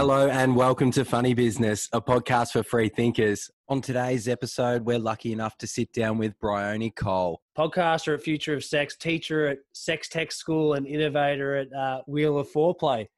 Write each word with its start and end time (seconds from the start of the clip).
Hello 0.00 0.30
and 0.30 0.56
welcome 0.56 0.90
to 0.92 1.04
Funny 1.04 1.34
Business, 1.34 1.86
a 1.92 2.00
podcast 2.00 2.52
for 2.52 2.62
free 2.62 2.88
thinkers. 2.88 3.50
On 3.68 3.82
today's 3.82 4.28
episode, 4.28 4.86
we're 4.86 4.98
lucky 4.98 5.30
enough 5.30 5.58
to 5.58 5.66
sit 5.66 5.92
down 5.92 6.16
with 6.16 6.32
Bryony 6.40 6.90
Cole. 6.90 7.42
podcaster 7.54 8.14
at 8.14 8.22
Future 8.22 8.54
of 8.54 8.64
Sex, 8.64 8.96
teacher 8.96 9.46
at 9.48 9.58
Sex 9.74 10.08
Tech 10.08 10.32
School, 10.32 10.72
and 10.72 10.86
innovator 10.86 11.54
at 11.56 11.72
uh, 11.74 12.00
Wheel 12.06 12.38
of 12.38 12.50
Foreplay. 12.50 13.08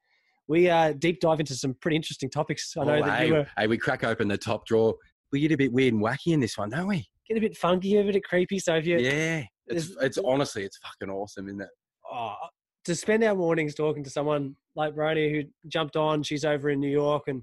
We 0.49 0.69
uh, 0.71 0.95
deep 0.99 1.21
dive 1.21 1.39
into 1.39 1.55
some 1.55 1.75
pretty 1.75 1.95
interesting 1.95 2.29
topics. 2.29 2.75
I 2.77 2.83
know 2.85 2.95
Oh, 2.97 3.07
that 3.07 3.19
hey, 3.21 3.27
you 3.29 3.35
were 3.35 3.47
hey, 3.57 3.69
we 3.69 3.79
crack 3.79 4.03
open 4.03 4.27
the 4.27 4.37
top 4.37 4.67
drawer. 4.67 4.97
We 5.31 5.39
get 5.39 5.53
a 5.53 5.57
bit 5.57 5.73
weird 5.73 5.95
and 5.95 6.03
wacky 6.03 6.33
in 6.33 6.41
this 6.41 6.59
one, 6.59 6.71
don't 6.71 6.89
we? 6.89 7.07
get 7.29 7.37
a 7.39 7.41
bit 7.41 7.57
funky, 7.57 7.97
a 7.97 8.03
bit 8.03 8.25
creepy. 8.25 8.59
So 8.59 8.75
if 8.75 8.87
you, 8.89 8.99
Yeah. 8.99 9.45
It's, 9.69 9.95
it's 10.01 10.19
honestly, 10.19 10.65
it's 10.65 10.79
fucking 10.79 11.15
awesome, 11.15 11.47
isn't 11.47 11.61
it? 11.61 11.69
oh, 12.13 12.35
to 12.85 12.95
spend 12.95 13.23
our 13.25 13.35
mornings 13.35 13.75
talking 13.75 14.03
to 14.05 14.11
someone 14.11 14.57
like 14.75 14.95
Bryony 14.95 15.31
who 15.31 15.43
jumped 15.69 15.97
on, 15.97 16.23
she's 16.23 16.45
over 16.45 16.71
in 16.71 16.81
New 16.81 16.91
York, 16.91 17.25
and 17.29 17.43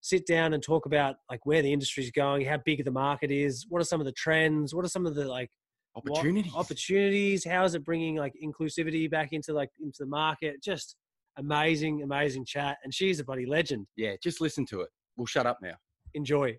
sit 0.00 0.26
down 0.26 0.52
and 0.54 0.62
talk 0.62 0.86
about 0.86 1.16
like 1.30 1.44
where 1.46 1.62
the 1.62 1.72
industry's 1.72 2.10
going, 2.10 2.44
how 2.44 2.58
big 2.64 2.84
the 2.84 2.90
market 2.90 3.30
is, 3.30 3.66
what 3.68 3.80
are 3.80 3.84
some 3.84 4.00
of 4.00 4.06
the 4.06 4.12
trends, 4.12 4.74
what 4.74 4.84
are 4.84 4.88
some 4.88 5.06
of 5.06 5.14
the 5.14 5.24
like 5.26 5.48
what- 5.94 6.18
Opportunities. 6.18 6.52
opportunities 6.54 7.44
how 7.44 7.64
is 7.64 7.74
it 7.74 7.84
bringing 7.84 8.16
like 8.16 8.32
inclusivity 8.42 9.10
back 9.10 9.32
into 9.32 9.52
like 9.52 9.68
into 9.78 9.98
the 10.00 10.06
market 10.06 10.54
just 10.62 10.96
amazing 11.36 12.02
amazing 12.02 12.46
chat 12.46 12.78
and 12.82 12.94
she's 12.94 13.20
a 13.20 13.24
bloody 13.24 13.44
legend 13.44 13.86
yeah, 13.98 14.14
just 14.22 14.40
listen 14.40 14.64
to 14.64 14.80
it. 14.80 14.88
We'll 15.16 15.26
shut 15.26 15.44
up 15.44 15.58
now. 15.60 15.74
enjoy 16.14 16.56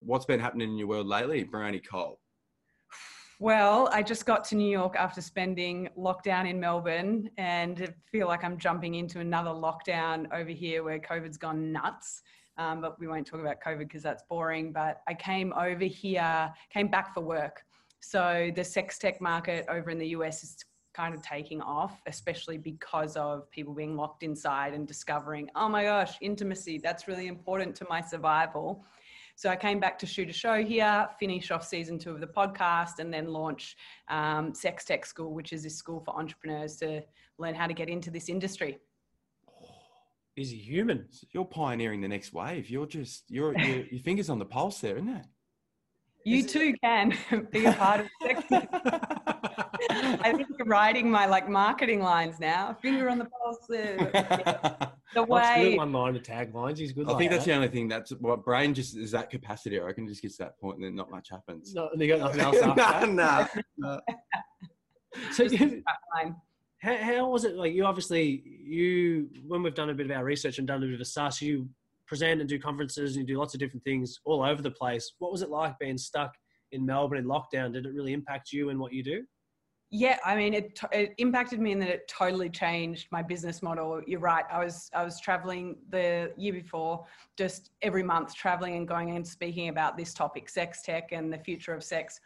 What's 0.00 0.26
been 0.26 0.40
happening 0.40 0.68
in 0.70 0.76
your 0.76 0.88
world 0.88 1.06
lately, 1.06 1.42
Bryony 1.42 1.80
Cole? 1.80 2.20
Well, 3.38 3.90
I 3.92 4.02
just 4.02 4.24
got 4.24 4.44
to 4.44 4.54
New 4.54 4.70
York 4.70 4.96
after 4.96 5.20
spending 5.20 5.90
lockdown 5.98 6.48
in 6.48 6.58
Melbourne 6.58 7.28
and 7.36 7.92
feel 8.10 8.28
like 8.28 8.42
I'm 8.42 8.56
jumping 8.56 8.94
into 8.94 9.20
another 9.20 9.50
lockdown 9.50 10.26
over 10.32 10.48
here 10.48 10.82
where 10.82 10.98
COVID's 10.98 11.36
gone 11.36 11.70
nuts. 11.70 12.22
Um, 12.56 12.80
but 12.80 12.98
we 12.98 13.06
won't 13.06 13.26
talk 13.26 13.40
about 13.40 13.60
COVID 13.60 13.80
because 13.80 14.02
that's 14.02 14.22
boring. 14.30 14.72
But 14.72 15.02
I 15.06 15.12
came 15.12 15.52
over 15.52 15.84
here, 15.84 16.50
came 16.70 16.88
back 16.88 17.12
for 17.12 17.20
work. 17.20 17.62
So 18.00 18.50
the 18.56 18.64
sex 18.64 18.96
tech 18.96 19.20
market 19.20 19.66
over 19.68 19.90
in 19.90 19.98
the 19.98 20.08
US 20.08 20.42
is 20.42 20.56
kind 20.94 21.14
of 21.14 21.20
taking 21.20 21.60
off, 21.60 22.00
especially 22.06 22.56
because 22.56 23.16
of 23.16 23.50
people 23.50 23.74
being 23.74 23.96
locked 23.96 24.22
inside 24.22 24.72
and 24.72 24.88
discovering, 24.88 25.50
oh 25.54 25.68
my 25.68 25.84
gosh, 25.84 26.16
intimacy, 26.22 26.78
that's 26.78 27.06
really 27.06 27.26
important 27.26 27.76
to 27.76 27.86
my 27.90 28.00
survival. 28.00 28.82
So 29.38 29.50
I 29.50 29.56
came 29.56 29.78
back 29.78 29.98
to 29.98 30.06
shoot 30.06 30.30
a 30.30 30.32
show 30.32 30.64
here, 30.64 31.06
finish 31.20 31.50
off 31.50 31.62
season 31.62 31.98
two 31.98 32.10
of 32.10 32.20
the 32.20 32.26
podcast, 32.26 33.00
and 33.00 33.12
then 33.12 33.26
launch 33.26 33.76
um, 34.08 34.54
Sex 34.54 34.84
Tech 34.86 35.04
School, 35.04 35.34
which 35.34 35.52
is 35.52 35.62
this 35.62 35.76
school 35.76 36.00
for 36.00 36.16
entrepreneurs 36.18 36.76
to 36.76 37.02
learn 37.38 37.54
how 37.54 37.66
to 37.66 37.74
get 37.74 37.90
into 37.90 38.10
this 38.10 38.30
industry. 38.30 38.78
busy 40.34 40.56
human 40.56 41.06
you're 41.32 41.44
pioneering 41.44 42.00
the 42.00 42.08
next 42.08 42.32
wave. 42.32 42.70
You're 42.70 42.86
just, 42.86 43.24
you're, 43.28 43.56
your 43.58 43.84
your 43.90 44.00
fingers 44.00 44.30
on 44.30 44.38
the 44.38 44.46
pulse 44.46 44.80
there, 44.80 44.96
isn't 44.96 45.08
it? 45.10 45.26
You 46.24 46.38
Is 46.38 46.44
it- 46.46 46.48
too 46.48 46.74
can 46.82 47.12
be 47.52 47.66
a 47.66 47.72
part 47.74 48.00
of 48.00 48.06
Sex 48.22 48.42
Tech. 48.48 48.68
I 49.90 50.32
think 50.34 50.48
you're 50.58 50.66
writing 50.66 51.10
my 51.10 51.26
like 51.26 51.46
marketing 51.46 52.00
lines 52.00 52.40
now. 52.40 52.74
Finger 52.80 53.10
on 53.10 53.18
the 53.18 53.26
pulse. 53.26 54.92
The 55.16 55.22
What's 55.24 55.48
good 55.48 55.60
way 55.70 55.76
one 55.76 55.92
liner 55.92 56.18
taglines 56.18 56.78
he's 56.78 56.92
good 56.92 57.08
I 57.08 57.12
like 57.12 57.18
think 57.18 57.30
that's 57.30 57.44
that. 57.44 57.50
the 57.50 57.56
only 57.56 57.68
thing 57.68 57.88
that's 57.88 58.10
what 58.12 58.44
brain 58.44 58.74
just 58.74 58.96
is 58.96 59.10
that 59.12 59.30
capacity. 59.30 59.78
Or 59.78 59.88
I 59.88 59.92
can 59.92 60.06
just 60.06 60.22
get 60.22 60.32
to 60.32 60.38
that 60.38 60.60
point 60.60 60.76
and 60.76 60.84
then 60.84 60.94
not 60.94 61.10
much 61.10 61.30
happens. 61.30 61.74
no, 61.74 61.88
and 61.92 62.00
you 62.00 62.08
got 62.08 62.20
nothing 62.20 62.40
else 62.46 62.56
after 62.58 63.06
nah, 63.12 63.46
that. 63.46 63.64
nah. 63.78 63.98
so 65.32 65.48
just 65.48 65.60
you, 65.60 65.82
how, 66.78 66.96
how 66.96 67.28
was 67.28 67.44
it 67.44 67.56
like 67.56 67.72
you 67.72 67.84
obviously 67.84 68.42
you 68.44 69.28
when 69.46 69.62
we've 69.62 69.74
done 69.74 69.90
a 69.90 69.94
bit 69.94 70.06
of 70.10 70.16
our 70.16 70.24
research 70.24 70.58
and 70.58 70.66
done 70.66 70.82
a 70.82 70.86
bit 70.86 70.94
of 70.94 71.00
a 71.00 71.04
sus 71.04 71.40
you 71.40 71.68
present 72.06 72.40
and 72.40 72.48
do 72.48 72.58
conferences 72.58 73.16
and 73.16 73.26
you 73.26 73.34
do 73.34 73.38
lots 73.38 73.54
of 73.54 73.60
different 73.60 73.82
things 73.82 74.20
all 74.24 74.44
over 74.44 74.62
the 74.62 74.70
place 74.70 75.14
what 75.18 75.32
was 75.32 75.42
it 75.42 75.50
like 75.50 75.78
being 75.78 75.98
stuck 75.98 76.34
in 76.72 76.84
melbourne 76.84 77.18
in 77.18 77.24
lockdown 77.24 77.72
did 77.72 77.86
it 77.86 77.94
really 77.94 78.12
impact 78.12 78.52
you 78.52 78.68
and 78.68 78.78
what 78.78 78.92
you 78.92 79.02
do 79.02 79.24
Yeah, 79.90 80.18
I 80.24 80.34
mean, 80.34 80.52
it, 80.52 80.80
it 80.90 81.14
impacted 81.18 81.60
me 81.60 81.70
in 81.70 81.78
that 81.78 81.88
it 81.88 82.08
totally 82.08 82.50
changed 82.50 83.06
my 83.12 83.22
business 83.22 83.62
model. 83.62 84.02
You're 84.04 84.18
right. 84.18 84.44
I 84.50 84.64
was 84.64 84.90
I 84.92 85.04
was 85.04 85.20
traveling 85.20 85.76
the 85.90 86.32
year 86.36 86.52
before, 86.52 87.04
just 87.36 87.70
every 87.82 88.02
month 88.02 88.34
traveling 88.34 88.76
and 88.76 88.88
going 88.88 89.10
and 89.14 89.26
speaking 89.26 89.68
about 89.68 89.96
this 89.96 90.12
topic, 90.12 90.48
sex 90.48 90.82
tech 90.82 91.12
and 91.12 91.32
the 91.32 91.38
future 91.38 91.72
of 91.72 91.84
sex, 91.84 92.20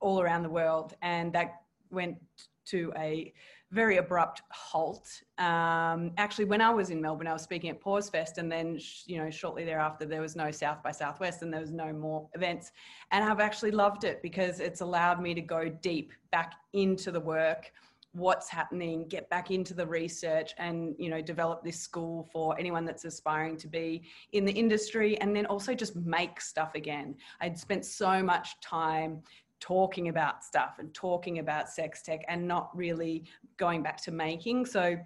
all 0.00 0.22
around 0.22 0.42
the 0.42 0.48
world, 0.48 0.94
and 1.02 1.32
that 1.34 1.62
went 1.90 2.16
to 2.64 2.92
a 2.96 3.32
very 3.72 3.96
abrupt 3.96 4.42
halt. 4.50 5.08
Um, 5.38 6.12
actually, 6.18 6.44
when 6.44 6.60
I 6.60 6.70
was 6.70 6.90
in 6.90 7.00
Melbourne, 7.00 7.26
I 7.26 7.32
was 7.32 7.42
speaking 7.42 7.70
at 7.70 7.80
Pause 7.80 8.10
Fest, 8.10 8.38
and 8.38 8.52
then 8.52 8.78
you 9.06 9.18
know 9.18 9.30
shortly 9.30 9.64
thereafter 9.64 10.04
there 10.04 10.20
was 10.20 10.36
no 10.36 10.50
South 10.50 10.82
by 10.82 10.92
Southwest, 10.92 11.42
and 11.42 11.52
there 11.52 11.60
was 11.60 11.72
no 11.72 11.92
more 11.92 12.28
events 12.34 12.72
and 13.12 13.22
I've 13.22 13.40
actually 13.40 13.70
loved 13.70 14.04
it 14.04 14.22
because 14.22 14.58
it's 14.58 14.80
allowed 14.80 15.20
me 15.20 15.34
to 15.34 15.40
go 15.40 15.68
deep 15.68 16.12
back 16.30 16.54
into 16.72 17.12
the 17.12 17.20
work 17.20 17.72
what's 18.14 18.50
happening 18.50 19.08
get 19.08 19.28
back 19.30 19.50
into 19.50 19.72
the 19.72 19.86
research 19.86 20.52
and 20.58 20.94
you 20.98 21.08
know 21.08 21.22
develop 21.22 21.64
this 21.64 21.80
school 21.80 22.28
for 22.30 22.58
anyone 22.58 22.84
that's 22.84 23.06
aspiring 23.06 23.56
to 23.56 23.68
be 23.68 24.02
in 24.32 24.44
the 24.44 24.52
industry 24.52 25.18
and 25.22 25.34
then 25.34 25.46
also 25.46 25.72
just 25.72 25.96
make 25.96 26.38
stuff 26.38 26.74
again 26.74 27.14
i'd 27.40 27.58
spent 27.58 27.86
so 27.86 28.22
much 28.22 28.60
time 28.60 29.22
talking 29.62 30.08
about 30.08 30.44
stuff 30.44 30.74
and 30.80 30.92
talking 30.92 31.38
about 31.38 31.68
sex 31.68 32.02
tech 32.02 32.20
and 32.26 32.46
not 32.46 32.76
really 32.76 33.22
going 33.56 33.80
back 33.80 33.96
to 34.02 34.10
making 34.10 34.66
so 34.66 34.98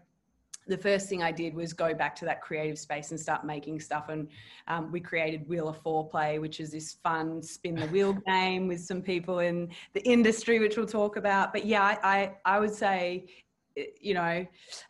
the 0.67 0.77
first 0.77 1.09
thing 1.09 1.23
I 1.23 1.31
did 1.31 1.55
was 1.55 1.73
go 1.73 1.95
back 1.95 2.17
to 2.17 2.25
that 2.25 2.41
creative 2.41 2.79
space 2.79 3.11
and 3.11 3.21
start 3.21 3.45
making 3.45 3.79
stuff. 3.81 4.09
And 4.09 4.29
um, 4.67 4.91
we 4.91 5.01
created 5.01 5.49
Wheel 5.49 5.69
of 5.69 5.81
Foreplay, 5.83 6.41
which 6.41 6.59
is 6.59 6.73
this 6.73 6.95
fun 7.05 7.41
spin 7.41 7.77
the 7.77 7.87
wheel 7.87 8.13
game 8.27 8.67
with 8.67 8.81
some 8.81 9.01
people 9.01 9.39
in 9.39 9.69
the 9.93 10.03
industry, 10.03 10.59
which 10.59 10.77
we'll 10.77 10.87
talk 10.87 11.17
about. 11.17 11.53
But 11.53 11.67
yeah, 11.67 11.83
I, 11.83 11.99
I, 12.03 12.57
I 12.57 12.59
would 12.59 12.75
say, 12.75 13.27
eh, 13.77 13.85
you 14.01 14.15
know, 14.15 14.45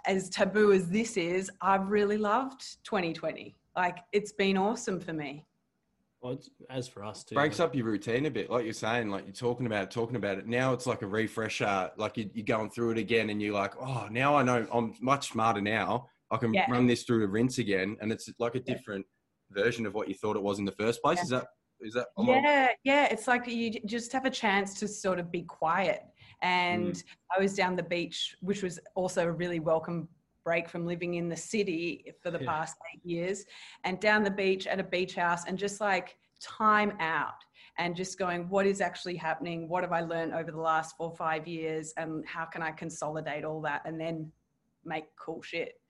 as 0.07 0.31
taboo 0.31 0.73
as 0.73 0.89
this 0.89 1.17
is, 1.17 1.51
I've 1.61 1.89
really 1.89 2.17
loved 2.17 2.83
2020. 2.85 3.55
Like 3.77 3.99
it's 4.13 4.33
been 4.33 4.57
awesome 4.57 4.99
for 4.99 5.13
me. 5.13 5.45
Well, 6.27 6.39
as 6.71 6.89
for 6.89 7.05
us 7.05 7.25
too 7.25 7.35
breaks 7.35 7.59
like- 7.59 7.69
up 7.69 7.75
your 7.75 7.87
routine 7.87 8.27
a 8.27 8.31
bit, 8.31 8.51
like 8.51 8.65
you're 8.65 8.73
saying, 8.73 9.11
like 9.11 9.25
you're 9.25 9.33
talking 9.33 9.67
about 9.67 9.85
it, 9.85 9.91
talking 9.91 10.17
about 10.17 10.39
it. 10.39 10.47
Now 10.47 10.73
it's 10.73 10.87
like 10.87 11.03
a 11.03 11.07
refresher, 11.07 11.91
like 11.97 12.17
you, 12.17 12.29
you're 12.35 12.45
going 12.45 12.71
through 12.71 12.93
it 12.93 12.99
again, 12.99 13.31
and 13.31 13.41
you're 13.41 13.55
like, 13.55 13.75
oh, 13.81 14.09
now 14.11 14.37
I 14.37 14.43
know 14.43 14.67
I'm 14.73 14.95
much 15.01 15.29
smarter 15.29 15.61
now. 15.61 16.09
I 16.31 16.37
can 16.39 16.53
Yeah. 16.53 16.71
run 16.71 16.87
this 16.87 17.05
through 17.05 17.21
the 17.21 17.29
rinse 17.29 17.59
again, 17.59 17.97
and 18.01 18.11
it's 18.11 18.29
like 18.39 18.55
a 18.57 18.59
Yeah. 18.59 18.75
different 18.75 19.07
version 19.51 19.87
of 19.87 19.95
what 19.95 20.09
you 20.09 20.15
thought 20.15 20.37
it 20.37 20.43
was 20.43 20.59
in 20.59 20.65
the 20.65 20.73
first 20.73 21.01
place. 21.03 21.19
Yeah. 21.19 21.23
Is 21.25 21.31
that 21.31 21.47
is 21.81 21.93
that? 21.95 22.07
am 22.19 22.31
I- 22.31 22.41
Yeah, 22.41 22.69
yeah. 22.85 23.05
It's 23.11 23.29
like 23.29 23.47
you 23.47 23.71
just 23.85 24.11
have 24.13 24.25
a 24.25 24.31
chance 24.31 24.81
to 24.81 24.89
sort 24.89 25.19
of 25.19 25.31
be 25.31 25.43
quiet. 25.43 26.03
And 26.43 26.93
mm. 26.95 27.05
I 27.37 27.41
was 27.41 27.55
down 27.55 27.77
the 27.77 27.83
beach, 27.83 28.35
which 28.41 28.63
was 28.63 28.81
also 28.95 29.27
a 29.27 29.33
really 29.33 29.61
welcome 29.61 30.09
break 30.47 30.69
from 30.69 30.87
living 30.87 31.15
in 31.15 31.29
the 31.29 31.37
city 31.37 32.15
for 32.23 32.31
the 32.31 32.39
Yeah. 32.39 32.53
past 32.53 32.77
eight 32.95 33.05
years, 33.05 33.45
and 33.83 34.01
down 34.01 34.23
the 34.23 34.31
beach 34.31 34.69
at 34.69 34.79
a 34.79 34.85
beach 34.85 35.17
house 35.17 35.45
and 35.47 35.59
just 35.59 35.81
like 35.81 36.17
time 36.41 36.93
out 37.01 37.41
and 37.79 37.97
just 37.97 38.17
going, 38.17 38.49
what 38.49 38.65
is 38.65 38.81
actually 38.81 39.17
happening? 39.17 39.69
What 39.69 39.83
have 39.83 39.93
I 39.93 40.03
learned 40.03 40.33
over 40.33 40.53
the 40.53 40.61
last 40.73 40.97
four 40.97 41.11
or 41.11 41.17
five 41.17 41.49
years? 41.49 41.93
And 41.97 42.25
how 42.27 42.45
can 42.45 42.63
I 42.63 42.71
consolidate 42.71 43.45
all 43.45 43.61
that 43.63 43.83
and 43.87 44.01
then 44.01 44.31
make 44.85 45.07
cool 45.17 45.43
shit? 45.43 45.81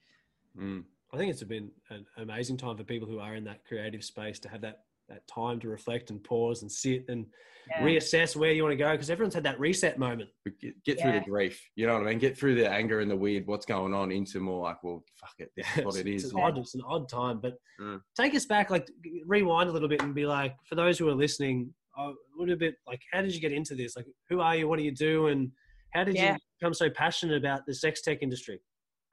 Mm. 0.59 0.85
I 1.13 1.19
think 1.19 1.31
it's 1.31 1.43
been 1.45 1.71
an 1.91 2.07
amazing 2.17 2.57
time 2.57 2.77
for 2.79 2.85
people 2.85 3.07
who 3.07 3.21
are 3.21 3.35
in 3.37 3.45
that 3.45 3.65
creative 3.67 4.03
space 4.03 4.39
to 4.41 4.49
have 4.49 4.63
that 4.63 4.85
that 5.09 5.27
time 5.29 5.61
to 5.61 5.69
reflect 5.69 6.11
and 6.11 6.23
pause 6.23 6.63
and 6.63 6.71
sit 6.71 7.05
and 7.09 7.27
Yeah. 7.69 7.83
reassess 7.83 8.37
where 8.37 8.53
you 8.53 8.63
want 8.63 8.73
to 8.73 8.77
go 8.77 8.93
because 8.93 9.11
everyone's 9.11 9.35
had 9.35 9.43
that 9.45 9.59
reset 9.59 9.99
moment. 9.99 10.31
But 10.45 10.59
Get, 10.61 10.85
get 10.85 11.01
through 11.01 11.13
Yeah. 11.13 11.19
the 11.21 11.25
grief, 11.25 11.69
you 11.75 11.87
know 11.87 11.95
what 11.95 12.03
I 12.07 12.11
mean. 12.11 12.19
Get 12.19 12.37
through 12.39 12.55
the 12.57 12.71
anger 12.71 13.01
and 13.01 13.11
the 13.11 13.17
weird, 13.17 13.47
what's 13.47 13.67
going 13.67 13.93
on, 13.93 14.13
into 14.13 14.39
more 14.41 14.63
like, 14.65 14.83
well, 14.85 15.05
fuck 15.21 15.35
it, 15.39 15.51
this 15.57 15.67
is 15.77 15.85
what 15.85 15.97
it's. 16.07 16.25
It's 16.25 16.33
an, 16.33 16.41
odd, 16.41 16.59
it's 16.59 16.75
an 16.75 16.83
odd 16.87 17.09
time, 17.09 17.41
but 17.41 17.55
Mm. 17.81 18.01
take 18.17 18.35
us 18.35 18.47
back, 18.47 18.71
like 18.71 18.89
rewind 19.27 19.69
a 19.69 19.73
little 19.73 19.89
bit 19.89 20.01
and 20.03 20.15
be 20.15 20.27
like, 20.27 20.55
for 20.69 20.77
those 20.77 20.97
who 20.99 21.09
are 21.09 21.15
listening, 21.15 21.75
uh, 21.99 22.13
a 22.13 22.15
little 22.39 22.57
bit 22.57 22.77
like, 22.87 23.01
how 23.13 23.21
did 23.21 23.35
you 23.35 23.41
get 23.41 23.53
into 23.53 23.75
this? 23.75 23.97
Like, 23.97 24.07
who 24.29 24.41
are 24.41 24.55
you? 24.57 24.67
What 24.69 24.79
do 24.79 24.85
you 24.85 24.93
do? 24.93 25.27
And 25.29 25.51
how 25.93 26.05
did 26.05 26.15
Yeah. 26.15 26.35
you 26.35 26.39
become 26.61 26.73
so 26.75 26.89
passionate 26.91 27.37
about 27.37 27.67
the 27.67 27.75
sex 27.75 28.01
tech 28.01 28.23
industry? 28.23 28.61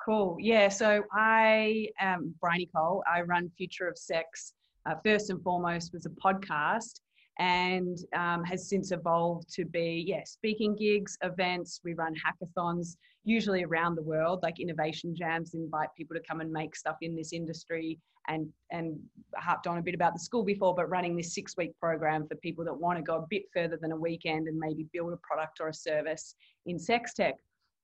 Cool. 0.04 0.38
Yeah. 0.40 0.68
So 0.70 1.04
I 1.14 1.88
am 2.00 2.36
Bryony 2.40 2.70
Cole. 2.76 3.04
I 3.12 3.22
run 3.22 3.50
Future 3.58 3.88
of 3.88 3.98
Sex. 3.98 4.54
Uh, 4.86 4.96
first 5.06 5.30
and 5.30 5.42
foremost 5.42 5.94
was 5.94 6.06
a 6.06 6.10
podcast 6.10 7.00
and 7.40 7.98
um, 8.16 8.44
has 8.44 8.70
since 8.70 8.92
evolved 8.92 9.52
to 9.54 9.66
be, 9.66 10.04
yeah, 10.06 10.22
speaking 10.26 10.76
gigs, 10.76 11.18
events. 11.24 11.82
We 11.84 11.94
run 11.94 12.14
hackathons, 12.14 12.98
usually 13.24 13.64
around 13.64 13.96
the 13.96 14.04
world, 14.04 14.42
like 14.44 14.60
innovation 14.60 15.16
jams, 15.16 15.54
invite 15.54 15.90
people 15.98 16.16
to 16.16 16.22
come 16.30 16.42
and 16.42 16.52
make 16.52 16.76
stuff 16.76 16.98
in 17.02 17.16
this 17.16 17.34
industry. 17.34 18.00
And, 18.30 18.48
and 18.72 18.98
harped 19.36 19.68
on 19.68 19.80
a 19.80 19.82
bit 19.82 19.96
about 19.96 20.14
the 20.14 20.20
school 20.20 20.46
before, 20.46 20.74
but 20.74 20.90
running 20.90 21.18
this 21.18 21.36
six 21.36 21.58
week 21.58 21.78
program 21.78 22.26
for 22.26 22.36
people 22.36 22.64
that 22.64 22.74
want 22.74 22.98
to 22.98 23.04
go 23.04 23.18
a 23.18 23.26
bit 23.30 23.44
further 23.54 23.78
than 23.82 23.92
a 23.92 23.98
weekend 23.98 24.48
and 24.48 24.58
maybe 24.58 24.88
build 24.94 25.12
a 25.12 25.18
product 25.18 25.60
or 25.60 25.68
a 25.68 25.74
service 25.74 26.36
in 26.66 26.80
sex 26.80 27.14
tech. 27.14 27.36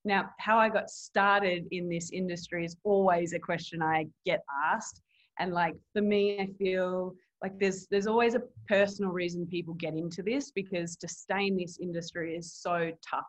Now, 0.06 0.30
how 0.40 0.58
I 0.58 0.70
got 0.70 0.90
started 0.90 1.68
in 1.72 1.90
this 1.90 2.12
industry 2.12 2.64
is 2.64 2.78
always 2.86 3.34
a 3.34 3.40
question 3.40 3.82
I 3.82 4.08
get 4.26 4.42
asked. 4.66 5.02
And 5.40 5.54
like 5.54 5.76
for 5.94 6.02
me, 6.02 6.40
I 6.40 6.48
feel 6.58 7.16
like 7.42 7.58
there's 7.60 7.88
there's 7.90 8.08
always 8.08 8.36
a 8.36 8.42
personal 8.68 9.12
reason 9.12 9.48
people 9.48 9.74
get 9.76 9.94
into 9.94 10.22
this 10.22 10.52
because 10.52 10.96
to 10.98 11.08
stay 11.08 11.48
in 11.48 11.58
this 11.58 11.80
industry 11.82 12.36
is 12.36 12.54
so 12.54 12.92
tough. 13.08 13.26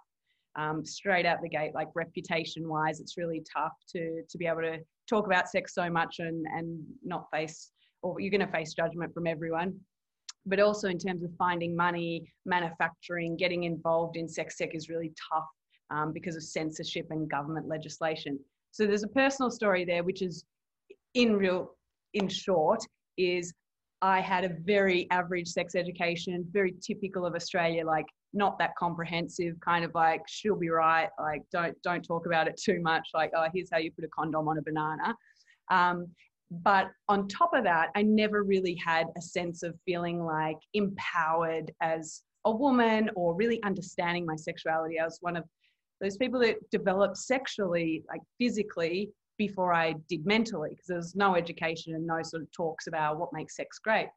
Um, 0.57 0.85
straight 0.85 1.27
out 1.27 1.39
the 1.43 1.49
gate, 1.49 1.75
like 1.75 1.89
reputation 1.95 2.69
wise, 2.69 2.99
it's 2.99 3.17
really 3.17 3.43
tough 3.53 3.73
to 3.91 4.23
to 4.29 4.39
be 4.39 4.47
able 4.47 4.63
to 4.63 4.79
talk 5.09 5.27
about 5.27 5.49
sex 5.49 5.75
so 5.75 5.89
much 5.89 6.17
and 6.19 6.45
and 6.57 6.81
not 7.05 7.27
face 7.33 7.71
or 8.03 8.19
you're 8.21 8.31
going 8.31 8.47
to 8.47 8.53
face 8.53 8.73
judgment 8.75 9.13
from 9.13 9.27
everyone 9.27 9.79
but 10.47 10.61
also 10.61 10.89
in 10.89 10.99
terms 10.99 11.23
of 11.23 11.31
finding 11.37 11.77
money, 11.77 12.25
manufacturing, 12.47 13.37
getting 13.37 13.65
involved 13.65 14.17
in 14.17 14.29
sex 14.29 14.57
tech 14.57 14.75
is 14.75 14.89
really 14.89 15.13
tough 15.33 15.47
um, 15.91 16.13
because 16.13 16.37
of 16.37 16.43
censorship 16.43 17.07
and 17.11 17.31
government 17.31 17.69
legislation. 17.69 18.39
So 18.71 18.87
there's 18.87 19.03
a 19.03 19.09
personal 19.09 19.51
story 19.51 19.85
there, 19.85 20.03
which 20.03 20.23
is 20.23 20.45
in 21.15 21.37
real, 21.37 21.77
in 22.15 22.29
short, 22.29 22.85
is 23.17 23.53
I 24.03 24.21
had 24.21 24.45
a 24.45 24.51
very 24.65 25.07
average 25.11 25.49
sex 25.49 25.75
education, 25.75 26.47
very 26.51 26.75
typical 26.81 27.27
of 27.27 27.35
Australia, 27.35 27.85
like 27.85 28.07
not 28.33 28.59
that 28.59 28.75
comprehensive, 28.77 29.55
kind 29.61 29.85
of 29.85 29.95
like 29.95 30.23
she'll 30.27 30.57
be 30.57 30.71
right, 30.71 31.09
like 31.19 31.43
don't 31.53 31.77
don't 31.83 32.03
talk 32.03 32.27
about 32.27 32.49
it 32.49 32.59
too 32.63 32.81
much, 32.81 33.09
like 33.13 33.31
oh 33.37 33.47
here's 33.53 33.69
how 33.71 33.79
you 33.79 33.91
put 33.93 34.05
a 34.05 34.09
condom 34.09 34.49
on 34.49 34.59
a 34.59 34.63
banana. 34.63 35.15
Um, 35.71 36.07
but 36.51 36.89
on 37.09 37.29
top 37.29 37.55
of 37.55 37.63
that, 37.65 37.91
I 37.95 38.03
never 38.03 38.43
really 38.43 38.75
had 38.75 39.07
a 39.17 39.23
sense 39.23 39.63
of 39.63 39.79
feeling 39.85 40.25
like 40.25 40.59
empowered 40.75 41.71
as 41.81 42.23
a 42.45 42.51
woman 42.51 43.11
or 43.15 43.35
really 43.35 43.63
understanding 43.63 44.27
my 44.27 44.35
sexuality. 44.35 44.99
I 44.99 45.05
was 45.05 45.19
one 45.21 45.37
of 45.37 45.45
those 46.01 46.17
people 46.17 46.41
that 46.41 46.57
developed 46.71 47.19
sexually, 47.19 48.03
like 48.09 48.21
physically, 48.39 49.11
before 49.41 49.73
I 49.73 49.95
did 50.07 50.27
mentally, 50.27 50.69
because 50.69 50.87
there 50.87 50.99
was 50.99 51.17
no 51.17 51.35
education 51.35 51.95
and 51.95 52.07
no 52.07 52.23
sort 52.23 52.43
of 52.43 52.53
talks 52.53 52.89
about 52.89 53.19
what 53.19 53.33
makes 53.33 53.57
sex 53.57 53.79
great. 53.79 54.09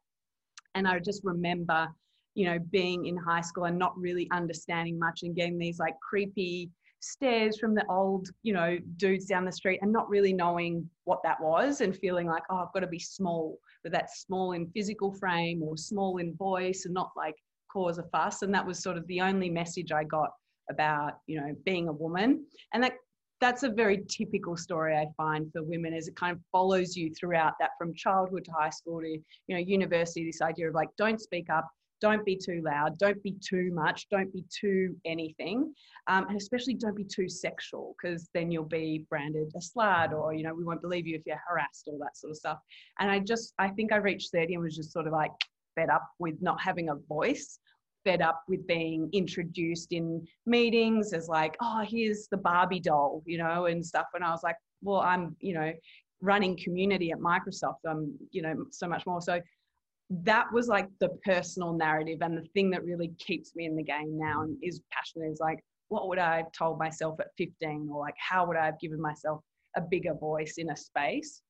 And 0.74 0.86
I 0.86 0.98
just 0.98 1.22
remember, 1.24 1.88
you 2.34 2.44
know, 2.44 2.58
being 2.70 3.06
in 3.06 3.16
high 3.16 3.40
school 3.40 3.64
and 3.64 3.78
not 3.78 3.96
really 3.96 4.28
understanding 4.32 4.98
much 4.98 5.22
and 5.22 5.34
getting 5.34 5.58
these 5.58 5.78
like 5.78 5.94
creepy 6.06 6.68
stares 7.00 7.58
from 7.58 7.74
the 7.74 7.86
old, 7.88 8.28
you 8.42 8.52
know, 8.52 8.76
dudes 8.98 9.24
down 9.24 9.46
the 9.46 9.52
street 9.60 9.78
and 9.80 9.90
not 9.90 10.10
really 10.10 10.34
knowing 10.34 10.86
what 11.04 11.20
that 11.24 11.40
was 11.40 11.80
and 11.80 11.96
feeling 11.96 12.26
like, 12.26 12.42
oh, 12.50 12.58
I've 12.58 12.74
got 12.74 12.80
to 12.80 12.86
be 12.86 12.98
small, 12.98 13.58
but 13.82 13.92
that's 13.92 14.20
small 14.20 14.52
in 14.52 14.66
physical 14.72 15.10
frame 15.10 15.62
or 15.62 15.78
small 15.78 16.18
in 16.18 16.34
voice 16.34 16.84
and 16.84 16.92
not 16.92 17.12
like 17.16 17.36
cause 17.72 17.96
a 17.96 18.02
fuss. 18.12 18.42
And 18.42 18.52
that 18.52 18.66
was 18.66 18.82
sort 18.82 18.98
of 18.98 19.06
the 19.06 19.22
only 19.22 19.48
message 19.48 19.90
I 19.90 20.04
got 20.04 20.32
about, 20.70 21.12
you 21.26 21.40
know, 21.40 21.54
being 21.64 21.88
a 21.88 21.92
woman. 21.92 22.44
And 22.74 22.82
that 22.82 22.96
that's 23.40 23.62
a 23.62 23.68
very 23.68 24.04
typical 24.08 24.56
story 24.56 24.96
I 24.96 25.06
find 25.16 25.50
for 25.52 25.62
women 25.62 25.92
as 25.92 26.08
it 26.08 26.16
kind 26.16 26.32
of 26.32 26.40
follows 26.52 26.96
you 26.96 27.12
throughout 27.12 27.54
that 27.60 27.70
from 27.78 27.94
childhood 27.94 28.44
to 28.46 28.52
high 28.52 28.70
school 28.70 29.00
to, 29.00 29.08
you 29.08 29.22
know, 29.48 29.58
university, 29.58 30.24
this 30.24 30.40
idea 30.40 30.68
of 30.68 30.74
like, 30.74 30.88
don't 30.96 31.20
speak 31.20 31.50
up, 31.50 31.68
don't 32.00 32.24
be 32.24 32.36
too 32.36 32.62
loud, 32.64 32.98
don't 32.98 33.22
be 33.22 33.34
too 33.40 33.70
much, 33.72 34.08
don't 34.10 34.32
be 34.32 34.44
too 34.50 34.94
anything, 35.04 35.72
um, 36.06 36.26
and 36.28 36.36
especially 36.36 36.74
don't 36.74 36.96
be 36.96 37.04
too 37.04 37.28
sexual 37.28 37.94
because 37.96 38.28
then 38.34 38.50
you'll 38.50 38.64
be 38.64 39.04
branded 39.08 39.52
a 39.56 39.58
slut 39.58 40.12
or, 40.12 40.34
you 40.34 40.42
know, 40.42 40.54
we 40.54 40.64
won't 40.64 40.82
believe 40.82 41.06
you 41.06 41.16
if 41.16 41.22
you're 41.26 41.40
harassed, 41.48 41.88
all 41.88 41.98
that 41.98 42.16
sort 42.16 42.30
of 42.30 42.36
stuff. 42.36 42.58
And 42.98 43.10
I 43.10 43.20
just, 43.20 43.54
I 43.58 43.68
think 43.68 43.92
I 43.92 43.96
reached 43.96 44.32
30 44.32 44.54
and 44.54 44.62
was 44.62 44.76
just 44.76 44.92
sort 44.92 45.06
of 45.06 45.12
like 45.12 45.32
fed 45.74 45.90
up 45.90 46.06
with 46.18 46.40
not 46.40 46.60
having 46.60 46.88
a 46.90 46.96
voice 47.08 47.58
fed 48.04 48.22
up 48.22 48.42
with 48.48 48.66
being 48.66 49.08
introduced 49.12 49.92
in 49.92 50.26
meetings 50.46 51.12
as 51.12 51.28
like, 51.28 51.56
oh, 51.62 51.84
here's 51.86 52.28
the 52.30 52.36
Barbie 52.36 52.80
doll, 52.80 53.22
you 53.26 53.38
know, 53.38 53.66
and 53.66 53.84
stuff. 53.84 54.06
And 54.14 54.22
I 54.22 54.30
was 54.30 54.42
like, 54.42 54.56
well, 54.82 55.00
I'm, 55.00 55.34
you 55.40 55.54
know, 55.54 55.72
running 56.20 56.56
community 56.56 57.10
at 57.10 57.18
Microsoft. 57.18 57.78
I'm, 57.88 58.14
you 58.30 58.42
know, 58.42 58.66
so 58.70 58.86
much 58.86 59.04
more. 59.06 59.20
So 59.20 59.40
that 60.10 60.46
was 60.52 60.68
like 60.68 60.88
the 61.00 61.08
personal 61.24 61.72
narrative 61.72 62.18
and 62.20 62.36
the 62.36 62.46
thing 62.54 62.70
that 62.70 62.84
really 62.84 63.12
keeps 63.18 63.54
me 63.56 63.66
in 63.66 63.76
the 63.76 63.82
game 63.82 64.18
now 64.18 64.42
and 64.42 64.56
is 64.62 64.80
passionate 64.90 65.30
is 65.30 65.40
like 65.40 65.58
what 65.88 66.08
would 66.08 66.18
i 66.18 66.36
have 66.36 66.52
told 66.52 66.78
myself 66.78 67.18
at 67.20 67.28
15 67.38 67.88
or 67.90 68.00
like 68.00 68.14
how 68.18 68.46
would 68.46 68.56
i 68.56 68.66
have 68.66 68.78
given 68.80 69.00
myself 69.00 69.40
a 69.76 69.80
bigger 69.80 70.14
voice 70.14 70.54
in 70.58 70.70
a 70.70 70.76
space 70.76 71.40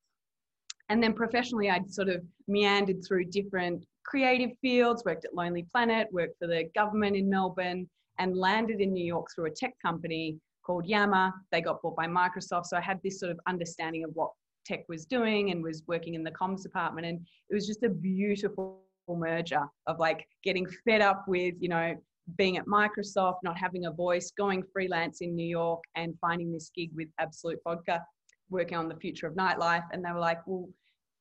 and 0.88 1.02
then 1.02 1.12
professionally 1.12 1.68
i'd 1.68 1.92
sort 1.92 2.08
of 2.08 2.22
meandered 2.46 3.04
through 3.06 3.24
different 3.24 3.84
creative 4.04 4.50
fields 4.60 5.02
worked 5.04 5.24
at 5.24 5.34
lonely 5.34 5.66
planet 5.72 6.08
worked 6.12 6.38
for 6.38 6.46
the 6.46 6.68
government 6.74 7.16
in 7.16 7.28
melbourne 7.28 7.88
and 8.18 8.36
landed 8.36 8.80
in 8.80 8.92
new 8.92 9.04
york 9.04 9.26
through 9.34 9.46
a 9.46 9.50
tech 9.50 9.74
company 9.80 10.36
called 10.64 10.86
yammer 10.86 11.32
they 11.50 11.60
got 11.60 11.80
bought 11.82 11.96
by 11.96 12.06
microsoft 12.06 12.66
so 12.66 12.76
i 12.76 12.80
had 12.80 13.00
this 13.02 13.18
sort 13.18 13.32
of 13.32 13.38
understanding 13.46 14.04
of 14.04 14.10
what 14.14 14.30
tech 14.64 14.84
was 14.88 15.04
doing 15.04 15.50
and 15.50 15.62
was 15.62 15.82
working 15.86 16.14
in 16.14 16.24
the 16.24 16.30
comms 16.30 16.62
department. 16.62 17.06
And 17.06 17.20
it 17.50 17.54
was 17.54 17.66
just 17.66 17.82
a 17.82 17.88
beautiful 17.88 18.80
merger 19.08 19.64
of 19.86 19.98
like 19.98 20.26
getting 20.42 20.66
fed 20.84 21.00
up 21.00 21.24
with, 21.28 21.54
you 21.60 21.68
know, 21.68 21.94
being 22.36 22.56
at 22.56 22.66
Microsoft, 22.66 23.36
not 23.42 23.58
having 23.58 23.84
a 23.84 23.90
voice, 23.90 24.32
going 24.36 24.62
freelance 24.72 25.20
in 25.20 25.36
New 25.36 25.46
York 25.46 25.82
and 25.94 26.14
finding 26.20 26.52
this 26.52 26.70
gig 26.74 26.90
with 26.94 27.08
Absolut 27.18 27.58
Vodka, 27.64 28.02
working 28.48 28.78
on 28.78 28.88
the 28.88 28.96
future 28.96 29.26
of 29.26 29.34
nightlife. 29.34 29.84
And 29.92 30.02
they 30.02 30.10
were 30.10 30.20
like, 30.20 30.46
well, 30.46 30.66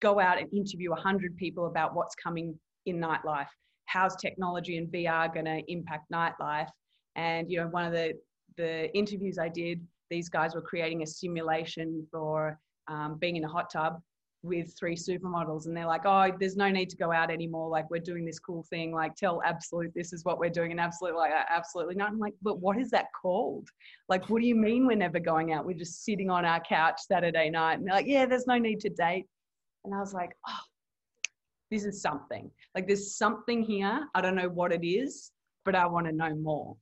go 0.01 0.19
out 0.19 0.39
and 0.39 0.51
interview 0.53 0.91
100 0.91 1.35
people 1.35 1.67
about 1.67 1.93
what's 1.93 2.15
coming 2.15 2.57
in 2.85 2.99
nightlife. 2.99 3.47
How's 3.85 4.15
technology 4.15 4.77
and 4.77 4.87
VR 4.87 5.33
going 5.33 5.45
to 5.45 5.61
impact 5.71 6.11
nightlife? 6.11 6.69
And, 7.15 7.51
you 7.51 7.59
know, 7.59 7.67
one 7.67 7.85
of 7.85 7.91
the, 7.91 8.13
the 8.57 8.95
interviews 8.95 9.37
I 9.37 9.49
did, 9.49 9.85
these 10.09 10.29
guys 10.29 10.55
were 10.55 10.61
creating 10.61 11.03
a 11.03 11.07
simulation 11.07 12.07
for 12.11 12.59
um, 12.87 13.17
being 13.19 13.35
in 13.35 13.43
a 13.43 13.47
hot 13.47 13.69
tub 13.71 14.01
with 14.43 14.75
three 14.77 14.95
supermodels 14.95 15.67
and 15.67 15.75
they're 15.75 15.87
like 15.87 16.05
oh 16.05 16.29
there's 16.37 16.57
no 16.57 16.69
need 16.69 16.89
to 16.89 16.97
go 16.97 17.11
out 17.11 17.31
anymore. 17.31 17.69
Like 17.69 17.89
we're 17.89 17.99
doing 17.99 18.25
this 18.25 18.39
cool 18.39 18.63
thing. 18.69 18.93
Like 18.93 19.15
tell 19.15 19.41
Absolut 19.45 19.93
this 19.95 20.11
is 20.11 20.25
what 20.25 20.37
we're 20.37 20.49
doing 20.49 20.71
and 20.71 20.81
absolutely 20.81 21.19
like 21.19 21.31
absolutely 21.49 21.95
not. 21.95 22.09
I'm 22.09 22.19
like 22.19 22.33
but 22.41 22.59
what 22.59 22.77
is 22.77 22.91
that 22.91 23.05
called? 23.19 23.69
Like 24.09 24.29
what 24.29 24.41
do 24.41 24.47
you 24.47 24.55
mean 24.55 24.85
we're 24.85 24.97
never 24.97 25.19
going 25.19 25.53
out? 25.53 25.65
We're 25.65 25.77
just 25.77 26.03
sitting 26.03 26.29
on 26.29 26.43
our 26.43 26.59
couch 26.59 26.99
saturday 27.07 27.49
night 27.49 27.75
and 27.75 27.87
they're 27.87 27.95
like 27.95 28.07
yeah 28.07 28.25
there's 28.25 28.45
no 28.45 28.57
need 28.57 28.81
to 28.81 28.89
date. 28.89 29.25
And 29.85 29.95
i 29.95 29.99
was 29.99 30.13
like 30.13 30.31
oh 30.47 30.59
this 31.73 31.85
is 31.85 32.01
something 32.01 32.49
like 32.75 32.87
there's 32.87 33.17
something 33.17 33.63
here 33.63 34.07
i 34.15 34.21
don't 34.21 34.35
know 34.35 34.49
what 34.49 34.71
it 34.71 34.85
is 34.85 35.31
but 35.65 35.75
i 35.75 35.85
want 35.85 36.05
to 36.05 36.11
know 36.11 36.33
more 36.35 36.75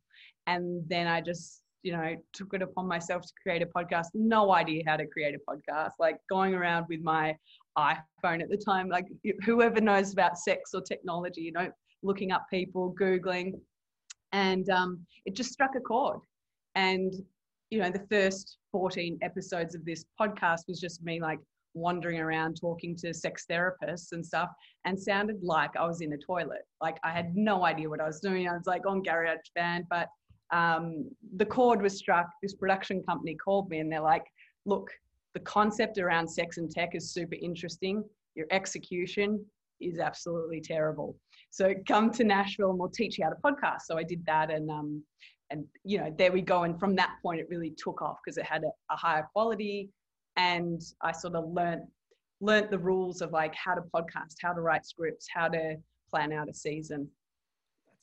and 0.48 0.84
then 0.88 1.08
i 1.08 1.20
just 1.22 1.62
you 1.84 1.92
know, 1.94 2.16
took 2.34 2.54
it 2.54 2.62
upon 2.62 2.88
myself 2.88 3.24
to 3.24 3.34
create 3.42 3.62
a 3.62 3.66
podcast. 3.66 4.08
No 4.14 4.54
idea 4.54 4.84
how 4.86 4.98
to 4.98 5.08
create 5.08 5.36
a 5.36 5.52
podcast. 5.52 5.92
Like 6.00 6.18
going 6.30 6.54
around 6.54 6.86
with 6.90 7.02
my 7.02 7.36
iPhone 7.78 8.42
at 8.42 8.50
the 8.50 8.58
time, 8.58 8.90
like 8.90 9.08
whoever 9.46 9.82
knows 9.82 10.14
about 10.14 10.38
sex 10.38 10.72
or 10.74 10.82
technology, 10.82 11.42
you 11.42 11.52
know, 11.52 11.70
looking 12.04 12.32
up 12.32 12.46
people, 12.50 12.96
Googling. 13.00 13.54
And 14.32 14.70
um, 14.70 15.06
it 15.26 15.36
just 15.36 15.52
struck 15.52 15.72
a 15.76 15.80
chord. 15.80 16.20
And, 16.76 17.14
you 17.70 17.80
know, 17.80 17.90
the 17.90 18.06
first 18.10 18.58
14 18.72 19.20
episodes 19.22 19.76
of 19.76 19.84
this 19.84 20.06
podcast 20.20 20.68
was 20.68 20.80
just 20.80 21.04
me 21.04 21.20
like 21.20 21.40
wandering 21.74 22.20
around 22.20 22.60
talking 22.60 22.96
to 22.98 23.14
sex 23.14 23.46
therapists 23.50 24.12
and 24.12 24.26
stuff 24.26 24.50
and 24.86 25.00
sounded 25.00 25.42
like 25.42 25.76
I 25.76 25.86
was 25.86 26.02
in 26.02 26.14
a 26.14 26.18
toilet. 26.18 26.64
Like 26.82 26.98
I 27.04 27.12
had 27.12 27.36
no 27.36 27.66
idea 27.66 27.90
what 27.90 28.02
I 28.02 28.08
was 28.08 28.20
doing. 28.20 28.48
I 28.48 28.54
was 28.54 28.68
like 28.68 28.86
on 28.86 29.04
GarageBand, 29.04 29.84
but 29.90 30.08
um, 30.52 31.10
the 31.38 31.46
chord 31.46 31.82
was 31.82 31.98
struck. 31.98 32.28
This 32.42 32.56
production 32.56 33.04
company 33.04 33.36
called 33.36 33.70
me 33.70 33.80
and 33.80 33.92
they're 33.92 34.02
like, 34.02 34.26
look, 34.66 34.90
the 35.34 35.40
concept 35.42 35.98
around 35.98 36.28
sex 36.28 36.58
and 36.58 36.70
tech 36.70 36.94
is 36.94 37.14
super 37.14 37.36
interesting. 37.42 38.04
Your 38.36 38.48
execution 38.52 39.44
is 39.80 40.00
absolutely 40.00 40.62
terrible. 40.62 41.16
So 41.50 41.74
come 41.88 42.12
to 42.12 42.24
Nashville 42.24 42.72
and 42.72 42.80
we'll 42.80 42.90
teach 42.90 43.18
you 43.18 43.26
how 43.26 43.32
to 43.32 43.38
podcast. 43.44 43.82
So 43.86 43.98
I 43.98 44.04
did 44.04 44.26
that 44.26 44.52
and 44.52 44.70
um, 44.70 45.04
and 45.50 45.66
you 45.84 45.98
know 45.98 46.14
there 46.18 46.32
we 46.32 46.42
go. 46.42 46.64
And 46.64 46.80
from 46.80 46.96
that 46.96 47.18
point 47.22 47.40
it 47.40 47.48
really 47.50 47.74
took 47.78 48.02
off 48.02 48.18
because 48.24 48.38
it 48.38 48.46
had 48.46 48.64
a, 48.64 48.94
a 48.94 48.96
higher 48.96 49.28
quality 49.34 49.90
and 50.38 50.82
I 51.02 51.12
sort 51.12 51.36
of 51.36 51.50
learned 51.50 51.84
learned 52.42 52.70
the 52.72 52.80
rules 52.80 53.22
of 53.22 53.32
like 53.32 53.54
how 53.56 53.76
to 53.76 53.82
podcast, 53.96 54.36
how 54.42 54.54
to 54.54 54.62
write 54.62 54.86
scripts, 54.86 55.28
how 55.34 55.48
to 55.48 55.76
plan 56.10 56.34
out 56.34 56.50
a 56.50 56.54
season. 56.54 57.08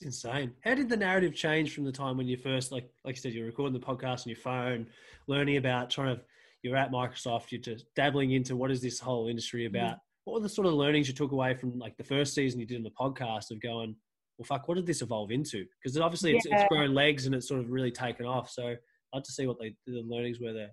That's 0.00 0.23
insane. 0.25 0.52
How 0.64 0.75
did 0.75 0.88
the 0.88 0.97
narrative 0.97 1.35
change 1.35 1.75
from 1.75 1.85
the 1.85 1.92
time 1.92 2.16
when 2.16 2.28
you 2.28 2.37
first, 2.37 2.70
like, 2.70 2.88
like 3.04 3.16
you 3.16 3.20
said, 3.20 3.32
you're 3.32 3.47
recording 3.47 3.78
the 3.78 3.85
podcast 3.85 4.26
on 4.26 4.28
your 4.28 4.37
phone, 4.37 4.87
learning 5.26 5.56
about 5.56 5.90
trying 5.90 6.16
to, 6.16 6.23
you're 6.62 6.76
at 6.76 6.92
Microsoft, 6.92 7.50
you're 7.50 7.61
just 7.61 7.87
dabbling 7.97 8.32
into 8.32 8.56
what 8.56 8.70
is 8.70 8.80
this 8.80 9.00
whole 9.00 9.28
industry 9.28 9.64
mm-hmm. 9.64 9.76
about? 9.76 9.92
Mm-hmm. 9.92 10.00
What 10.25 10.35
were 10.35 10.42
the 10.42 10.49
sort 10.49 10.66
of 10.66 10.75
learnings 10.75 11.08
you 11.08 11.14
took 11.14 11.32
away 11.32 11.54
from 11.54 11.78
like 11.78 11.97
the 11.97 12.04
first 12.04 12.35
season 12.35 12.61
you 12.61 12.66
did 12.66 12.76
in 12.76 12.82
the 12.85 12.90
podcast 12.90 13.50
of 13.50 13.61
going, 13.61 13.97
well, 14.37 14.47
fuck, 14.47 14.68
what 14.68 14.76
did 14.76 14.87
this 14.87 15.02
evolve 15.02 15.32
into? 15.32 15.64
Because 15.82 15.99
obviously 15.99 16.37
it's, 16.37 16.47
yeah. 16.47 16.61
it's 16.61 16.68
grown 16.68 16.94
legs 16.94 17.26
and 17.26 17.35
it's 17.35 17.49
sort 17.49 17.61
of 17.61 17.70
really 17.70 17.90
taken 17.90 18.25
off. 18.25 18.50
So 18.50 18.68
I'd 18.68 18.78
like 19.12 19.25
to 19.25 19.32
see 19.32 19.47
what 19.47 19.58
they, 19.58 19.75
the 19.87 20.04
learnings 20.06 20.38
were 20.38 20.52
there. 20.52 20.70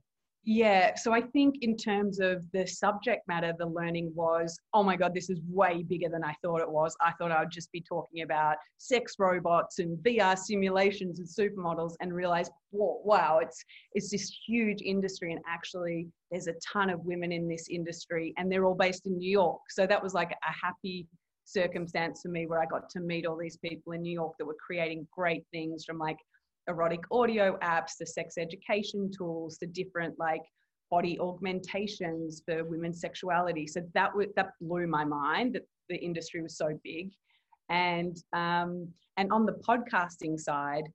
Yeah, 0.48 0.94
so 0.94 1.12
I 1.12 1.22
think 1.22 1.56
in 1.64 1.76
terms 1.76 2.20
of 2.20 2.44
the 2.54 2.68
subject 2.68 3.28
matter, 3.28 3.52
the 3.58 3.66
learning 3.66 4.12
was, 4.14 4.56
oh 4.76 4.84
my 4.84 4.96
God, 4.96 5.12
this 5.12 5.32
is 5.32 5.40
way 5.50 5.82
bigger 5.82 6.08
than 6.08 6.24
I 6.24 6.36
thought 6.44 6.62
it 6.62 6.70
was. 6.70 6.96
I 7.02 7.14
thought 7.14 7.32
I 7.32 7.40
would 7.40 7.50
just 7.50 7.72
be 7.72 7.82
talking 7.82 8.22
about 8.22 8.58
sex 8.78 9.16
robots 9.18 9.80
and 9.80 9.98
VR 10.04 10.38
simulations 10.38 11.18
and 11.18 11.28
supermodels 11.28 11.94
and 12.00 12.14
realize, 12.14 12.52
wow, 12.72 13.40
it's 13.42 13.64
it's 13.94 14.12
this 14.12 14.38
huge 14.48 14.84
industry 14.84 15.32
and 15.32 15.42
actually 15.50 16.10
there's 16.30 16.46
a 16.46 16.54
ton 16.72 16.92
of 16.92 17.04
women 17.06 17.32
in 17.32 17.48
this 17.48 17.68
industry 17.68 18.32
and 18.38 18.52
they're 18.52 18.66
all 18.66 18.76
based 18.76 19.08
in 19.08 19.18
New 19.18 19.32
York. 19.32 19.62
So 19.72 19.88
that 19.88 20.04
was 20.04 20.14
like 20.14 20.30
a 20.30 20.52
happy 20.52 21.08
circumstance 21.46 22.22
for 22.22 22.30
me 22.30 22.46
where 22.46 22.62
I 22.62 22.68
got 22.68 22.88
to 22.92 23.00
meet 23.00 23.26
all 23.26 23.38
these 23.38 23.58
people 23.58 23.94
in 23.94 24.04
New 24.04 24.14
York 24.14 24.34
that 24.38 24.46
were 24.46 24.58
creating 24.64 25.08
great 25.12 25.44
things 25.52 25.86
from 25.86 25.98
like 25.98 26.18
erotic 26.68 27.02
audio 27.12 27.58
apps, 27.60 27.98
the 28.00 28.06
sex 28.06 28.38
education 28.38 29.12
tools, 29.16 29.58
the 29.60 29.68
different 29.68 30.18
like 30.20 30.42
body 30.92 31.20
augmentations 31.20 32.42
for 32.46 32.64
women's 32.64 33.02
sexuality. 33.02 33.68
So 33.68 33.82
that 33.94 34.10
w- 34.12 34.32
that 34.36 34.52
blew 34.62 34.88
my 34.88 35.06
mind 35.06 35.56
that 35.56 35.64
the 35.90 35.98
industry 35.98 36.42
was 36.42 36.58
so 36.58 36.80
big, 36.84 37.12
and 37.70 38.16
um, 38.34 38.88
and 39.18 39.32
on 39.32 39.46
the 39.46 39.54
podcasting 39.68 40.40
side, 40.40 40.88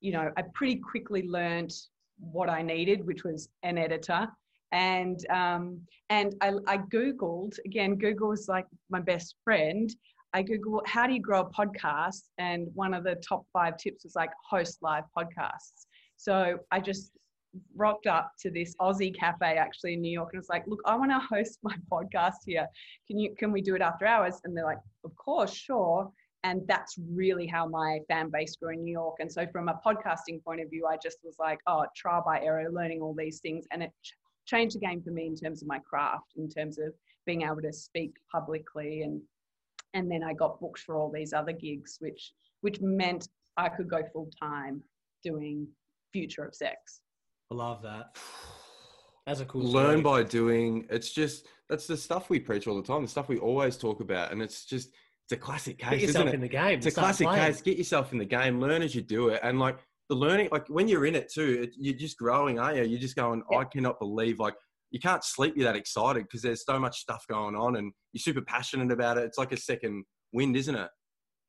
you 0.00 0.12
know, 0.12 0.30
I 0.36 0.42
pretty 0.54 0.76
quickly 0.76 1.22
learned 1.28 1.72
what 2.18 2.48
I 2.48 2.62
needed, 2.62 3.06
which 3.06 3.24
was 3.24 3.48
an 3.62 3.78
editor. 3.78 4.28
And 4.72 5.18
um, 5.30 5.80
and 6.10 6.34
I, 6.42 6.52
I 6.66 6.78
googled 6.78 7.56
again. 7.64 7.96
Google 7.96 8.28
was 8.28 8.48
like 8.48 8.66
my 8.90 9.00
best 9.00 9.34
friend, 9.42 9.94
I 10.34 10.42
Google 10.42 10.82
how 10.86 11.06
do 11.06 11.14
you 11.14 11.20
grow 11.20 11.40
a 11.40 11.50
podcast, 11.50 12.24
and 12.38 12.68
one 12.74 12.94
of 12.94 13.04
the 13.04 13.16
top 13.26 13.44
five 13.52 13.76
tips 13.76 14.04
was 14.04 14.14
like 14.14 14.30
host 14.48 14.78
live 14.82 15.04
podcasts. 15.16 15.86
So 16.16 16.58
I 16.70 16.80
just 16.80 17.12
rocked 17.74 18.06
up 18.06 18.32
to 18.40 18.50
this 18.50 18.74
Aussie 18.80 19.16
cafe 19.16 19.56
actually 19.56 19.94
in 19.94 20.02
New 20.02 20.12
York 20.12 20.30
and 20.32 20.38
was 20.38 20.48
like, 20.48 20.64
look, 20.66 20.80
I 20.84 20.94
want 20.96 21.10
to 21.10 21.18
host 21.18 21.58
my 21.62 21.74
podcast 21.90 22.44
here. 22.44 22.66
Can 23.06 23.18
you 23.18 23.34
can 23.38 23.52
we 23.52 23.62
do 23.62 23.74
it 23.74 23.82
after 23.82 24.06
hours? 24.06 24.40
And 24.44 24.56
they're 24.56 24.64
like, 24.64 24.80
of 25.04 25.14
course, 25.16 25.54
sure. 25.54 26.10
And 26.44 26.62
that's 26.68 26.94
really 27.10 27.46
how 27.46 27.66
my 27.66 27.98
fan 28.08 28.30
base 28.30 28.54
grew 28.56 28.72
in 28.72 28.84
New 28.84 28.92
York. 28.92 29.16
And 29.18 29.30
so 29.30 29.46
from 29.50 29.68
a 29.68 29.80
podcasting 29.84 30.42
point 30.44 30.60
of 30.60 30.70
view, 30.70 30.86
I 30.86 30.96
just 31.02 31.18
was 31.24 31.34
like, 31.40 31.58
oh, 31.66 31.84
trial 31.96 32.22
by 32.24 32.40
error, 32.40 32.70
learning 32.70 33.02
all 33.02 33.14
these 33.16 33.40
things. 33.40 33.66
And 33.72 33.82
it 33.82 33.90
changed 34.46 34.76
the 34.76 34.86
game 34.86 35.02
for 35.02 35.10
me 35.10 35.26
in 35.26 35.34
terms 35.34 35.62
of 35.62 35.68
my 35.68 35.80
craft, 35.80 36.32
in 36.36 36.48
terms 36.48 36.78
of 36.78 36.94
being 37.26 37.42
able 37.42 37.60
to 37.60 37.72
speak 37.72 38.12
publicly 38.30 39.02
and 39.02 39.20
and 39.94 40.10
then 40.10 40.22
I 40.22 40.32
got 40.32 40.60
booked 40.60 40.80
for 40.80 40.96
all 40.96 41.10
these 41.12 41.32
other 41.32 41.52
gigs, 41.52 41.96
which 42.00 42.32
which 42.60 42.80
meant 42.80 43.28
I 43.56 43.68
could 43.68 43.88
go 43.88 44.02
full 44.12 44.30
time 44.40 44.82
doing 45.22 45.66
Future 46.12 46.44
of 46.44 46.54
Sex. 46.54 47.00
I 47.50 47.54
love 47.54 47.82
that. 47.82 48.16
That's 49.26 49.40
a 49.40 49.44
cool. 49.44 49.62
Learn 49.62 50.02
by 50.02 50.22
doing. 50.22 50.86
It's 50.90 51.12
just 51.12 51.46
that's 51.68 51.86
the 51.86 51.96
stuff 51.96 52.30
we 52.30 52.40
preach 52.40 52.66
all 52.66 52.76
the 52.76 52.86
time. 52.86 53.02
The 53.02 53.08
stuff 53.08 53.28
we 53.28 53.38
always 53.38 53.76
talk 53.76 54.00
about, 54.00 54.32
and 54.32 54.42
it's 54.42 54.64
just 54.64 54.90
it's 55.24 55.32
a 55.32 55.36
classic 55.36 55.78
case. 55.78 55.90
Get 55.90 56.00
yourself 56.00 56.26
isn't 56.26 56.28
it? 56.28 56.34
in 56.34 56.40
the 56.40 56.48
game. 56.48 56.78
It's 56.78 56.86
a 56.86 56.90
classic 56.90 57.26
playing. 57.26 57.44
case. 57.44 57.60
Get 57.60 57.76
yourself 57.76 58.12
in 58.12 58.18
the 58.18 58.24
game. 58.24 58.60
Learn 58.60 58.82
as 58.82 58.94
you 58.94 59.02
do 59.02 59.28
it, 59.28 59.40
and 59.42 59.58
like 59.58 59.78
the 60.08 60.14
learning, 60.14 60.48
like 60.50 60.66
when 60.68 60.88
you're 60.88 61.04
in 61.04 61.14
it 61.14 61.30
too, 61.30 61.64
it, 61.64 61.74
you're 61.78 61.96
just 61.96 62.16
growing, 62.16 62.58
aren't 62.58 62.78
you? 62.78 62.84
You're 62.84 63.00
just 63.00 63.16
going. 63.16 63.42
Yeah. 63.50 63.58
I 63.58 63.64
cannot 63.64 63.98
believe 63.98 64.40
like 64.40 64.54
you 64.90 65.00
can't 65.00 65.24
sleep. 65.24 65.54
You're 65.56 65.64
that 65.64 65.76
excited 65.76 66.24
because 66.24 66.42
there's 66.42 66.64
so 66.64 66.78
much 66.78 67.00
stuff 67.00 67.24
going 67.28 67.54
on, 67.54 67.76
and 67.76 67.92
you're 68.12 68.20
super 68.20 68.42
passionate 68.42 68.90
about 68.92 69.18
it. 69.18 69.24
It's 69.24 69.38
like 69.38 69.52
a 69.52 69.56
second 69.56 70.04
wind, 70.32 70.56
isn't 70.56 70.74
it? 70.74 70.88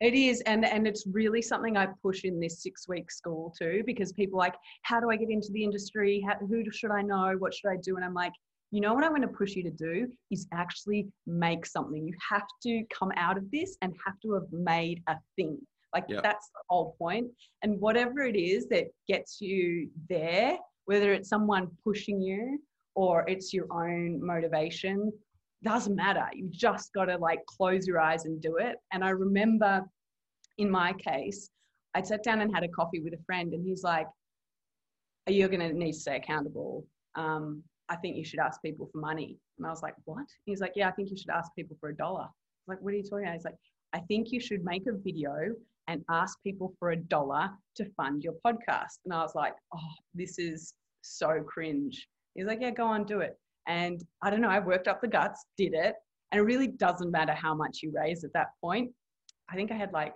It 0.01 0.13
is, 0.13 0.41
and 0.41 0.65
and 0.65 0.87
it's 0.87 1.05
really 1.11 1.41
something 1.41 1.75
I 1.75 1.87
push 2.01 2.23
in 2.23 2.39
this 2.39 2.63
six 2.63 2.87
week 2.87 3.11
school 3.11 3.53
too, 3.57 3.83
because 3.85 4.13
people 4.13 4.39
are 4.39 4.45
like, 4.45 4.55
how 4.83 4.99
do 4.99 5.09
I 5.09 5.15
get 5.15 5.29
into 5.29 5.49
the 5.51 5.63
industry? 5.63 6.23
How, 6.25 6.35
who 6.45 6.63
should 6.71 6.91
I 6.91 7.01
know? 7.01 7.35
What 7.37 7.53
should 7.53 7.69
I 7.69 7.77
do? 7.83 7.95
And 7.97 8.05
I'm 8.05 8.13
like, 8.13 8.33
you 8.71 8.81
know 8.81 8.93
what 8.93 9.03
I'm 9.03 9.11
going 9.11 9.23
to 9.23 9.27
push 9.27 9.55
you 9.55 9.63
to 9.63 9.71
do 9.71 10.07
is 10.31 10.47
actually 10.53 11.07
make 11.25 11.65
something. 11.65 12.07
You 12.07 12.13
have 12.29 12.45
to 12.63 12.83
come 12.97 13.11
out 13.17 13.37
of 13.37 13.49
this 13.51 13.77
and 13.81 13.93
have 14.05 14.19
to 14.21 14.33
have 14.33 14.51
made 14.51 15.01
a 15.07 15.15
thing. 15.35 15.57
Like 15.93 16.05
Yeah. 16.07 16.21
that's 16.21 16.47
the 16.53 16.61
whole 16.69 16.95
point. 16.99 17.27
And 17.63 17.79
whatever 17.81 18.21
it 18.21 18.35
is 18.35 18.67
that 18.67 18.85
gets 19.07 19.41
you 19.41 19.89
there, 20.07 20.57
whether 20.85 21.13
it's 21.13 21.29
someone 21.29 21.67
pushing 21.83 22.21
you 22.21 22.59
or 22.99 23.23
it's 23.29 23.53
your 23.53 23.65
own 23.71 24.19
motivation, 24.21 25.09
doesn't 25.63 25.95
matter. 25.95 26.27
You 26.33 26.49
just 26.51 26.91
got 26.91 27.05
to 27.05 27.17
like 27.17 27.39
close 27.45 27.87
your 27.87 27.97
eyes 27.97 28.25
and 28.25 28.41
do 28.41 28.57
it. 28.57 28.75
And 28.91 29.05
I 29.05 29.11
remember 29.11 29.85
in 30.57 30.69
my 30.69 30.91
case, 30.93 31.49
I 31.95 32.01
sat 32.01 32.23
down 32.23 32.41
and 32.41 32.53
had 32.53 32.65
a 32.65 32.67
coffee 32.67 32.99
with 32.99 33.13
a 33.13 33.23
friend, 33.25 33.53
and 33.53 33.63
he's 33.65 33.83
like, 33.83 34.07
"Are 35.27 35.31
You're 35.31 35.47
going 35.47 35.61
to 35.61 35.73
need 35.73 35.93
to 35.93 35.99
stay 35.99 36.17
accountable. 36.17 36.85
Um, 37.15 37.63
I 37.87 37.95
think 37.95 38.17
you 38.17 38.25
should 38.25 38.41
ask 38.41 38.61
people 38.61 38.89
for 38.91 38.97
money. 38.99 39.37
And 39.57 39.65
I 39.65 39.69
was 39.69 39.81
like, 39.81 39.95
What? 40.03 40.27
He's 40.43 40.59
like, 40.59 40.73
Yeah, 40.75 40.89
I 40.89 40.91
think 40.91 41.09
you 41.09 41.17
should 41.17 41.31
ask 41.39 41.49
people 41.55 41.77
for 41.79 41.89
a 41.89 41.95
dollar. 41.95 42.27
Like, 42.67 42.81
What 42.81 42.93
are 42.93 42.97
you 42.97 43.03
talking 43.03 43.25
about? 43.25 43.35
He's 43.35 43.45
like, 43.45 43.61
I 43.93 43.99
think 44.09 44.33
you 44.33 44.41
should 44.41 44.65
make 44.65 44.85
a 44.87 44.97
video 45.07 45.55
and 45.87 46.03
ask 46.11 46.37
people 46.43 46.73
for 46.77 46.91
a 46.91 46.97
dollar 46.97 47.49
to 47.77 47.85
fund 47.95 48.23
your 48.23 48.35
podcast. 48.45 48.99
And 49.05 49.13
I 49.13 49.21
was 49.21 49.35
like, 49.35 49.53
Oh, 49.73 49.93
this 50.13 50.37
is 50.37 50.73
so 51.01 51.41
cringe. 51.47 52.07
He's 52.35 52.45
like, 52.45 52.59
Yeah, 52.61 52.71
go 52.71 52.85
on, 52.85 53.05
do 53.05 53.19
it. 53.19 53.37
And 53.67 54.03
I 54.21 54.29
don't 54.29 54.41
know, 54.41 54.49
I 54.49 54.59
worked 54.59 54.87
up 54.87 55.01
the 55.01 55.07
guts, 55.07 55.45
did 55.57 55.73
it. 55.73 55.95
And 56.31 56.39
it 56.39 56.43
really 56.43 56.67
doesn't 56.67 57.11
matter 57.11 57.33
how 57.33 57.53
much 57.53 57.79
you 57.81 57.91
raise 57.95 58.23
at 58.23 58.33
that 58.33 58.49
point. 58.61 58.91
I 59.49 59.55
think 59.55 59.71
I 59.71 59.75
had 59.75 59.91
like 59.93 60.15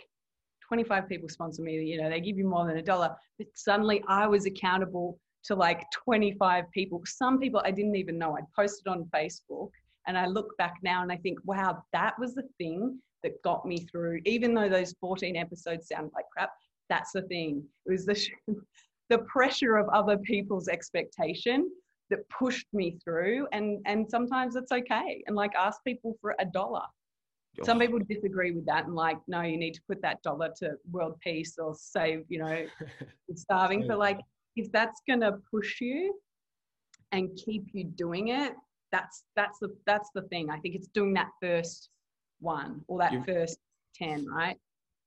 25 0.68 1.08
people 1.08 1.30
sponsor 1.30 1.62
me, 1.62 1.74
you 1.84 2.02
know, 2.02 2.10
they 2.10 2.20
give 2.20 2.38
you 2.38 2.48
more 2.48 2.66
than 2.68 2.78
a 2.78 2.82
dollar. 2.82 3.16
But 3.38 3.48
suddenly 3.54 4.04
I 4.08 4.28
was 4.28 4.46
accountable 4.46 5.20
to 5.46 5.56
like 5.56 5.84
25 5.92 6.66
people. 6.72 7.02
Some 7.06 7.40
people 7.40 7.62
I 7.64 7.72
didn't 7.72 7.96
even 7.96 8.18
know. 8.18 8.38
I'd 8.38 8.52
posted 8.56 8.88
on 8.88 9.10
Facebook 9.14 9.70
and 10.08 10.18
I 10.18 10.26
look 10.26 10.58
back 10.58 10.76
now 10.84 11.02
and 11.02 11.12
I 11.12 11.18
think, 11.18 11.40
wow, 11.44 11.84
that 11.94 12.18
was 12.20 12.34
the 12.34 12.48
thing 12.58 13.00
that 13.24 13.42
got 13.44 13.66
me 13.66 13.78
through. 13.92 14.20
Even 14.26 14.54
though 14.54 14.70
those 14.70 14.94
14 15.00 15.36
episodes 15.36 15.88
sound 15.88 16.12
like 16.14 16.26
crap, 16.36 16.52
that's 16.90 17.12
the 17.12 17.22
thing. 17.24 17.64
It 17.86 17.92
was 17.92 18.06
the, 18.06 18.20
the 19.10 19.20
pressure 19.20 19.76
of 19.78 19.88
other 19.90 20.18
people's 20.18 20.68
expectation 20.68 21.70
that 22.14 22.28
pushed 22.30 22.68
me 22.74 22.98
through 23.04 23.48
and 23.52 23.80
and 23.86 24.10
sometimes 24.10 24.56
it's 24.56 24.72
okay 24.72 25.24
and 25.28 25.36
like 25.36 25.54
ask 25.56 25.84
people 25.84 26.16
for 26.22 26.36
a 26.40 26.46
dollar. 26.46 26.84
Some 27.64 27.80
people 27.80 28.00
disagree 28.00 28.52
with 28.52 28.66
that 28.66 28.86
and 28.86 28.96
like 28.96 29.18
no 29.28 29.42
you 29.42 29.58
need 29.58 29.76
to 29.76 29.82
put 29.88 30.02
that 30.02 30.22
dollar 30.24 30.50
to 30.60 30.72
world 30.92 31.16
peace 31.24 31.56
or 31.60 31.76
save 31.76 32.26
you 32.28 32.40
know 32.40 32.66
starving 33.36 33.86
but 33.88 34.00
like 34.00 34.20
if 34.56 34.72
that's 34.72 35.02
to 35.20 35.38
push 35.52 35.80
you 35.80 36.16
and 37.12 37.30
keep 37.46 37.66
you 37.74 37.84
doing 37.84 38.30
it 38.30 38.54
that's 38.94 39.24
that's 39.36 39.60
the 39.60 39.76
that's 39.86 40.10
the 40.16 40.22
thing. 40.24 40.50
I 40.50 40.60
think 40.60 40.76
it's 40.76 40.88
doing 40.88 41.14
that 41.16 41.30
first 41.42 41.90
one 42.40 42.82
or 42.88 43.00
that 43.00 43.26
first 43.26 43.58
10 43.96 44.28
right 44.28 44.58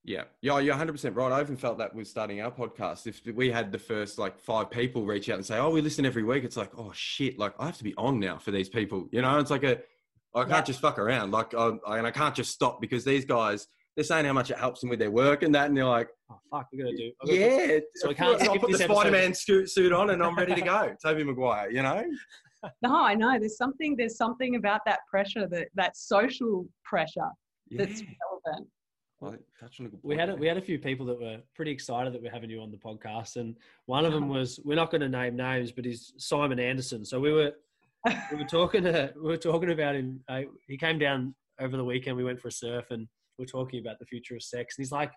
Yeah, 0.07 0.23
yeah, 0.41 0.61
you're 0.61 0.73
100 0.73 0.93
percent 0.93 1.17
right. 1.17 1.33
I 1.33 1.41
even 1.41 1.57
felt 1.57 1.79
that 1.79 1.93
with 1.93 2.07
starting 2.07 2.41
our 2.41 2.51
podcast. 2.53 3.09
If 3.09 3.21
we 3.35 3.51
had 3.51 3.73
the 3.73 3.79
first 3.79 4.19
like 4.19 4.39
five 4.39 4.71
people 4.71 5.05
reach 5.05 5.29
out 5.29 5.35
and 5.35 5.45
say, 5.45 5.59
"Oh, 5.59 5.71
we 5.71 5.81
listen 5.81 6.07
every 6.07 6.23
week," 6.23 6.45
it's 6.45 6.57
like, 6.57 6.71
"Oh 6.79 6.93
shit!" 6.95 7.41
Like 7.41 7.55
I 7.59 7.67
have 7.67 7.77
to 7.79 7.85
be 7.85 7.93
on 7.99 8.21
now 8.21 8.39
for 8.39 8.53
these 8.53 8.69
people. 8.69 9.09
You 9.11 9.23
know, 9.23 9.37
it's 9.41 9.51
like 9.51 9.65
a 9.65 9.81
I 10.33 10.43
can't 10.43 10.51
Yeah. 10.51 10.63
just 10.63 10.81
fuck 10.81 11.01
around. 11.01 11.33
Like 11.33 11.55
I, 11.55 11.73
I 11.89 11.99
and 11.99 12.07
I 12.07 12.13
can't 12.13 12.37
just 12.37 12.53
stop 12.53 12.81
because 12.81 13.05
these 13.05 13.25
guys 13.25 13.67
they're 13.97 14.05
saying 14.05 14.27
how 14.27 14.33
much 14.33 14.51
it 14.53 14.59
helps 14.59 14.81
them 14.81 14.91
with 14.91 14.99
their 15.01 15.11
work 15.11 15.43
and 15.43 15.53
that, 15.57 15.67
and 15.69 15.77
they're 15.77 15.85
like, 15.87 16.09
Oh 16.31 16.39
fuck, 16.53 16.69
we're 16.73 16.85
gonna 16.85 16.97
do. 16.97 17.11
I've 17.23 17.29
got 17.29 17.35
to- 17.35 17.41
"Yeah." 17.41 17.79
So 17.97 18.11
I 18.11 18.15
can't 18.15 18.39
put, 18.39 18.49
I'll 18.49 18.59
put 18.59 18.71
the. 18.73 18.79
Spider-Man 18.79 19.35
suit, 19.35 19.71
suit 19.71 19.93
on 19.93 20.11
and 20.11 20.23
I'm 20.23 20.37
ready 20.37 20.55
to 20.55 20.61
go. 20.61 20.95
Tobey 21.05 21.25
Maguire, 21.25 21.69
you 21.73 21.83
know. 21.83 22.05
no 22.83 22.97
i 23.05 23.15
know 23.15 23.39
there's 23.39 23.57
something 23.57 23.95
there's 23.97 24.17
something 24.17 24.57
about 24.57 24.81
that 24.87 25.01
pressure 25.11 25.47
that 25.47 25.69
that 25.75 25.97
social 25.97 26.67
pressure 26.85 27.29
that's 27.71 28.01
Yeah. 28.01 28.09
relevant 28.47 28.69
Well, 29.21 29.37
touching 29.59 29.87
a 29.87 29.89
good 29.89 30.01
We 30.03 30.17
had 30.17 30.29
a, 30.29 30.37
we 30.37 30.47
had 30.47 30.59
a 30.59 30.63
few 30.63 30.79
people 30.79 31.07
that 31.07 31.19
were 31.19 31.39
pretty 31.55 31.71
excited 31.71 32.13
that 32.13 32.23
we're 32.23 32.31
having 32.31 32.51
you 32.51 32.61
on 32.61 32.71
the 32.71 32.77
podcast, 32.77 33.37
and 33.37 33.57
one 33.87 34.05
of 34.05 34.13
them 34.13 34.29
was 34.29 34.61
we're 34.65 34.77
not 34.77 34.91
going 34.91 35.01
to 35.01 35.09
name 35.09 35.37
names, 35.37 35.73
but 35.73 35.85
he's 35.85 36.13
Simon 36.19 36.59
Anderson. 36.59 37.05
So 37.05 37.19
we 37.19 37.33
were 37.33 37.53
we 38.31 38.37
were 38.37 38.45
talking 38.45 38.83
to 38.85 39.13
we 39.17 39.29
were 39.29 39.37
talking 39.39 39.71
about 39.71 39.95
him. 39.95 40.21
Uh, 40.29 40.43
he 40.69 40.77
came 40.77 40.99
down 40.99 41.35
over 41.61 41.77
the 41.77 41.85
weekend. 41.85 42.17
We 42.17 42.25
went 42.25 42.41
for 42.41 42.49
a 42.49 42.53
surf, 42.53 42.91
and 42.91 43.09
we 43.39 43.45
are 43.45 43.49
talking 43.49 43.81
about 43.81 43.99
the 43.99 44.05
future 44.05 44.37
of 44.37 44.43
sex. 44.43 44.77
And 44.77 44.85
he's 44.85 44.93
like, 44.93 45.13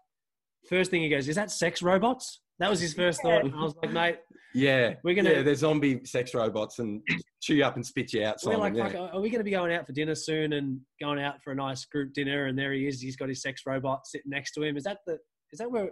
first 0.70 0.92
thing 0.92 1.02
he 1.02 1.10
goes, 1.10 1.28
"Is 1.28 1.36
that 1.36 1.52
sex 1.52 1.82
robots?" 1.82 2.40
That 2.60 2.70
was 2.70 2.80
his 2.80 2.94
first 2.94 3.22
thought. 3.22 3.46
And 3.46 3.56
I 3.56 3.62
was 3.64 3.76
like, 3.82 3.92
"Mate, 3.92 4.18
Yeah, 4.54 4.96
We're 5.04 5.14
gonna- 5.14 5.30
Yeah, 5.32 5.42
they're 5.44 5.54
zombie 5.56 6.04
sex 6.06 6.34
robots 6.34 6.80
and 6.80 7.02
chew 7.42 7.56
you 7.56 7.64
up 7.64 7.76
and 7.76 7.86
spit 7.86 8.12
you 8.14 8.24
out. 8.26 8.38
we're 8.44 8.58
like, 8.58 8.74
yeah. 8.74 8.90
fuck, 8.90 9.14
are 9.14 9.22
we 9.22 9.30
going 9.30 9.40
to 9.40 9.44
be 9.44 9.52
going 9.52 9.72
out 9.72 9.86
for 9.86 9.94
dinner 9.94 10.16
soon 10.16 10.54
and 10.54 10.82
going 11.00 11.20
out 11.22 11.42
for 11.44 11.52
a 11.52 11.56
nice 11.56 11.86
group 11.86 12.14
dinner? 12.14 12.48
And 12.48 12.58
there 12.58 12.74
he 12.74 12.88
is. 12.88 13.00
He's 13.00 13.16
got 13.16 13.30
his 13.30 13.42
sex 13.44 13.62
robot 13.68 14.08
sitting 14.08 14.30
next 14.32 14.54
to 14.54 14.64
him. 14.64 14.76
Is 14.76 14.84
that 14.86 14.98
the 15.06 15.20
is 15.54 15.60
that 15.60 15.70
where 15.72 15.92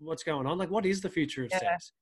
what's 0.00 0.24
going 0.24 0.46
on? 0.46 0.58
Like, 0.58 0.68
what 0.70 0.84
is 0.84 1.00
the 1.00 1.08
future 1.08 1.44
of 1.44 1.50
Yeah. 1.52 1.58
sex? 1.60 1.92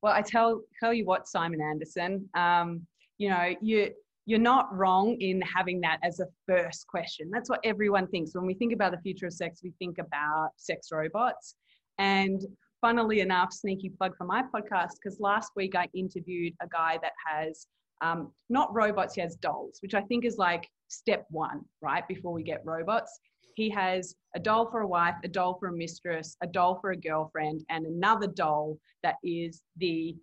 Well, 0.00 0.12
I 0.12 0.22
tell 0.22 0.62
tell 0.78 0.94
you 0.94 1.04
what, 1.04 1.26
Simon 1.26 1.60
Anderson. 1.60 2.28
Um, 2.34 2.86
you 3.18 3.28
know, 3.30 3.52
you 3.60 3.92
you're 4.26 4.38
not 4.38 4.72
wrong 4.76 5.16
in 5.20 5.40
having 5.40 5.80
that 5.80 5.98
as 6.04 6.20
a 6.20 6.26
first 6.46 6.86
question. 6.86 7.30
That's 7.32 7.50
what 7.50 7.58
everyone 7.64 8.06
thinks 8.08 8.32
when 8.34 8.46
we 8.46 8.54
think 8.54 8.72
about 8.72 8.92
the 8.92 8.98
future 8.98 9.26
of 9.26 9.32
sex. 9.32 9.60
We 9.64 9.72
think 9.80 9.98
about 9.98 10.50
sex 10.56 10.88
robots, 10.92 11.56
and 11.98 12.40
funnily 12.80 13.20
enough, 13.20 13.52
sneaky 13.52 13.90
plug 13.90 14.16
for 14.16 14.24
my 14.24 14.42
podcast 14.42 14.92
because 15.02 15.20
last 15.20 15.52
week 15.56 15.74
I 15.74 15.88
interviewed 15.94 16.54
a 16.62 16.68
guy 16.68 16.98
that 17.02 17.12
has 17.26 17.66
um, 18.00 18.32
not 18.48 18.72
robots, 18.72 19.14
he 19.14 19.20
has 19.20 19.36
dolls, 19.36 19.78
which 19.80 19.94
I 19.94 20.02
think 20.02 20.24
is 20.24 20.38
like 20.38 20.68
step 20.88 21.26
one, 21.30 21.64
right? 21.82 22.06
Before 22.06 22.32
we 22.32 22.42
get 22.42 22.62
robots. 22.64 23.20
He 23.54 23.68
has 23.70 24.14
a 24.36 24.38
doll 24.38 24.70
for 24.70 24.80
a 24.80 24.86
wife, 24.86 25.16
a 25.24 25.28
doll 25.28 25.58
for 25.58 25.68
a 25.68 25.72
mistress, 25.72 26.36
a 26.42 26.46
doll 26.46 26.78
for 26.80 26.92
a 26.92 26.96
girlfriend, 26.96 27.64
and 27.70 27.86
another 27.86 28.28
doll 28.28 28.78
that 29.02 29.16
is 29.24 29.62
the 29.78 30.14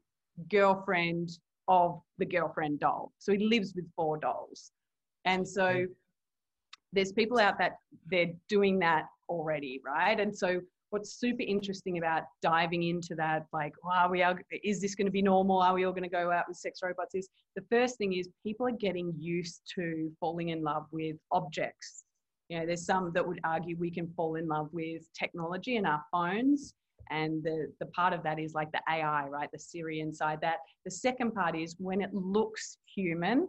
girlfriend 0.49 1.31
of 1.67 1.99
the 2.17 2.25
girlfriend 2.25 2.79
doll. 2.79 3.11
So 3.17 3.33
he 3.33 3.39
lives 3.39 3.73
with 3.75 3.85
four 3.95 4.17
dolls. 4.17 4.71
And 5.25 5.45
so 5.45 5.85
there's 6.93 7.11
people 7.11 7.39
out 7.39 7.57
that 7.59 7.73
they're 8.09 8.31
doing 8.47 8.79
that 8.79 9.03
already, 9.27 9.81
right? 9.85 10.19
And 10.19 10.35
so 10.35 10.61
what's 10.89 11.19
super 11.19 11.43
interesting 11.43 11.97
about 11.97 12.23
diving 12.41 12.83
into 12.83 13.15
that, 13.15 13.45
like, 13.53 13.73
oh, 13.83 13.89
are 13.91 14.09
we 14.09 14.21
are, 14.23 14.39
is 14.63 14.81
this 14.81 14.95
going 14.95 15.07
to 15.07 15.11
be 15.11 15.21
normal? 15.21 15.61
Are 15.61 15.73
we 15.73 15.85
all 15.85 15.91
going 15.91 16.03
to 16.03 16.09
go 16.09 16.31
out 16.31 16.45
with 16.47 16.57
sex 16.57 16.79
robots? 16.83 17.15
Is 17.15 17.29
the 17.55 17.63
first 17.69 17.97
thing 17.97 18.13
is 18.13 18.29
people 18.43 18.67
are 18.67 18.71
getting 18.71 19.13
used 19.17 19.61
to 19.75 20.11
falling 20.19 20.49
in 20.49 20.63
love 20.63 20.85
with 20.91 21.17
objects. 21.31 22.03
You 22.49 22.59
know, 22.59 22.65
there's 22.65 22.85
some 22.85 23.11
that 23.13 23.27
would 23.27 23.39
argue 23.43 23.75
we 23.77 23.91
can 23.91 24.07
fall 24.15 24.35
in 24.35 24.47
love 24.47 24.69
with 24.71 25.01
technology 25.13 25.77
and 25.77 25.87
our 25.87 26.03
phones. 26.11 26.75
And 27.11 27.43
the, 27.43 27.71
the 27.79 27.87
part 27.87 28.13
of 28.13 28.23
that 28.23 28.39
is 28.39 28.53
like 28.53 28.71
the 28.71 28.81
AI, 28.89 29.27
right? 29.27 29.49
The 29.51 29.59
Siri 29.59 29.99
inside 29.99 30.39
that. 30.41 30.57
The 30.85 30.91
second 30.91 31.33
part 31.33 31.55
is 31.55 31.75
when 31.79 32.01
it 32.01 32.13
looks 32.13 32.77
human, 32.93 33.47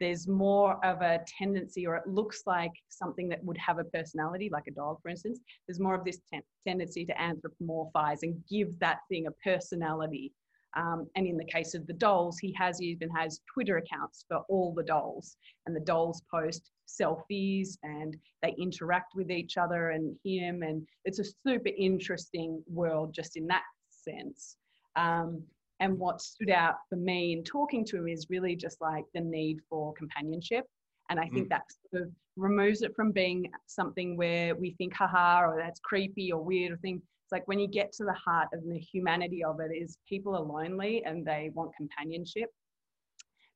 there's 0.00 0.28
more 0.28 0.84
of 0.84 1.02
a 1.02 1.20
tendency, 1.26 1.86
or 1.86 1.96
it 1.96 2.06
looks 2.06 2.42
like 2.46 2.72
something 2.88 3.28
that 3.28 3.42
would 3.44 3.58
have 3.58 3.78
a 3.78 3.84
personality, 3.84 4.48
like 4.52 4.66
a 4.68 4.72
dog, 4.72 4.98
for 5.02 5.08
instance. 5.08 5.40
There's 5.66 5.80
more 5.80 5.94
of 5.94 6.04
this 6.04 6.20
ten- 6.32 6.42
tendency 6.66 7.04
to 7.06 7.14
anthropomorphize 7.14 8.22
and 8.22 8.42
give 8.48 8.78
that 8.78 8.98
thing 9.08 9.26
a 9.26 9.32
personality. 9.42 10.32
Um, 10.76 11.08
and 11.16 11.26
in 11.26 11.36
the 11.36 11.44
case 11.44 11.74
of 11.74 11.86
the 11.86 11.94
dolls, 11.94 12.38
he 12.38 12.52
has 12.52 12.80
even 12.82 13.08
has 13.10 13.40
Twitter 13.52 13.78
accounts 13.78 14.24
for 14.28 14.38
all 14.48 14.72
the 14.74 14.82
dolls, 14.82 15.36
and 15.66 15.74
the 15.74 15.80
dolls 15.80 16.22
post 16.30 16.70
selfies 16.86 17.76
and 17.82 18.16
they 18.42 18.54
interact 18.58 19.14
with 19.14 19.30
each 19.30 19.56
other 19.56 19.90
and 19.90 20.16
him, 20.24 20.62
and 20.62 20.86
it's 21.04 21.18
a 21.18 21.24
super 21.24 21.70
interesting 21.76 22.62
world 22.66 23.12
just 23.14 23.36
in 23.36 23.46
that 23.46 23.64
sense. 23.90 24.56
Um, 24.96 25.42
and 25.80 25.98
what 25.98 26.20
stood 26.20 26.50
out 26.50 26.76
for 26.88 26.96
me 26.96 27.32
in 27.32 27.44
talking 27.44 27.84
to 27.86 27.96
him 27.96 28.08
is 28.08 28.26
really 28.30 28.56
just 28.56 28.80
like 28.80 29.04
the 29.14 29.20
need 29.20 29.58
for 29.68 29.92
companionship. 29.94 30.64
And 31.10 31.18
I 31.18 31.28
think 31.28 31.46
mm. 31.46 31.50
that 31.50 31.62
sort 31.90 32.04
of 32.04 32.10
removes 32.36 32.82
it 32.82 32.94
from 32.94 33.12
being 33.12 33.50
something 33.66 34.16
where 34.16 34.54
we 34.54 34.72
think, 34.72 34.94
haha, 34.94 35.42
or 35.42 35.56
that's 35.56 35.80
creepy 35.80 36.32
or 36.32 36.42
weird 36.42 36.72
or 36.72 36.76
thing. 36.78 36.96
It's 36.96 37.32
like 37.32 37.46
when 37.46 37.58
you 37.58 37.68
get 37.68 37.92
to 37.92 38.04
the 38.04 38.12
heart 38.12 38.48
of 38.52 38.62
the 38.64 38.78
humanity 38.78 39.44
of 39.44 39.60
it 39.60 39.74
is 39.74 39.98
people 40.08 40.34
are 40.34 40.42
lonely 40.42 41.02
and 41.04 41.26
they 41.26 41.50
want 41.54 41.74
companionship. 41.76 42.50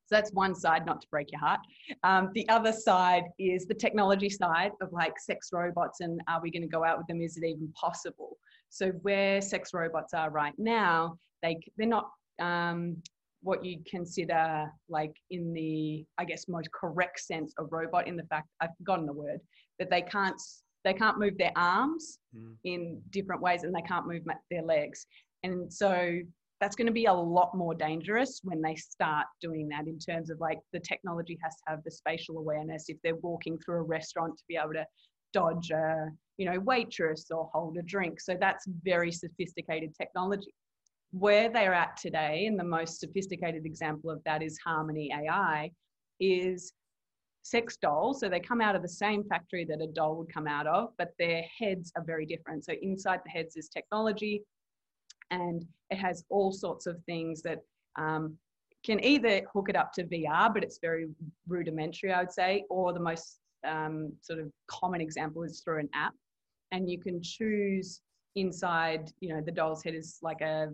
So 0.06 0.16
that's 0.16 0.32
one 0.32 0.54
side, 0.54 0.84
not 0.84 1.00
to 1.02 1.08
break 1.10 1.30
your 1.32 1.40
heart. 1.40 1.60
Um, 2.02 2.30
the 2.34 2.48
other 2.48 2.72
side 2.72 3.24
is 3.38 3.66
the 3.66 3.74
technology 3.74 4.28
side 4.28 4.72
of 4.80 4.92
like 4.92 5.18
sex 5.18 5.50
robots 5.52 6.00
and 6.00 6.20
are 6.28 6.40
we 6.42 6.50
going 6.50 6.62
to 6.62 6.68
go 6.68 6.84
out 6.84 6.98
with 6.98 7.06
them? 7.06 7.20
Is 7.20 7.36
it 7.36 7.46
even 7.46 7.72
possible? 7.74 8.36
So 8.68 8.90
where 9.02 9.40
sex 9.40 9.72
robots 9.72 10.12
are 10.14 10.30
right 10.30 10.54
now 10.58 11.18
they 11.42 11.58
they're 11.76 11.87
not 11.87 12.11
um, 12.40 12.96
what 13.42 13.64
you 13.64 13.78
consider 13.88 14.70
like 14.88 15.14
in 15.30 15.52
the 15.52 16.04
I 16.18 16.25
guess 16.25 16.49
most 16.49 16.70
correct 16.72 17.20
sense 17.20 17.52
of 17.58 17.68
robot 17.70 18.06
in 18.06 18.16
the 18.16 18.25
fact 18.25 18.49
I've 18.61 18.76
forgotten 18.78 19.06
the 19.06 19.12
word 19.12 19.40
that 19.78 19.90
they 19.90 20.02
can't 20.02 20.40
they 20.84 20.94
can't 20.94 21.18
move 21.18 21.38
their 21.38 21.52
arms 21.56 22.18
mm. 22.37 22.54
in 22.64 23.00
different 23.11 23.42
ways 23.42 23.62
and 23.62 23.75
they 23.75 23.82
can't 23.82 24.06
move 24.06 24.22
their 24.50 24.62
legs. 24.62 25.06
And 25.44 25.72
so 25.72 26.18
that's 26.61 26.76
going 26.76 26.87
to 26.87 26.92
be 26.92 27.06
a 27.06 27.12
lot 27.12 27.56
more 27.56 27.75
dangerous 27.75 28.40
when 28.44 28.61
they 28.61 28.75
start 28.76 29.26
doing 29.40 29.68
that 29.68 29.87
in 29.87 29.99
terms 29.99 30.30
of 30.30 30.40
like 30.40 30.58
the 30.72 30.80
technology 30.80 31.38
has 31.42 31.54
to 31.56 31.62
have 31.68 31.84
the 31.84 31.90
spatial 31.90 32.38
awareness. 32.38 32.87
If 32.88 32.99
they're 33.02 33.16
walking 33.16 33.58
through 33.58 33.76
a 33.78 33.82
restaurant 33.82 34.37
to 34.38 34.44
be 34.49 34.56
able 34.56 34.75
to 34.75 34.87
dodge 35.32 35.70
a 35.70 36.08
you 36.37 36.46
know 36.50 36.58
waitress 36.61 37.26
or 37.30 37.50
hold 37.52 37.76
a 37.78 37.82
drink. 37.82 38.20
So 38.20 38.37
that's 38.38 38.66
very 38.82 39.12
sophisticated 39.12 39.94
technology 40.00 40.54
where 41.12 41.51
they're 41.51 41.75
at 41.75 41.96
today, 41.96 42.46
and 42.46 42.59
the 42.59 42.64
most 42.64 42.98
sophisticated 42.98 43.64
example 43.66 44.11
of 44.11 44.22
that 44.25 44.42
is 44.42 44.59
Harmony 44.64 45.11
AI, 45.12 45.70
is 46.20 46.72
sex 47.42 47.77
dolls. 47.77 48.20
So 48.20 48.29
they 48.29 48.40
come 48.40 48.61
out 48.61 48.75
of 48.75 48.83
the 48.83 48.88
same 48.88 49.25
factory 49.25 49.64
that 49.66 49.83
a 49.83 49.87
doll 49.87 50.16
would 50.16 50.33
come 50.33 50.46
out 50.46 50.66
of, 50.66 50.90
but 50.96 51.12
their 51.18 51.42
heads 51.59 51.92
are 51.96 52.05
very 52.05 52.25
different. 52.25 52.64
So 52.64 52.72
inside 52.81 53.20
the 53.25 53.31
heads 53.31 53.57
is 53.57 53.68
technology, 53.68 54.42
and 55.31 55.64
it 55.90 55.96
has 55.96 56.25
all 56.31 56.51
sorts 56.51 56.87
of 56.87 56.96
things 57.05 57.42
that 57.42 57.59
um, 57.96 58.37
can 58.85 59.05
either 59.05 59.42
hook 59.53 59.68
it 59.68 59.77
up 59.77 59.92
to 59.92 60.05
VR, 60.05 60.53
but 60.53 60.64
it's 60.64 60.79
very 60.79 61.09
rudimentary, 61.46 62.12
I 62.12 62.20
would 62.20 62.33
say, 62.33 62.64
or 62.70 62.92
the 62.92 63.01
most 63.01 63.38
um, 63.66 64.12
sort 64.22 64.38
of 64.38 64.51
common 64.66 65.01
example 65.01 65.42
is 65.42 65.61
through 65.61 65.81
an 65.81 65.88
app, 65.94 66.14
and 66.70 66.90
you 66.90 66.98
can 66.98 67.22
choose 67.22 68.01
inside. 68.35 69.12
You 69.20 69.35
know, 69.35 69.42
the 69.44 69.53
doll's 69.53 69.85
head 69.85 69.94
is 69.94 70.18
like 70.22 70.40
a 70.40 70.72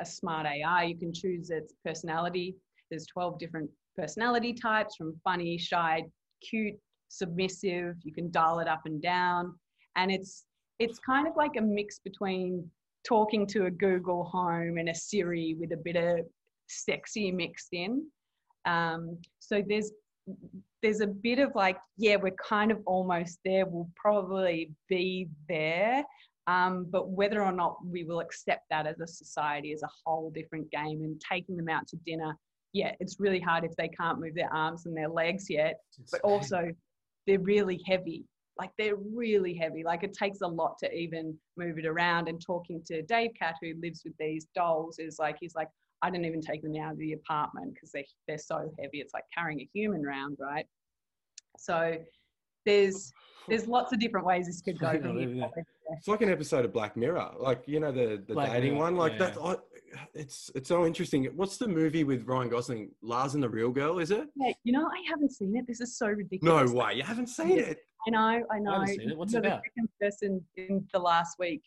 a 0.00 0.04
smart 0.04 0.46
AI. 0.46 0.84
You 0.84 0.96
can 0.96 1.12
choose 1.12 1.50
its 1.50 1.72
personality. 1.84 2.56
There's 2.90 3.06
12 3.06 3.38
different 3.38 3.70
personality 3.96 4.52
types 4.52 4.96
from 4.96 5.18
funny, 5.24 5.58
shy, 5.58 6.04
cute, 6.48 6.76
submissive. 7.08 7.96
You 8.02 8.12
can 8.12 8.30
dial 8.30 8.58
it 8.60 8.68
up 8.68 8.82
and 8.84 9.00
down. 9.00 9.54
And 9.96 10.10
it's 10.10 10.44
it's 10.78 10.98
kind 10.98 11.26
of 11.26 11.34
like 11.36 11.56
a 11.56 11.62
mix 11.62 11.98
between 12.00 12.70
talking 13.06 13.46
to 13.46 13.66
a 13.66 13.70
Google 13.70 14.24
Home 14.24 14.78
and 14.78 14.88
a 14.88 14.94
Siri 14.94 15.56
with 15.58 15.72
a 15.72 15.76
bit 15.76 15.96
of 15.96 16.20
sexy 16.68 17.30
mixed 17.32 17.68
in. 17.72 18.06
Um, 18.66 19.18
so 19.38 19.62
there's 19.66 19.92
there's 20.82 21.00
a 21.00 21.06
bit 21.06 21.38
of 21.38 21.52
like, 21.54 21.78
yeah, 21.96 22.16
we're 22.16 22.36
kind 22.48 22.70
of 22.70 22.78
almost 22.84 23.38
there. 23.44 23.64
We'll 23.66 23.90
probably 23.96 24.72
be 24.88 25.28
there. 25.48 26.04
Um, 26.46 26.86
but 26.90 27.10
whether 27.10 27.42
or 27.42 27.52
not 27.52 27.78
we 27.84 28.04
will 28.04 28.20
accept 28.20 28.66
that 28.70 28.86
as 28.86 29.00
a 29.00 29.06
society 29.06 29.72
is 29.72 29.82
a 29.82 29.88
whole 30.04 30.30
different 30.30 30.70
game. 30.70 31.02
And 31.02 31.20
taking 31.20 31.56
them 31.56 31.68
out 31.68 31.88
to 31.88 31.96
dinner, 32.06 32.36
yeah, 32.72 32.92
it's 33.00 33.18
really 33.18 33.40
hard 33.40 33.64
if 33.64 33.74
they 33.76 33.88
can't 33.88 34.20
move 34.20 34.34
their 34.34 34.52
arms 34.52 34.86
and 34.86 34.96
their 34.96 35.08
legs 35.08 35.46
yet. 35.50 35.80
But 36.10 36.20
also, 36.22 36.70
they're 37.26 37.40
really 37.40 37.82
heavy. 37.86 38.24
Like 38.58 38.70
they're 38.78 38.96
really 38.96 39.54
heavy. 39.54 39.82
Like 39.82 40.02
it 40.02 40.14
takes 40.14 40.40
a 40.40 40.46
lot 40.46 40.76
to 40.78 40.92
even 40.92 41.36
move 41.56 41.78
it 41.78 41.86
around. 41.86 42.28
And 42.28 42.40
talking 42.40 42.82
to 42.86 43.02
Davecat, 43.02 43.54
who 43.60 43.74
lives 43.82 44.02
with 44.04 44.14
these 44.18 44.46
dolls, 44.54 44.98
is 44.98 45.18
like 45.18 45.36
he's 45.40 45.54
like, 45.54 45.68
I 46.02 46.10
don't 46.10 46.24
even 46.24 46.40
take 46.40 46.62
them 46.62 46.76
out 46.76 46.92
of 46.92 46.98
the 46.98 47.14
apartment 47.14 47.74
because 47.74 47.90
they 47.90 48.06
they're 48.28 48.38
so 48.38 48.72
heavy. 48.80 49.00
It's 49.00 49.14
like 49.14 49.24
carrying 49.36 49.60
a 49.60 49.68
human 49.74 50.06
around, 50.06 50.36
right? 50.40 50.66
So 51.58 51.96
there's 52.64 53.12
there's 53.48 53.66
lots 53.66 53.92
of 53.92 54.00
different 54.00 54.26
ways 54.26 54.46
this 54.46 54.60
could 54.60 54.78
go. 54.78 54.92
It's 55.92 56.08
like 56.08 56.22
an 56.22 56.30
episode 56.30 56.64
of 56.64 56.72
Black 56.72 56.96
Mirror, 56.96 57.32
like 57.38 57.62
you 57.66 57.80
know 57.80 57.92
the 57.92 58.22
the 58.26 58.34
Black 58.34 58.52
dating 58.52 58.74
Mirror. 58.74 58.84
one, 58.84 58.96
like 58.96 59.12
yeah. 59.12 59.30
that. 59.30 59.38
I, 59.40 59.56
it's 60.14 60.50
it's 60.54 60.68
so 60.68 60.84
interesting. 60.84 61.24
What's 61.36 61.56
the 61.58 61.68
movie 61.68 62.04
with 62.04 62.26
Ryan 62.26 62.48
Gosling, 62.48 62.90
Lars 63.02 63.34
and 63.34 63.42
the 63.42 63.48
Real 63.48 63.70
Girl? 63.70 63.98
Is 63.98 64.10
it? 64.10 64.28
Yeah, 64.36 64.52
you 64.64 64.72
know 64.72 64.86
I 64.86 65.02
haven't 65.08 65.32
seen 65.32 65.56
it. 65.56 65.66
This 65.66 65.80
is 65.80 65.96
so 65.96 66.08
ridiculous. 66.08 66.70
No 66.70 66.76
way, 66.76 66.94
you 66.94 67.02
haven't 67.02 67.28
seen 67.28 67.58
it. 67.58 67.78
I 68.06 68.10
know, 68.10 68.44
I 68.50 68.58
know. 68.58 68.72
I 68.72 68.86
seen 68.86 69.10
it. 69.10 69.16
What's 69.16 69.34
it 69.34 69.38
about? 69.38 69.62
The 69.62 69.70
second 69.70 69.88
person 70.00 70.44
in 70.56 70.86
the 70.92 70.98
last 70.98 71.38
week. 71.38 71.62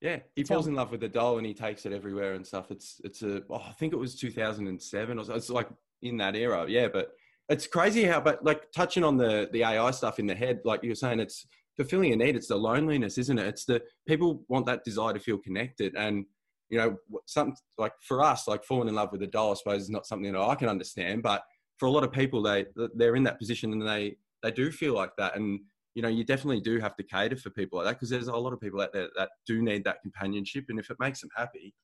Yeah, 0.00 0.18
he 0.36 0.44
Tell 0.44 0.56
falls 0.56 0.66
me. 0.66 0.72
in 0.72 0.76
love 0.76 0.92
with 0.92 1.00
the 1.00 1.08
doll 1.08 1.38
and 1.38 1.46
he 1.46 1.54
takes 1.54 1.84
it 1.84 1.92
everywhere 1.92 2.34
and 2.34 2.46
stuff. 2.46 2.70
It's 2.70 3.00
it's 3.04 3.22
a 3.22 3.42
oh, 3.50 3.62
I 3.68 3.72
think 3.72 3.92
it 3.92 3.96
was 3.96 4.14
2007 4.14 5.18
or 5.18 5.24
so. 5.24 5.34
It's 5.34 5.50
like 5.50 5.68
in 6.02 6.16
that 6.18 6.36
era. 6.36 6.66
Yeah, 6.68 6.88
but 6.88 7.10
it's 7.48 7.66
crazy 7.66 8.04
how 8.04 8.20
but 8.20 8.44
like 8.44 8.70
touching 8.72 9.02
on 9.02 9.16
the 9.16 9.48
the 9.52 9.64
AI 9.64 9.90
stuff 9.90 10.18
in 10.18 10.26
the 10.26 10.34
head, 10.34 10.60
like 10.64 10.82
you 10.82 10.90
were 10.90 10.94
saying, 10.94 11.18
it's 11.18 11.46
fulfilling 11.78 12.12
a 12.12 12.16
need. 12.16 12.36
It's 12.36 12.48
the 12.48 12.56
loneliness, 12.56 13.16
isn't 13.18 13.38
it? 13.38 13.46
It's 13.46 13.64
the 13.64 13.80
people 14.06 14.44
want 14.48 14.66
that 14.66 14.84
desire 14.84 15.14
to 15.14 15.20
feel 15.20 15.38
connected. 15.38 15.94
And, 15.96 16.26
you 16.68 16.76
know, 16.78 16.96
something 17.26 17.56
like 17.78 17.92
for 18.02 18.22
us, 18.22 18.48
like 18.48 18.64
falling 18.64 18.88
in 18.88 18.96
love 18.96 19.12
with 19.12 19.22
a 19.22 19.26
doll, 19.28 19.52
I 19.52 19.54
suppose 19.54 19.82
is 19.82 19.90
not 19.90 20.06
something 20.06 20.32
that 20.32 20.40
I 20.40 20.54
can 20.56 20.68
understand. 20.68 21.22
But 21.22 21.44
for 21.78 21.86
a 21.86 21.90
lot 21.90 22.04
of 22.04 22.12
people, 22.12 22.42
they, 22.42 22.66
they're 22.96 23.16
in 23.16 23.22
that 23.22 23.38
position 23.38 23.72
and 23.72 23.88
they, 23.88 24.16
they 24.42 24.50
do 24.50 24.72
feel 24.72 24.94
like 24.94 25.12
that. 25.18 25.36
And, 25.36 25.60
you 25.94 26.02
know, 26.02 26.08
you 26.08 26.24
definitely 26.24 26.60
do 26.60 26.80
have 26.80 26.96
to 26.96 27.04
cater 27.04 27.36
for 27.36 27.50
people 27.50 27.78
like 27.78 27.86
that 27.86 27.94
because 27.94 28.10
there's 28.10 28.28
a 28.28 28.36
lot 28.36 28.52
of 28.52 28.60
people 28.60 28.80
out 28.80 28.92
there 28.92 29.08
that 29.16 29.30
do 29.46 29.62
need 29.62 29.84
that 29.84 30.02
companionship. 30.02 30.64
And 30.68 30.78
if 30.78 30.90
it 30.90 30.96
makes 30.98 31.20
them 31.20 31.30
happy, 31.36 31.74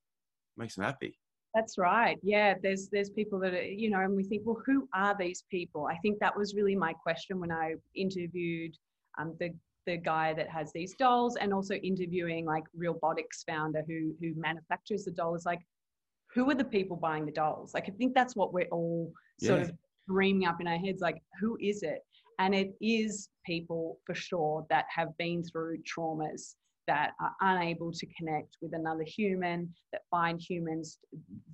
makes 0.57 0.74
them 0.74 0.85
happy. 0.85 1.16
That's 1.54 1.78
right. 1.78 2.18
Yeah, 2.24 2.54
there's 2.61 2.88
there's 2.90 3.11
people 3.11 3.38
that 3.38 3.54
are, 3.54 3.62
you 3.62 3.88
know, 3.88 4.00
and 4.00 4.16
we 4.16 4.24
think, 4.24 4.42
well, 4.44 4.61
who 4.66 4.88
are 4.92 5.16
these 5.16 5.44
people? 5.48 5.87
I 5.87 5.96
think 5.98 6.18
that 6.18 6.37
was 6.37 6.52
really 6.54 6.74
my 6.74 6.92
question 6.92 7.38
when 7.38 7.52
I 7.52 7.74
interviewed 7.94 8.76
um, 9.18 9.37
the 9.38 9.54
the 9.87 9.97
guy 9.97 10.33
that 10.35 10.49
has 10.49 10.73
these 10.73 10.94
dolls 10.94 11.37
and 11.37 11.53
also 11.53 11.75
interviewing 11.75 12.44
like 12.47 12.64
Realbotix 12.79 13.44
founder 13.47 13.83
who 13.87 14.14
who 14.20 14.33
manufactures 14.37 15.05
the 15.05 15.11
dolls 15.11 15.44
like 15.44 15.61
who 16.35 16.51
are 16.51 16.55
the 16.55 16.64
people 16.64 16.97
buying 16.97 17.27
the 17.27 17.33
dolls? 17.33 17.75
Like 17.75 17.88
i 17.88 17.92
think 17.92 18.14
that's 18.14 18.35
what 18.37 18.53
we're 18.53 18.68
all 18.73 19.12
sort 19.40 19.61
yeah. 19.61 19.66
of 19.66 19.73
dreaming 20.09 20.47
up 20.47 20.61
in 20.61 20.66
our 20.66 20.79
heads 20.79 21.01
like 21.01 21.23
who 21.40 21.57
is 21.61 21.83
it? 21.83 22.01
And 22.38 22.55
it 22.55 22.75
is 22.81 23.29
people 23.47 23.99
for 24.05 24.14
sure 24.14 24.66
that 24.68 24.87
have 24.94 25.16
been 25.18 25.44
through 25.44 25.79
traumas 25.83 26.57
that 26.87 27.12
are 27.20 27.33
unable 27.40 27.92
to 27.92 28.07
connect 28.18 28.57
with 28.61 28.75
another 28.75 29.05
human, 29.05 29.73
that 29.92 30.03
find 30.11 30.40
humans 30.40 30.99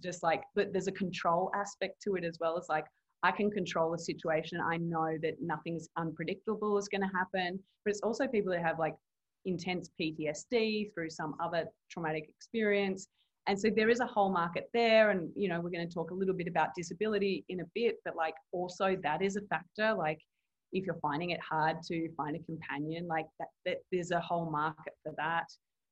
just 0.03 0.23
like, 0.23 0.43
but 0.55 0.73
there's 0.73 0.89
a 0.89 0.93
control 0.93 1.51
aspect 1.55 2.03
to 2.03 2.17
it 2.17 2.25
as 2.25 2.39
well. 2.41 2.57
As 2.59 2.67
like, 2.69 2.87
I 3.23 3.31
can 3.31 3.51
control 3.51 3.93
the 3.93 3.99
situation. 3.99 4.61
I 4.61 4.79
know 4.79 5.19
that 5.23 5.35
nothing's 5.41 5.89
unpredictable 5.97 6.79
is 6.79 6.89
going 6.89 7.03
to 7.03 7.11
happen. 7.17 7.59
But 7.85 7.91
it's 7.91 8.01
also 8.03 8.27
people 8.27 8.53
that 8.53 8.63
have 8.63 8.79
like 8.79 8.95
intense 9.45 9.91
PTSD 10.01 10.93
through 10.95 11.11
some 11.11 11.35
other 11.43 11.67
traumatic 11.91 12.29
experience. 12.29 13.09
And 13.47 13.59
so 13.59 13.69
there 13.75 13.91
is 13.91 14.01
a 14.01 14.07
whole 14.07 14.31
market 14.31 14.69
there. 14.73 15.11
And, 15.11 15.31
you 15.35 15.49
know, 15.49 15.61
we're 15.61 15.71
going 15.71 15.87
to 15.87 15.95
talk 15.95 16.11
a 16.11 16.15
little 16.15 16.35
bit 16.35 16.47
about 16.47 16.69
disability 16.77 17.45
in 17.49 17.61
a 17.61 17.65
bit, 17.75 17.97
but 18.05 18.17
like 18.17 18.35
also 18.53 18.97
that 19.03 19.23
is 19.23 19.37
a 19.37 19.43
factor. 19.43 19.95
Like 19.95 20.21
if 20.73 20.87
you're 20.87 20.99
finding 21.03 21.31
it 21.31 21.41
hard 21.41 21.83
to 21.89 22.09
find 22.17 22.37
a 22.37 22.41
companion, 22.41 23.07
like 23.07 23.27
that, 23.39 23.49
that 23.67 23.79
there's 23.93 24.13
a 24.13 24.21
whole 24.21 24.51
market 24.51 24.95
for 25.03 25.13
that. 25.17 25.47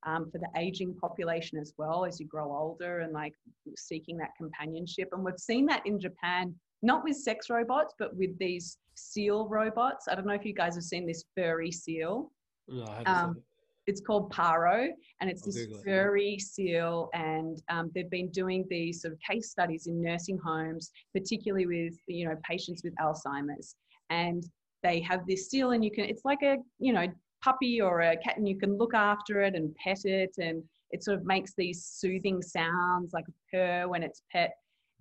Um, 0.07 0.31
for 0.31 0.39
the 0.39 0.49
aging 0.57 0.95
population 0.95 1.59
as 1.59 1.73
well 1.77 2.05
as 2.05 2.21
you 2.21 2.27
grow 2.29 2.57
older 2.57 3.01
and 3.01 3.13
like 3.13 3.33
seeking 3.77 4.17
that 4.19 4.31
companionship. 4.39 5.09
And 5.11 5.25
we've 5.25 5.41
seen 5.41 5.67
that 5.67 5.85
in 5.87 5.99
Japan 5.99 6.55
not 6.83 7.05
with 7.05 7.17
sex 7.17 7.51
robots, 7.51 7.95
but 7.99 8.17
with 8.17 8.39
these 8.39 8.79
seal 8.95 9.49
robots. 9.49 10.07
I 10.09 10.15
don't 10.15 10.27
know 10.27 10.35
if 10.35 10.45
you 10.45 10.55
guys 10.55 10.75
have 10.75 10.85
seen 10.85 11.07
this 11.07 11.25
furry 11.37 11.71
seal. 11.73 12.31
No, 12.69 12.85
I 12.85 12.99
haven't 12.99 13.09
Um, 13.09 13.37
it. 13.37 13.43
It's 13.87 14.01
called 14.03 14.31
Paro, 14.31 14.89
and 15.21 15.31
it's 15.31 15.43
I'll 15.43 15.53
this 15.53 15.65
Google 15.65 15.79
it. 15.81 15.85
furry 15.85 16.39
seal. 16.39 17.09
And 17.15 17.63
um, 17.71 17.91
they've 17.95 18.11
been 18.11 18.29
doing 18.31 18.67
these 18.69 19.01
sort 19.01 19.15
of 19.15 19.21
case 19.21 19.51
studies 19.51 19.87
in 19.87 20.03
nursing 20.03 20.39
homes, 20.45 20.91
particularly 21.15 21.67
with 21.67 21.99
you 22.07 22.29
know 22.29 22.37
patients 22.45 22.83
with 22.85 22.95
Alzheimer's. 22.97 23.77
And 24.11 24.45
they 24.83 25.01
have 25.01 25.27
this 25.27 25.49
seal, 25.49 25.71
and 25.71 25.83
you 25.85 25.91
can. 25.91 26.05
It's 26.05 26.25
like 26.27 26.43
a 26.43 26.59
you 26.79 26.93
know 26.93 27.07
puppy 27.43 27.81
or 27.81 28.03
a 28.03 28.17
cat, 28.19 28.37
and 28.37 28.47
you 28.47 28.59
can 28.59 28.77
look 28.77 28.93
after 28.95 29.41
it 29.43 29.55
and 29.55 29.75
pet 29.77 30.05
it, 30.05 30.35
and 30.39 30.63
it 30.91 31.03
sort 31.03 31.19
of 31.19 31.25
makes 31.25 31.55
these 31.55 31.83
soothing 31.85 32.43
sounds 32.43 33.13
like 33.15 33.25
a 33.29 33.33
purr 33.57 33.89
when 33.89 34.03
it's 34.03 34.23
pet, 34.31 34.53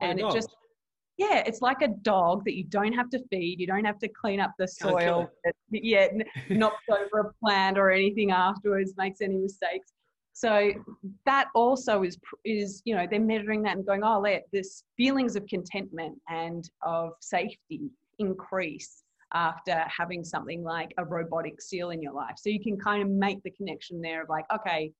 a 0.02 0.06
and 0.06 0.18
it 0.20 0.24
dog. 0.24 0.34
just 0.34 0.56
yeah, 1.17 1.43
it's 1.45 1.62
like 1.62 1.82
a 1.82 1.88
dog 1.88 2.45
that 2.45 2.56
you 2.56 2.63
don't 2.63 2.93
have 2.93 3.10
to 3.10 3.19
feed, 3.30 3.60
you 3.60 3.67
don't 3.67 3.86
have 3.86 3.99
to 3.99 4.08
clean 4.08 4.39
up 4.39 4.51
the 4.60 4.67
soil, 4.67 5.30
it- 5.43 5.56
yeah, 5.71 6.08
n- 6.12 6.23
knocks 6.60 6.84
over 6.89 7.19
a 7.30 7.34
plant 7.43 7.77
or 7.77 7.89
anything 7.91 8.32
afterwards, 8.32 8.93
makes 8.97 9.21
any 9.21 9.36
mistakes. 9.38 9.93
So 10.34 10.71
that 11.25 11.47
also 11.56 12.03
is 12.03 12.17
is 12.45 12.84
you 12.86 12.95
know 12.95 13.08
they're 13.10 13.19
measuring 13.19 13.63
that 13.63 13.75
and 13.75 13.86
going, 13.86 14.03
oh, 14.03 14.19
let 14.19 14.43
this 14.53 14.84
feelings 14.95 15.36
of 15.36 15.47
contentment 15.47 16.15
and 16.30 16.69
of 16.84 17.13
safety 17.21 17.89
increase 18.19 19.03
after 19.34 19.84
having 19.88 20.23
something 20.23 20.63
like 20.63 20.93
a 20.99 21.06
robotic 21.06 21.60
seal 21.62 21.89
in 21.89 22.01
your 22.01 22.13
life. 22.13 22.36
So 22.38 22.49
you 22.49 22.62
can 22.62 22.77
kind 22.77 23.01
of 23.01 23.10
make 23.10 23.41
the 23.43 23.49
connection 23.51 23.99
there 23.99 24.21
of 24.21 24.30
like, 24.30 24.45
okay, 24.56 24.91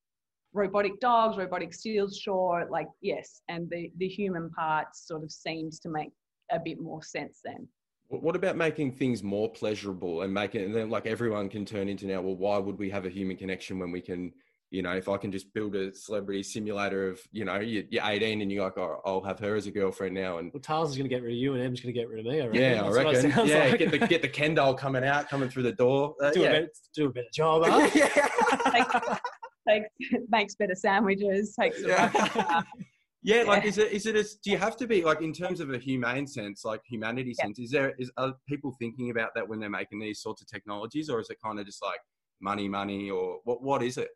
robotic 0.58 1.00
dogs, 1.00 1.38
robotic 1.38 1.74
seals, 1.74 2.18
sure, 2.18 2.68
like 2.70 2.88
yes, 3.02 3.42
and 3.48 3.70
the 3.70 3.92
the 3.98 4.08
human 4.08 4.50
part 4.52 4.88
sort 4.96 5.24
of 5.24 5.32
seems 5.32 5.80
to 5.82 5.90
make 5.90 6.10
a 6.52 6.60
bit 6.60 6.80
more 6.80 7.04
sense 7.04 7.40
then. 7.44 7.68
What 8.10 8.24
what 8.24 8.36
about 8.36 8.56
making 8.58 8.94
things 8.94 9.22
more 9.24 9.50
pleasurable 9.52 10.22
and 10.24 10.34
making 10.34 10.62
it, 10.62 10.66
and 10.66 10.76
then 10.76 10.90
like 10.90 11.06
everyone 11.06 11.50
can 11.50 11.66
turn 11.66 11.88
into 11.90 12.06
now, 12.08 12.22
well, 12.22 12.36
why 12.36 12.58
would 12.58 12.78
we 12.80 12.90
have 12.90 13.06
a 13.06 13.10
human 13.10 13.36
connection 13.38 13.80
when 13.80 13.92
we 13.92 14.00
can, 14.02 14.32
you 14.72 14.82
know, 14.82 14.94
if 14.96 15.08
I 15.10 15.18
can 15.18 15.30
just 15.32 15.54
build 15.54 15.76
a 15.76 15.94
celebrity 15.94 16.42
simulator 16.44 17.10
of, 17.10 17.20
you 17.34 17.44
know, 17.46 17.60
you- 17.60 17.86
you're 17.90 18.04
18 18.06 18.42
and 18.42 18.50
you're 18.52 18.64
like, 18.64 18.78
oh, 18.78 19.02
I'll 19.06 19.22
have 19.22 19.40
her 19.40 19.56
as 19.56 19.68
a 19.68 19.72
girlfriend 19.72 20.16
now. 20.16 20.38
And 20.40 20.52
Well, 20.54 20.62
Tars 20.62 20.90
is 20.92 20.98
going 20.98 21.10
to 21.10 21.14
get 21.16 21.22
rid 21.22 21.34
of 21.34 21.38
you, 21.38 21.54
and 21.54 21.62
Em's 21.64 21.80
going 21.82 21.94
to 21.94 22.00
get 22.00 22.08
rid 22.10 22.20
of 22.20 22.26
me. 22.32 22.42
I 22.42 22.46
reckon. 22.46 22.62
yeah, 22.62 22.82
I 22.82 22.92
That's 22.92 22.96
what 23.06 23.16
it 23.16 23.24
reckon. 23.26 23.48
Yeah, 23.48 23.58
like. 23.70 23.80
get 23.80 23.92
the, 23.92 24.00
get 24.08 24.22
the 24.22 24.28
Ken 24.30 24.56
doll 24.56 24.74
coming 24.74 25.04
out, 25.04 25.28
coming 25.30 25.50
through 25.50 25.64
the 25.64 25.72
door. 25.74 26.16
Uh, 26.24 26.32
do, 26.32 26.40
yeah. 26.42 26.48
a 26.48 26.52
better, 26.54 26.70
do 26.96 27.06
a 27.08 27.10
better 27.12 27.28
job. 27.34 27.64
Huh? 27.66 27.90
Takes, 28.72 29.20
takes, 29.68 29.90
makes 30.30 30.56
better 30.56 30.76
sandwiches, 30.76 31.56
takes 31.60 31.82
Yeah. 31.82 32.64
Yeah, 33.24 33.44
like 33.44 33.66
is 33.66 33.78
it 33.78 33.92
is 33.92 34.06
it 34.06 34.16
a, 34.16 34.24
do 34.42 34.52
you 34.52 34.58
have 34.58 34.78
to 34.78 34.88
be 34.88 35.04
like 35.04 35.22
in 35.22 35.34
terms 35.34 35.60
of 35.60 35.72
a 35.72 35.78
humane 35.78 36.26
sense, 36.28 36.64
like 36.64 36.82
humanity 36.88 37.34
Yeah. 37.38 37.46
sense, 37.46 37.60
is 37.60 37.72
there 37.72 37.94
is 37.98 38.10
are 38.16 38.34
people 38.48 38.74
thinking 38.80 39.10
about 39.10 39.32
that 39.36 39.46
when 39.48 39.60
they're 39.60 39.70
making 39.70 40.00
these 40.00 40.22
sorts 40.22 40.42
of 40.42 40.48
technologies 40.48 41.10
or 41.10 41.20
is 41.20 41.30
it 41.30 41.38
kind 41.44 41.60
of 41.60 41.66
just 41.66 41.84
like 41.84 42.00
money, 42.40 42.70
money 42.70 43.10
or 43.10 43.40
what 43.44 43.62
what 43.62 43.84
is 43.84 43.98
it? 43.98 44.10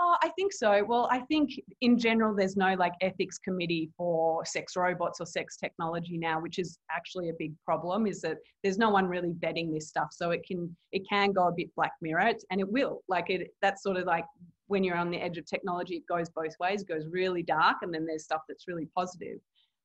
Oh, 0.00 0.16
I 0.22 0.28
think 0.30 0.52
so. 0.52 0.84
Well, 0.84 1.08
I 1.10 1.20
think 1.20 1.50
in 1.80 1.98
general, 1.98 2.34
there's 2.34 2.56
no 2.56 2.74
like 2.74 2.92
ethics 3.00 3.36
committee 3.36 3.90
for 3.96 4.44
sex 4.44 4.76
robots 4.76 5.20
or 5.20 5.26
sex 5.26 5.56
technology 5.56 6.16
now, 6.16 6.40
which 6.40 6.60
is 6.60 6.78
actually 6.90 7.30
a 7.30 7.34
big 7.36 7.52
problem. 7.64 8.06
Is 8.06 8.20
that 8.20 8.36
there's 8.62 8.78
no 8.78 8.90
one 8.90 9.08
really 9.08 9.32
vetting 9.32 9.74
this 9.74 9.88
stuff, 9.88 10.08
so 10.12 10.30
it 10.30 10.46
can 10.46 10.74
it 10.92 11.02
can 11.08 11.32
go 11.32 11.48
a 11.48 11.52
bit 11.52 11.74
Black 11.74 11.92
Mirror, 12.00 12.34
and 12.50 12.60
it 12.60 12.70
will. 12.70 13.02
Like 13.08 13.28
it, 13.30 13.48
that's 13.60 13.82
sort 13.82 13.96
of 13.96 14.06
like 14.06 14.24
when 14.68 14.84
you're 14.84 14.96
on 14.96 15.10
the 15.10 15.18
edge 15.18 15.36
of 15.36 15.46
technology, 15.46 15.96
it 15.96 16.06
goes 16.08 16.28
both 16.28 16.52
ways. 16.60 16.82
It 16.82 16.88
goes 16.88 17.06
really 17.10 17.42
dark, 17.42 17.78
and 17.82 17.92
then 17.92 18.06
there's 18.06 18.22
stuff 18.22 18.42
that's 18.48 18.68
really 18.68 18.86
positive. 18.94 19.38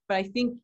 But 0.08 0.18
I 0.18 0.24
think 0.24 0.58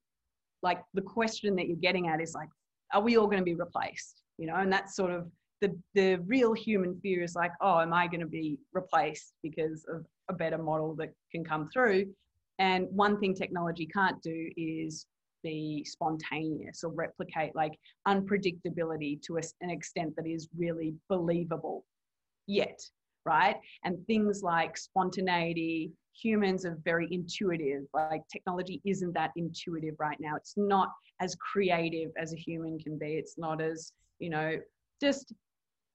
like 0.61 0.81
the 0.93 1.01
question 1.01 1.55
that 1.55 1.67
you're 1.67 1.77
getting 1.77 2.07
at 2.07 2.21
is 2.21 2.35
like, 2.35 2.49
are 2.93 3.01
we 3.01 3.17
all 3.17 3.25
going 3.25 3.39
to 3.39 3.45
be 3.45 3.55
replaced? 3.55 4.21
You 4.37 4.45
know, 4.45 4.55
and 4.55 4.71
that's 4.71 4.95
sort 4.95 5.11
of 5.11 5.27
the 5.61 5.77
the 5.93 6.17
real 6.25 6.53
human 6.53 6.99
fear 7.01 7.23
is 7.23 7.35
like, 7.35 7.51
oh, 7.61 7.79
am 7.79 7.93
I 7.93 8.07
going 8.07 8.21
to 8.21 8.27
be 8.27 8.57
replaced 8.73 9.33
because 9.43 9.85
of 9.93 10.05
a 10.29 10.33
better 10.33 10.57
model 10.57 10.95
that 10.95 11.13
can 11.31 11.43
come 11.43 11.69
through? 11.71 12.05
And 12.59 12.87
one 12.91 13.19
thing 13.19 13.33
technology 13.33 13.85
can't 13.85 14.21
do 14.21 14.49
is 14.57 15.05
be 15.43 15.85
spontaneous 15.85 16.83
or 16.83 16.91
replicate 16.91 17.55
like 17.55 17.71
unpredictability 18.07 19.21
to 19.23 19.37
an 19.61 19.69
extent 19.69 20.13
that 20.17 20.27
is 20.27 20.49
really 20.57 20.93
believable 21.07 21.85
yet, 22.47 22.79
right? 23.25 23.55
And 23.85 24.05
things 24.07 24.43
like 24.43 24.77
spontaneity, 24.77 25.91
humans 26.13 26.65
are 26.65 26.77
very 26.83 27.07
intuitive. 27.11 27.83
Like 27.93 28.23
technology 28.31 28.81
isn't 28.85 29.13
that 29.13 29.31
intuitive 29.35 29.95
right 29.99 30.17
now. 30.19 30.35
It's 30.35 30.55
not 30.57 30.89
as 31.21 31.35
creative 31.35 32.11
as 32.17 32.33
a 32.33 32.37
human 32.37 32.77
can 32.79 32.97
be. 32.97 33.13
It's 33.13 33.37
not 33.37 33.61
as, 33.61 33.93
you 34.19 34.29
know, 34.29 34.57
just 35.01 35.33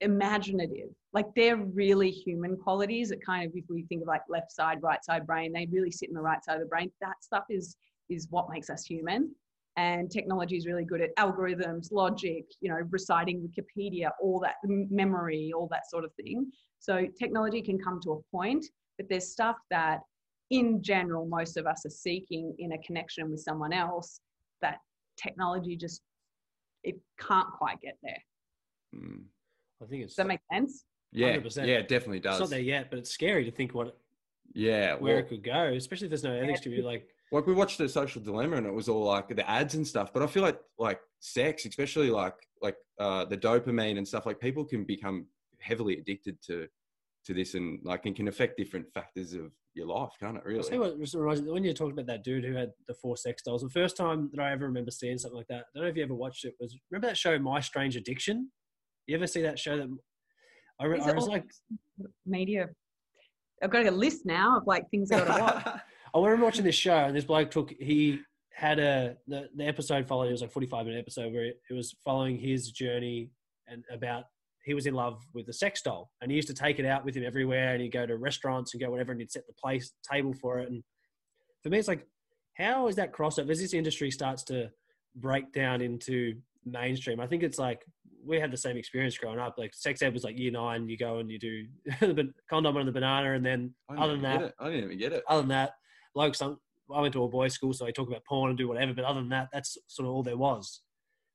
imaginative. 0.01 0.91
Like 1.13 1.27
they're 1.35 1.57
really 1.57 2.11
human 2.11 2.57
qualities 2.57 3.09
that 3.11 3.25
kind 3.25 3.47
of, 3.47 3.53
if 3.55 3.65
we 3.69 3.85
think 3.85 4.03
of 4.03 4.09
like 4.09 4.23
left 4.29 4.53
side, 4.53 4.83
right 4.83 5.05
side 5.05 5.27
brain, 5.27 5.53
they 5.53 5.67
really 5.71 5.91
sit 5.91 6.09
in 6.09 6.15
the 6.15 6.21
right 6.21 6.45
side 6.45 6.55
of 6.55 6.61
the 6.61 6.67
brain. 6.67 6.91
That 7.01 7.23
stuff 7.23 7.45
is 7.51 7.77
is 8.11 8.27
what 8.31 8.51
makes 8.51 8.69
us 8.71 8.85
human. 8.85 9.35
And 9.77 10.11
technology 10.11 10.57
is 10.57 10.67
really 10.67 10.85
good 10.85 11.01
at 11.01 11.17
algorithms, 11.17 11.91
logic, 11.91 12.45
you 12.61 12.71
know, 12.71 12.81
reciting 12.91 13.49
Wikipedia, 13.49 14.11
all 14.23 14.39
that 14.41 14.57
memory, 14.65 15.53
all 15.57 15.69
that 15.73 15.91
sort 15.91 16.05
of 16.05 16.13
thing. 16.15 16.51
So 16.79 17.07
technology 17.19 17.61
can 17.61 17.79
come 17.79 18.01
to 18.03 18.13
a 18.13 18.37
point, 18.37 18.65
but 18.99 19.09
there's 19.09 19.33
stuff 19.33 19.57
that 19.71 20.01
in 20.51 20.83
general 20.83 21.27
most 21.27 21.57
of 21.57 21.67
us 21.67 21.85
are 21.87 21.91
seeking 21.91 22.55
in 22.59 22.73
a 22.73 22.79
connection 22.79 23.31
with 23.31 23.41
someone 23.41 23.73
else 23.73 24.21
that 24.61 24.79
technology 25.17 25.77
just 25.77 26.03
it 26.85 26.97
can't 27.19 27.51
quite 27.51 27.81
get 27.81 27.97
there. 28.03 28.23
Mm. 28.95 29.25
I 29.85 29.89
think 29.89 30.05
it's. 30.05 30.13
Does 30.13 30.17
that 30.17 30.27
make 30.27 30.41
sense? 30.53 30.85
Yeah, 31.13 31.37
100%. 31.37 31.57
yeah, 31.67 31.75
it 31.75 31.89
definitely 31.89 32.19
it's 32.19 32.25
does. 32.27 32.41
not 32.41 32.51
there 32.51 32.61
yet, 32.61 32.91
but 32.91 32.99
it's 32.99 33.11
scary 33.11 33.45
to 33.45 33.51
think 33.51 33.73
what 33.73 33.97
Yeah, 34.53 34.95
where 34.95 35.15
well, 35.15 35.25
it 35.25 35.29
could 35.29 35.45
go, 35.45 35.73
especially 35.77 36.07
if 36.07 36.11
there's 36.11 36.25
no 36.25 36.35
ethics 36.35 36.61
to 36.61 36.71
be 36.71 36.83
like. 36.83 37.09
like 37.31 37.47
we 37.47 37.55
watched 37.55 37.79
the 37.79 37.89
social 37.89 38.21
dilemma 38.21 38.57
and 38.57 38.67
it 38.67 38.75
was 38.75 38.89
all 38.89 39.05
like 39.05 39.29
the 39.29 39.49
ads 39.49 39.75
and 39.75 39.87
stuff 39.87 40.13
but 40.13 40.23
i 40.23 40.27
feel 40.27 40.43
like 40.43 40.61
like 40.79 41.01
sex 41.19 41.65
especially 41.65 42.11
like 42.11 42.35
like 42.63 42.77
uh 43.01 43.25
the 43.25 43.37
dopamine 43.37 43.99
and 43.99 44.07
stuff 44.07 44.27
like 44.27 44.39
people 44.39 44.65
can 44.65 44.85
become 44.85 45.27
heavily 45.59 45.99
addicted 45.99 46.41
to 46.43 46.69
to 47.25 47.35
this 47.35 47.55
and 47.55 47.81
like 47.83 48.07
it 48.07 48.15
can 48.15 48.29
affect 48.29 48.57
different 48.57 48.87
factors 48.93 49.33
of 49.33 49.51
your 49.75 49.87
life 49.87 50.11
can't 50.21 50.37
it 50.37 50.43
I'll 50.47 50.63
tell 50.63 50.71
really 50.71 50.75
you 50.75 50.81
what 50.81 51.01
just 51.01 51.15
reminds 51.15 51.43
me, 51.43 51.51
when 51.51 51.65
you 51.65 51.73
talked 51.75 51.93
about 51.93 52.07
that 52.07 52.23
dude 52.23 52.45
who 52.45 52.55
had 52.55 52.71
the 52.87 52.95
four 52.95 53.17
sex 53.17 53.43
dolls, 53.43 53.63
the 53.63 53.69
first 53.71 53.97
time 53.97 54.31
that 54.33 54.41
I 54.41 54.53
ever 54.53 54.67
remember 54.67 54.91
seeing 54.91 55.19
something 55.19 55.39
like 55.39 55.49
that, 55.49 55.65
I 55.75 55.79
don't 55.79 55.85
know 55.85 55.91
if 55.91 55.97
you 55.97 56.05
ever 56.05 56.15
watched 56.15 56.45
it, 56.45 56.55
was 56.61 56.79
remember 56.91 57.09
that 57.09 57.17
show 57.17 57.39
My 57.39 57.61
Strange 57.61 57.97
Addiction? 57.97 58.51
You 59.07 59.17
ever 59.17 59.27
see 59.27 59.43
that 59.43 59.59
show 59.59 59.77
that 59.77 59.89
I, 60.81 60.87
I 60.87 61.13
was 61.13 61.29
like, 61.29 61.45
media. 62.27 62.69
I've 63.63 63.71
got 63.71 63.87
a 63.87 63.91
list 63.91 64.27
now 64.27 64.59
of 64.59 64.67
like 64.67 64.91
things 64.91 65.11
I've 65.11 65.27
got 65.27 65.37
to 65.37 65.43
watch. 65.43 65.81
I 66.15 66.19
remember 66.19 66.45
watching 66.45 66.65
this 66.65 66.75
show, 66.75 66.97
and 66.97 67.17
this 67.17 67.25
bloke 67.25 67.51
took 67.51 67.71
he 67.71 68.21
had 68.53 68.79
a 68.79 69.17
the, 69.27 69.49
the 69.57 69.65
episode 69.65 70.07
followed. 70.07 70.29
It 70.29 70.33
was 70.33 70.43
like 70.43 70.53
forty 70.53 70.67
five 70.67 70.87
minute 70.87 70.99
episode 70.99 71.33
where 71.33 71.45
it, 71.45 71.61
it 71.71 71.75
was 71.75 71.95
following 72.05 72.39
his 72.39 72.71
journey 72.71 73.31
and 73.67 73.85
about 73.91 74.25
he 74.65 74.75
was 74.75 74.87
in 74.87 74.95
love 74.95 75.23
with 75.35 75.49
a 75.49 75.53
sex 75.53 75.83
doll, 75.83 76.11
and 76.21 76.31
he 76.31 76.37
used 76.37 76.49
to 76.49 76.55
take 76.55 76.79
it 76.79 76.87
out 76.87 77.05
with 77.05 77.15
him 77.15 77.25
everywhere, 77.25 77.73
and 77.73 77.83
he'd 77.83 77.93
go 77.93 78.07
to 78.07 78.17
restaurants 78.17 78.73
and 78.75 78.83
go 78.83 78.91
whatever, 78.91 79.13
and 79.13 79.21
he'd 79.21 79.31
set 79.31 79.47
the 79.47 79.53
place 79.53 79.93
table 80.11 80.33
for 80.33 80.59
it. 80.59 80.71
And 80.71 80.83
for 81.63 81.69
me, 81.69 81.79
it's 81.79 81.89
like, 81.89 82.07
how 82.55 82.89
is 82.89 82.97
that 82.97 83.13
crossover 83.13 83.51
as 83.51 83.61
this 83.61 83.75
industry 83.75 84.11
starts 84.11 84.43
to 84.45 84.71
break 85.17 85.53
down 85.53 85.83
into 85.83 86.37
mainstream? 86.65 87.21
I 87.21 87.27
think 87.27 87.43
it's 87.43 87.59
like 87.59 87.85
we 88.27 88.41
had 88.41 88.51
the 88.51 88.57
same 88.57 88.77
experience 88.77 89.17
growing 89.17 89.39
up. 89.39 89.55
Like 89.59 89.75
sex 89.75 90.03
ed 90.03 90.13
was 90.13 90.25
like 90.25 90.39
year 90.39 90.51
nine, 90.51 90.89
you 90.89 90.97
go 90.97 91.19
and 91.19 91.31
you 91.31 91.39
do 91.39 91.65
the 92.01 92.33
condom 92.49 92.77
on 92.77 92.87
the 92.87 92.93
banana, 92.93 93.33
and 93.33 93.45
then 93.45 93.75
other 93.97 94.13
than 94.13 94.23
that, 94.23 94.55
i 94.59 94.67
didn't 94.67 94.85
even 94.85 94.99
get 94.99 95.13
it 95.13 95.25
other 95.29 95.43
than 95.43 95.49
that, 95.51 95.73
like 96.15 96.35
some, 96.35 96.59
I 96.95 97.01
went 97.01 97.13
to 97.15 97.25
a 97.25 97.29
boys' 97.29 97.55
school, 97.55 97.73
so 97.73 97.85
they 97.85 97.93
talk 97.93 98.09
about 98.09 98.25
porn 98.25 98.51
and 98.51 98.59
do 98.59 98.69
whatever. 98.69 98.95
But 98.95 99.05
other 99.05 99.21
than 99.21 99.31
that, 99.31 99.49
that's 99.53 99.77
sort 99.87 100.07
of 100.07 100.15
all 100.15 100.23
there 100.23 100.37
was. 100.37 100.83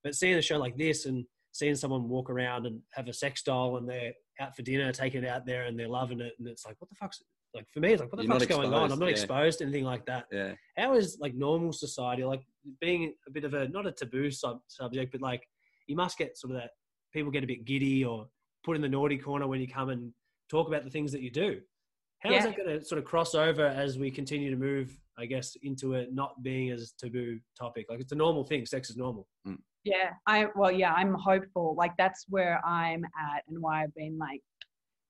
But 0.04 0.16
seeing 0.16 0.36
a 0.36 0.42
show 0.42 0.58
like 0.58 0.78
this 0.78 1.06
and 1.06 1.26
seeing 1.52 1.76
someone 1.76 2.08
walk 2.08 2.30
around 2.30 2.66
and 2.66 2.82
have 2.94 3.08
a 3.08 3.14
sex 3.14 3.44
doll 3.44 3.78
and 3.78 3.90
they're 3.90 4.14
out 4.40 4.56
for 4.56 4.62
dinner, 4.62 4.92
taking 4.92 5.24
it 5.24 5.28
out 5.28 5.46
there, 5.46 5.66
and 5.66 5.78
they're 5.78 5.88
loving 5.88 6.22
it, 6.22 6.34
and 6.40 6.48
it's 6.48 6.66
like, 6.66 6.76
what 6.80 6.90
the 6.90 6.96
fuck's 6.96 7.22
like 7.54 7.66
for 7.74 7.80
me? 7.80 7.94
It's 7.94 8.02
like, 8.02 8.12
what 8.12 8.18
the 8.18 8.24
You're 8.24 8.34
fuck's 8.34 8.46
going 8.46 8.74
on? 8.74 8.92
I'm 8.92 9.00
not 9.00 9.06
yeah. 9.06 9.12
exposed 9.12 9.60
to 9.60 9.66
anything 9.66 9.84
like 9.84 10.06
that. 10.06 10.26
Yeah. 10.32 10.54
How 10.78 10.94
is 10.94 11.18
like 11.20 11.36
normal 11.36 11.74
society, 11.74 12.24
like 12.24 12.44
being 12.80 13.14
a 13.28 13.32
bit 13.32 13.44
of 13.44 13.54
a 13.54 13.68
not 13.68 13.88
a 13.88 13.92
taboo 13.92 14.32
sub- 14.32 14.62
subject, 14.68 15.12
but 15.12 15.22
like 15.22 15.44
you 15.88 15.96
must 15.96 16.18
get 16.18 16.38
sort 16.38 16.54
of 16.54 16.62
that 16.62 16.72
people 17.14 17.32
get 17.32 17.44
a 17.44 17.48
bit 17.48 17.66
giddy 17.66 18.04
or 18.06 18.28
put 18.64 18.76
in 18.76 18.82
the 18.82 18.90
naughty 18.90 19.18
corner 19.18 19.48
when 19.48 19.60
you 19.62 19.68
come 19.68 19.90
and 19.90 20.12
talk 20.50 20.68
about 20.68 20.84
the 20.84 20.90
things 20.90 21.12
that 21.12 21.22
you 21.22 21.32
do. 21.32 21.60
How 22.20 22.30
is 22.32 22.44
Yeah. 22.44 22.50
that 22.52 22.58
going 22.58 22.80
to 22.80 22.84
sort 22.86 23.00
of 23.00 23.06
cross 23.06 23.34
over 23.34 23.66
as 23.66 23.98
we 23.98 24.12
continue 24.12 24.50
to 24.52 24.58
move, 24.58 24.98
I 25.18 25.26
guess, 25.26 25.56
into 25.64 25.94
it 25.94 26.14
not 26.14 26.42
being 26.44 26.70
as 26.72 26.92
taboo 26.92 27.40
topic? 27.58 27.88
Like 27.90 28.02
it's 28.02 28.12
a 28.12 28.16
normal 28.16 28.44
thing. 28.44 28.66
Sex 28.66 28.90
is 28.90 28.98
normal. 28.98 29.28
Mm. 29.48 29.60
Yeah, 29.86 30.12
I 30.28 30.48
well, 30.56 30.72
yeah, 30.72 30.92
I'm 30.94 31.14
hopeful. 31.14 31.76
Like 31.78 31.96
that's 31.98 32.26
where 32.28 32.64
I'm 32.66 33.06
at, 33.06 33.44
and 33.48 33.62
why 33.62 33.84
I've 33.84 33.96
been 33.96 34.18
like 34.18 34.42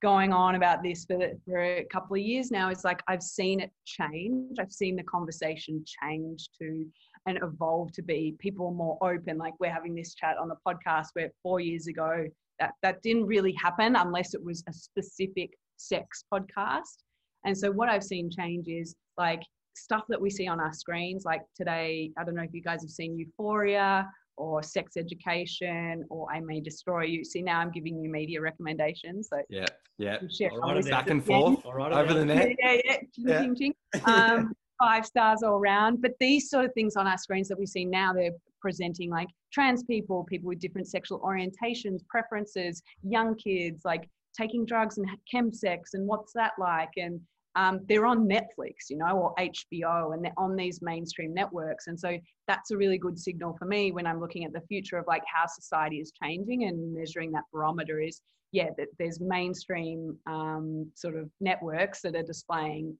going 0.01 0.31
on 0.31 0.53
about 0.53 0.83
this 0.83 1.05
for 1.05 1.17
for 1.43 1.59
a 1.63 1.83
couple 1.85 2.15
of 2.15 2.21
years 2.21 2.51
now. 2.51 2.69
Is 2.69 2.83
like 2.83 3.01
I've 3.07 3.23
seen 3.23 3.59
it 3.59 3.71
change. 3.85 4.57
I've 4.59 4.71
seen 4.71 4.95
the 4.95 5.03
conversation 5.03 5.83
change 6.03 6.49
to 6.61 6.85
and 7.29 7.39
evolve 7.43 7.91
to 7.93 8.01
be 8.01 8.35
people 8.39 8.71
more 8.71 8.97
open. 9.01 9.37
Like 9.37 9.53
we're 9.59 9.71
having 9.71 9.95
this 9.95 10.13
chat 10.15 10.37
on 10.37 10.49
the 10.49 10.55
podcast 10.67 11.07
where 11.13 11.29
four 11.43 11.59
years 11.59 11.87
ago 11.87 12.25
that 12.59 12.71
that 12.83 13.01
didn't 13.01 13.25
really 13.25 13.53
happen 13.53 13.95
unless 13.95 14.33
it 14.33 14.43
was 14.43 14.63
a 14.67 14.73
specific 14.73 15.51
sex 15.77 16.23
podcast. 16.33 17.03
And 17.45 17.57
so 17.57 17.71
what 17.71 17.87
I've 17.87 18.03
seen 18.03 18.29
change 18.29 18.67
is 18.67 18.95
like 19.17 19.41
stuff 19.75 20.03
that 20.09 20.19
we 20.19 20.29
see 20.29 20.47
on 20.47 20.59
our 20.59 20.73
screens. 20.73 21.23
Like 21.23 21.41
today, 21.55 22.11
I 22.17 22.23
don't 22.25 22.35
know 22.35 22.43
if 22.43 22.53
you 22.53 22.61
guys 22.61 22.81
have 22.81 22.89
seen 22.89 23.17
Euphoria 23.17 24.09
or 24.35 24.63
sex 24.63 24.97
education 24.97 26.03
or 26.09 26.27
I 26.33 26.39
may 26.41 26.59
destroy 26.59 27.03
you. 27.03 27.23
See, 27.23 27.41
now 27.41 27.59
I'm 27.59 27.71
giving 27.71 28.01
you 28.01 28.09
media 28.09 28.41
recommendations. 28.41 29.29
So 29.29 29.41
Yeah. 29.49 29.65
Yeah. 29.97 30.17
share 30.29 30.49
All 30.51 30.73
right, 30.73 30.89
Back 30.89 31.09
and 31.09 31.21
Yeah. 31.21 31.25
forth 31.25 31.65
All 31.65 31.73
right, 31.73 31.91
over 31.91 32.13
the 32.13 32.25
net. 32.25 32.49
yeah, 32.59 32.71
yeah, 32.73 32.81
yeah. 32.85 32.97
Ching, 33.13 33.27
Yeah. 33.27 33.41
ching, 33.41 33.55
ching. 33.55 33.73
Um, 34.05 34.53
five 34.79 35.05
stars 35.05 35.43
all 35.43 35.59
round. 35.59 36.01
But 36.01 36.13
these 36.19 36.49
sort 36.49 36.65
of 36.65 36.73
things 36.73 36.95
on 36.95 37.05
our 37.07 37.17
screens 37.17 37.47
that 37.49 37.59
we 37.59 37.65
see 37.65 37.85
now, 37.85 38.13
they're 38.13 38.31
presenting 38.61 39.09
like 39.09 39.27
trans 39.53 39.83
people, 39.83 40.23
people 40.23 40.47
with 40.47 40.59
different 40.59 40.87
sexual 40.87 41.19
orientations, 41.19 41.99
preferences, 42.07 42.81
young 43.03 43.35
kids, 43.35 43.83
like 43.85 44.09
taking 44.37 44.65
drugs 44.65 44.97
and 44.97 45.07
chemsex 45.33 45.93
and 45.93 46.07
what's 46.07 46.33
that 46.33 46.53
like? 46.57 46.89
And 46.97 47.19
um, 47.55 47.81
they're 47.87 48.05
on 48.05 48.27
Netflix, 48.27 48.89
you 48.89 48.97
know, 48.97 49.17
or 49.17 49.35
HBO, 49.35 50.13
and 50.13 50.23
they're 50.23 50.31
on 50.37 50.55
these 50.55 50.81
mainstream 50.81 51.33
networks. 51.33 51.87
And 51.87 51.99
so 51.99 52.17
that's 52.47 52.71
a 52.71 52.77
really 52.77 52.97
good 52.97 53.17
signal 53.17 53.55
for 53.57 53.65
me 53.65 53.91
when 53.91 54.05
I'm 54.05 54.19
looking 54.19 54.45
at 54.45 54.53
the 54.53 54.61
future 54.61 54.97
of 54.97 55.05
like 55.07 55.23
how 55.25 55.45
society 55.47 55.97
is 55.97 56.13
changing 56.23 56.65
and 56.65 56.93
measuring 56.93 57.31
that 57.31 57.43
barometer 57.51 57.99
is, 57.99 58.21
yeah, 58.51 58.69
that 58.77 58.87
there's 58.97 59.19
mainstream 59.19 60.17
um, 60.27 60.89
sort 60.95 61.15
of 61.15 61.29
networks 61.41 62.01
that 62.01 62.15
are 62.15 62.23
displaying 62.23 62.95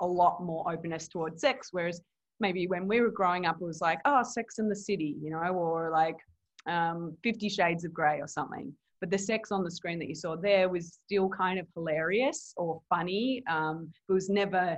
a 0.00 0.06
lot 0.06 0.42
more 0.42 0.70
openness 0.72 1.08
towards 1.08 1.40
sex, 1.40 1.68
whereas 1.72 2.00
maybe 2.40 2.66
when 2.66 2.86
we 2.86 3.00
were 3.00 3.10
growing 3.10 3.46
up, 3.46 3.56
it 3.60 3.64
was 3.64 3.80
like, 3.80 4.00
oh, 4.04 4.22
Sex 4.22 4.58
in 4.58 4.68
the 4.68 4.76
City, 4.76 5.16
you 5.22 5.30
know, 5.30 5.38
or 5.54 5.90
like 5.90 6.16
um, 6.66 7.16
Fifty 7.22 7.48
Shades 7.48 7.84
of 7.84 7.92
Grey 7.94 8.20
or 8.20 8.28
something. 8.28 8.72
But 9.00 9.10
the 9.10 9.18
sex 9.18 9.52
on 9.52 9.62
the 9.62 9.70
screen 9.70 9.98
that 9.98 10.08
you 10.08 10.14
saw 10.14 10.36
there 10.36 10.68
was 10.68 10.98
still 11.04 11.28
kind 11.28 11.58
of 11.58 11.66
hilarious 11.74 12.54
or 12.56 12.80
funny. 12.88 13.42
Um, 13.48 13.92
it 14.08 14.12
was 14.12 14.28
never 14.30 14.76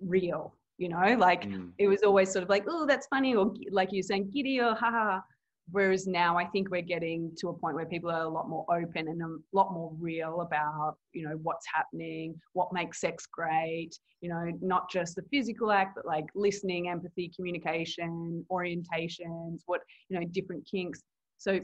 real, 0.00 0.54
you 0.76 0.88
know, 0.88 1.16
like 1.18 1.44
Mm. 1.44 1.72
it 1.78 1.88
was 1.88 2.02
always 2.02 2.32
sort 2.32 2.42
of 2.42 2.48
like, 2.48 2.64
oh, 2.68 2.84
that's 2.86 3.06
funny, 3.06 3.34
or 3.36 3.54
like 3.70 3.90
you're 3.92 4.02
saying, 4.02 4.30
giddy 4.30 4.60
or 4.60 4.74
ha 4.74 4.90
ha. 4.90 5.22
Whereas 5.70 6.06
now 6.06 6.38
I 6.38 6.46
think 6.46 6.70
we're 6.70 6.80
getting 6.80 7.30
to 7.40 7.48
a 7.48 7.52
point 7.52 7.74
where 7.76 7.84
people 7.84 8.10
are 8.10 8.22
a 8.22 8.28
lot 8.28 8.48
more 8.48 8.64
open 8.70 9.08
and 9.08 9.20
a 9.22 9.36
lot 9.52 9.72
more 9.72 9.92
real 9.98 10.40
about, 10.40 10.96
you 11.12 11.28
know, 11.28 11.38
what's 11.42 11.66
happening, 11.72 12.40
what 12.54 12.72
makes 12.72 13.00
sex 13.00 13.26
great, 13.26 13.90
you 14.20 14.30
know, 14.30 14.50
not 14.62 14.90
just 14.90 15.14
the 15.14 15.22
physical 15.30 15.70
act, 15.70 15.94
but 15.94 16.06
like 16.06 16.24
listening, 16.34 16.88
empathy, 16.88 17.30
communication, 17.36 18.44
orientations, 18.50 19.60
what, 19.66 19.82
you 20.08 20.18
know, 20.18 20.26
different 20.32 20.66
kinks. 20.70 21.02
So 21.36 21.60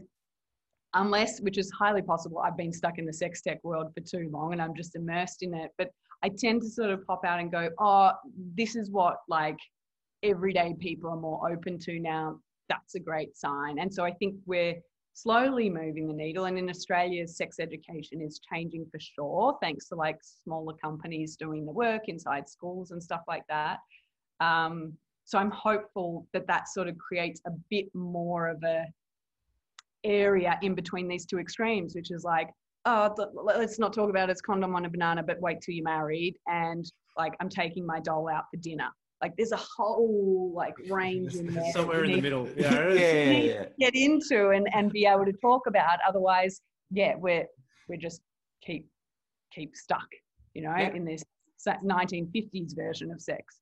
unless, 0.93 1.41
which 1.41 1.57
is 1.57 1.71
highly 1.71 2.03
possible, 2.03 2.41
I've 2.41 2.57
been 2.57 2.73
stuck 2.73 2.99
in 2.99 3.07
the 3.07 3.13
sex 3.13 3.41
tech 3.41 3.65
world 3.65 3.93
for 3.95 4.01
too 4.01 4.29
long 4.31 4.53
and 4.53 4.61
I'm 4.61 4.75
just 4.75 4.97
immersed 4.97 5.43
in 5.43 5.55
it. 5.55 5.71
But 5.79 5.89
I 6.23 6.29
tend 6.29 6.63
to 6.63 6.69
sort 6.69 6.91
of 6.91 7.07
pop 7.07 7.25
out 7.25 7.41
and 7.41 7.51
go, 7.51 7.71
oh, 7.79 8.13
this 8.55 8.77
is 8.77 8.91
what 8.91 9.17
like 9.29 9.59
everyday 10.23 10.75
people 10.79 11.11
are 11.11 11.17
more 11.17 11.51
open 11.51 11.79
to 11.81 11.99
now. 11.99 12.39
That's 12.69 12.95
a 12.95 13.01
great 13.01 13.37
sign. 13.37 13.79
And 13.79 13.93
so 13.93 14.05
I 14.05 14.13
think 14.13 14.37
we're 14.47 14.75
slowly 15.13 15.71
moving 15.71 16.09
the 16.09 16.15
needle. 16.15 16.47
And 16.47 16.59
in 16.59 16.69
Australia, 16.69 17.27
sex 17.27 17.59
education 17.61 18.21
is 18.21 18.41
changing 18.53 18.87
for 18.91 18.99
sure, 18.99 19.57
thanks 19.63 19.89
to 19.89 19.95
like 19.95 20.19
smaller 20.23 20.75
companies 20.83 21.37
doing 21.37 21.65
the 21.65 21.73
work 21.73 22.09
inside 22.09 22.49
schools 22.49 22.91
and 22.91 23.03
stuff 23.03 23.23
like 23.29 23.45
that. 23.49 23.79
Um, 24.41 24.95
so 25.25 25.39
I'm 25.39 25.51
hopeful 25.51 26.27
that 26.33 26.47
that 26.49 26.69
sort 26.69 26.89
of 26.89 26.99
creates 26.99 27.41
a 27.47 27.51
bit 27.71 27.87
more 27.95 28.49
of 28.49 28.63
a 28.65 28.85
area 30.05 30.59
in 30.63 30.75
between 30.75 31.09
these 31.09 31.25
two 31.25 31.39
extremes, 31.39 31.95
which 31.95 32.11
is 32.11 32.25
like, 32.25 32.51
oh, 32.85 33.15
let's 33.33 33.79
not 33.79 33.93
talk 33.93 34.11
about 34.11 34.29
it's 34.29 34.43
condom 34.43 34.75
on 34.75 34.85
a 34.85 34.91
banana, 34.91 35.23
but 35.23 35.41
wait 35.41 35.61
till 35.63 35.75
you're 35.75 35.85
married. 35.85 36.37
And 36.47 36.85
like, 37.17 37.35
I'm 37.41 37.49
taking 37.49 37.87
my 37.87 38.01
doll 38.01 38.29
out 38.29 38.45
for 38.51 38.59
dinner. 38.59 38.89
Like, 39.25 39.35
there's 39.39 39.53
a 39.53 39.57
whole 39.79 40.53
like 40.55 40.75
range 40.91 41.35
in 41.35 41.47
there. 41.47 41.65
Somewhere 41.73 42.01
that 42.03 42.11
in 42.11 42.13
the 42.13 42.21
middle. 42.21 42.47
Yeah, 42.59 42.93
Yeah. 42.93 43.31
yeah, 43.31 43.39
yeah. 43.55 43.65
Get 43.81 43.95
into 43.95 44.51
and, 44.51 44.69
and 44.75 44.93
be 44.93 45.07
able 45.07 45.25
to 45.25 45.33
talk 45.41 45.63
about. 45.67 45.99
Otherwise, 46.07 46.61
yeah, 46.91 47.15
we're 47.17 47.47
we're 47.89 47.97
just 47.97 48.21
keep 48.63 48.87
keep 49.51 49.75
stuck, 49.75 50.07
you 50.53 50.61
know, 50.63 50.75
Yeah. 50.77 50.93
in 50.93 51.07
this 51.07 51.25
1950s 51.67 52.77
version 52.77 53.11
of 53.11 53.19
sex. 53.23 53.61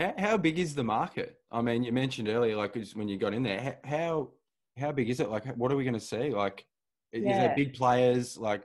How, 0.00 0.14
how 0.18 0.36
big 0.36 0.58
is 0.58 0.74
the 0.74 0.82
market? 0.82 1.36
I 1.52 1.62
mean, 1.62 1.84
you 1.84 1.92
mentioned 1.92 2.26
earlier, 2.28 2.56
like 2.56 2.76
when 2.94 3.06
you 3.08 3.18
got 3.18 3.34
in 3.34 3.44
there, 3.44 3.78
how 3.84 4.30
how 4.76 4.90
big 4.90 5.10
is 5.10 5.20
it? 5.20 5.28
Like, 5.30 5.44
what 5.56 5.70
are 5.70 5.76
we 5.76 5.84
going 5.84 5.94
to 5.94 6.00
see? 6.00 6.30
Like, 6.30 6.64
is 7.12 7.22
Yeah. 7.24 7.38
there 7.38 7.54
big 7.54 7.74
players? 7.74 8.36
Like, 8.36 8.64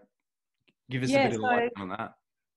give 0.90 1.04
us 1.04 1.12
Yeah, 1.12 1.20
a 1.20 1.30
bit 1.30 1.36
of 1.36 1.42
light 1.42 1.72
on 1.78 1.90
that. 1.90 2.14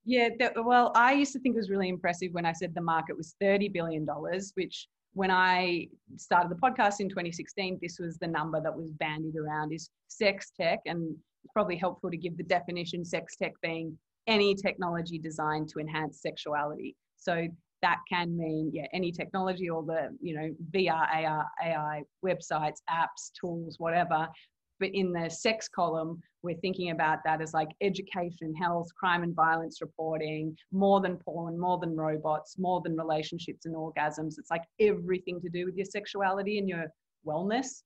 Yeah, 0.08 0.28
well, 0.54 0.92
I 0.94 1.14
used 1.14 1.32
to 1.32 1.40
think 1.40 1.56
it 1.56 1.58
was 1.58 1.68
really 1.68 1.88
impressive 1.88 2.32
when 2.32 2.46
I 2.46 2.52
said 2.52 2.72
the 2.74 2.80
market 2.80 3.16
was 3.16 3.34
$30 3.42 3.72
billion, 3.72 4.06
which 4.54 4.86
when 5.14 5.32
I 5.32 5.88
started 6.16 6.48
the 6.50 6.60
podcast 6.60 7.00
in 7.00 7.08
2016, 7.08 7.80
this 7.82 7.98
was 7.98 8.16
the 8.18 8.28
number 8.28 8.60
that 8.60 8.74
was 8.74 8.88
bandied 8.92 9.34
around 9.34 9.72
is 9.72 9.90
sex 10.06 10.52
tech. 10.58 10.78
And 10.86 11.16
it's 11.42 11.52
probably 11.52 11.76
helpful 11.76 12.10
to 12.10 12.16
give 12.16 12.36
the 12.36 12.44
definition 12.44 13.04
sex 13.04 13.34
tech 13.34 13.52
being 13.62 13.98
any 14.28 14.54
technology 14.54 15.18
designed 15.18 15.68
to 15.70 15.80
enhance 15.80 16.22
sexuality. 16.22 16.94
So 17.16 17.48
that 17.82 17.98
can 18.08 18.36
mean, 18.36 18.70
yeah, 18.72 18.86
any 18.92 19.10
technology 19.10 19.68
or 19.68 19.82
the, 19.82 20.16
you 20.20 20.36
know, 20.36 20.54
VR, 20.72 21.06
AR, 21.12 21.46
AI 21.64 22.02
websites, 22.24 22.78
apps, 22.88 23.32
tools, 23.40 23.76
whatever. 23.78 24.28
But 24.78 24.90
in 24.94 25.12
the 25.12 25.28
sex 25.28 25.68
column, 25.68 26.20
we're 26.42 26.56
thinking 26.56 26.90
about 26.90 27.18
that 27.24 27.40
as 27.40 27.54
like 27.54 27.70
education, 27.80 28.54
health, 28.54 28.88
crime 28.94 29.22
and 29.22 29.34
violence 29.34 29.80
reporting, 29.80 30.56
more 30.70 31.00
than 31.00 31.16
porn, 31.16 31.58
more 31.58 31.78
than 31.78 31.96
robots, 31.96 32.58
more 32.58 32.80
than 32.82 32.96
relationships 32.96 33.66
and 33.66 33.74
orgasms. 33.74 34.38
It's 34.38 34.50
like 34.50 34.64
everything 34.80 35.40
to 35.40 35.48
do 35.48 35.64
with 35.66 35.76
your 35.76 35.86
sexuality 35.86 36.58
and 36.58 36.68
your 36.68 36.86
wellness. 37.26 37.82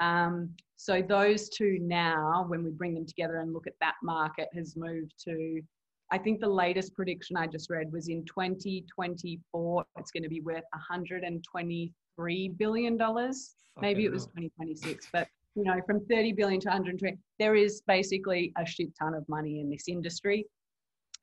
Um, 0.00 0.50
so 0.76 1.02
those 1.02 1.48
two 1.48 1.78
now, 1.80 2.44
when 2.48 2.64
we 2.64 2.70
bring 2.70 2.94
them 2.94 3.06
together 3.06 3.38
and 3.38 3.52
look 3.52 3.66
at 3.66 3.74
that 3.80 3.94
market, 4.02 4.48
has 4.54 4.76
moved 4.76 5.14
to, 5.24 5.60
I 6.12 6.18
think 6.18 6.40
the 6.40 6.48
latest 6.48 6.94
prediction 6.94 7.36
I 7.36 7.46
just 7.46 7.70
read 7.70 7.92
was 7.92 8.08
in 8.08 8.24
2024, 8.26 9.84
it's 9.98 10.10
going 10.10 10.22
to 10.22 10.28
be 10.28 10.40
worth 10.40 10.64
123 10.72 12.48
billion 12.48 12.96
dollars. 12.96 13.54
Maybe 13.80 14.04
it 14.04 14.12
was 14.12 14.26
2026, 14.26 15.08
but 15.12 15.28
you 15.54 15.64
know, 15.64 15.80
from 15.86 16.04
30 16.06 16.32
billion 16.32 16.60
to 16.60 16.68
120, 16.68 17.16
there 17.38 17.54
is 17.54 17.82
basically 17.86 18.52
a 18.58 18.66
shit 18.66 18.88
ton 18.98 19.14
of 19.14 19.28
money 19.28 19.60
in 19.60 19.70
this 19.70 19.84
industry. 19.88 20.46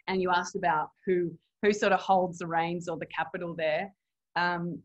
And 0.08 0.22
you 0.22 0.32
asked 0.32 0.56
about 0.56 0.90
who 1.06 1.32
who 1.62 1.72
sort 1.72 1.92
of 1.92 2.00
holds 2.00 2.40
the 2.40 2.48
reins 2.48 2.88
or 2.88 2.98
the 2.98 3.06
capital 3.06 3.54
there. 3.56 3.94
Um, 4.36 4.80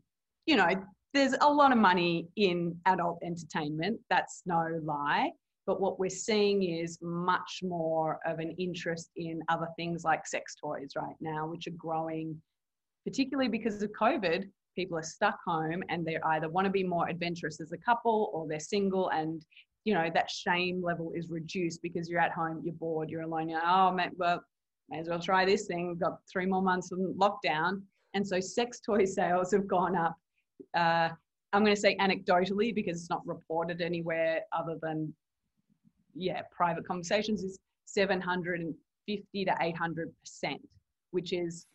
you 0.45 0.55
know, 0.55 0.69
there's 1.13 1.33
a 1.41 1.51
lot 1.51 1.71
of 1.71 1.79
money 1.79 2.27
in 2.35 2.75
adult 2.85 3.17
entertainment. 3.23 3.99
That's 4.09 4.43
no 4.45 4.79
lie. 4.83 5.31
But 5.65 5.81
what 5.81 5.99
we're 5.99 6.09
seeing 6.09 6.63
is 6.63 6.99
much 7.01 7.59
more 7.63 8.19
of 8.25 8.39
an 8.39 8.51
interest 8.59 9.09
in 9.15 9.41
other 9.49 9.67
things 9.75 10.03
like 10.03 10.27
sex 10.27 10.55
toys 10.55 10.91
right 10.95 11.15
now, 11.19 11.47
which 11.47 11.67
are 11.67 11.71
growing, 11.71 12.39
particularly 13.05 13.49
because 13.49 13.81
of 13.81 13.91
COVID. 13.91 14.45
People 14.77 14.97
are 14.97 15.03
stuck 15.03 15.39
home 15.45 15.83
and 15.89 16.05
they 16.05 16.17
either 16.23 16.49
want 16.49 16.65
to 16.65 16.71
be 16.71 16.83
more 16.83 17.09
adventurous 17.09 17.59
as 17.59 17.71
a 17.71 17.77
couple 17.77 18.29
or 18.31 18.47
they're 18.47 18.59
single 18.59 19.09
and 19.09 19.43
you 19.87 19.93
know 19.93 20.09
that 20.13 20.29
shame 20.29 20.83
level 20.83 21.13
is 21.15 21.29
reduced 21.29 21.81
because 21.81 22.09
you're 22.09 22.19
at 22.19 22.33
home, 22.33 22.61
you're 22.61 22.73
bored, 22.75 23.09
you're 23.09 23.21
alone. 23.21 23.47
You're, 23.47 23.61
oh, 23.65 23.89
man, 23.93 24.11
well, 24.17 24.43
may 24.89 24.99
as 24.99 25.07
well 25.07 25.17
try 25.17 25.45
this 25.45 25.65
thing. 25.65 25.87
We've 25.87 25.99
got 25.99 26.19
three 26.29 26.45
more 26.45 26.61
months 26.61 26.91
of 26.91 26.99
lockdown, 26.99 27.81
and 28.13 28.27
so 28.27 28.41
sex 28.41 28.81
toy 28.85 29.05
sales 29.05 29.51
have 29.53 29.65
gone 29.65 29.95
up. 29.95 30.15
Uh, 30.75 31.09
I'm 31.53 31.63
going 31.63 31.73
to 31.73 31.79
say 31.79 31.95
anecdotally 32.01 32.75
because 32.75 32.99
it's 32.99 33.09
not 33.09 33.25
reported 33.25 33.81
anywhere 33.81 34.41
other 34.51 34.77
than 34.81 35.13
yeah, 36.13 36.41
private 36.51 36.85
conversations. 36.85 37.41
Is 37.41 37.57
750 37.85 39.45
to 39.45 39.55
800 39.61 40.13
percent, 40.19 40.61
which 41.11 41.31
is 41.31 41.65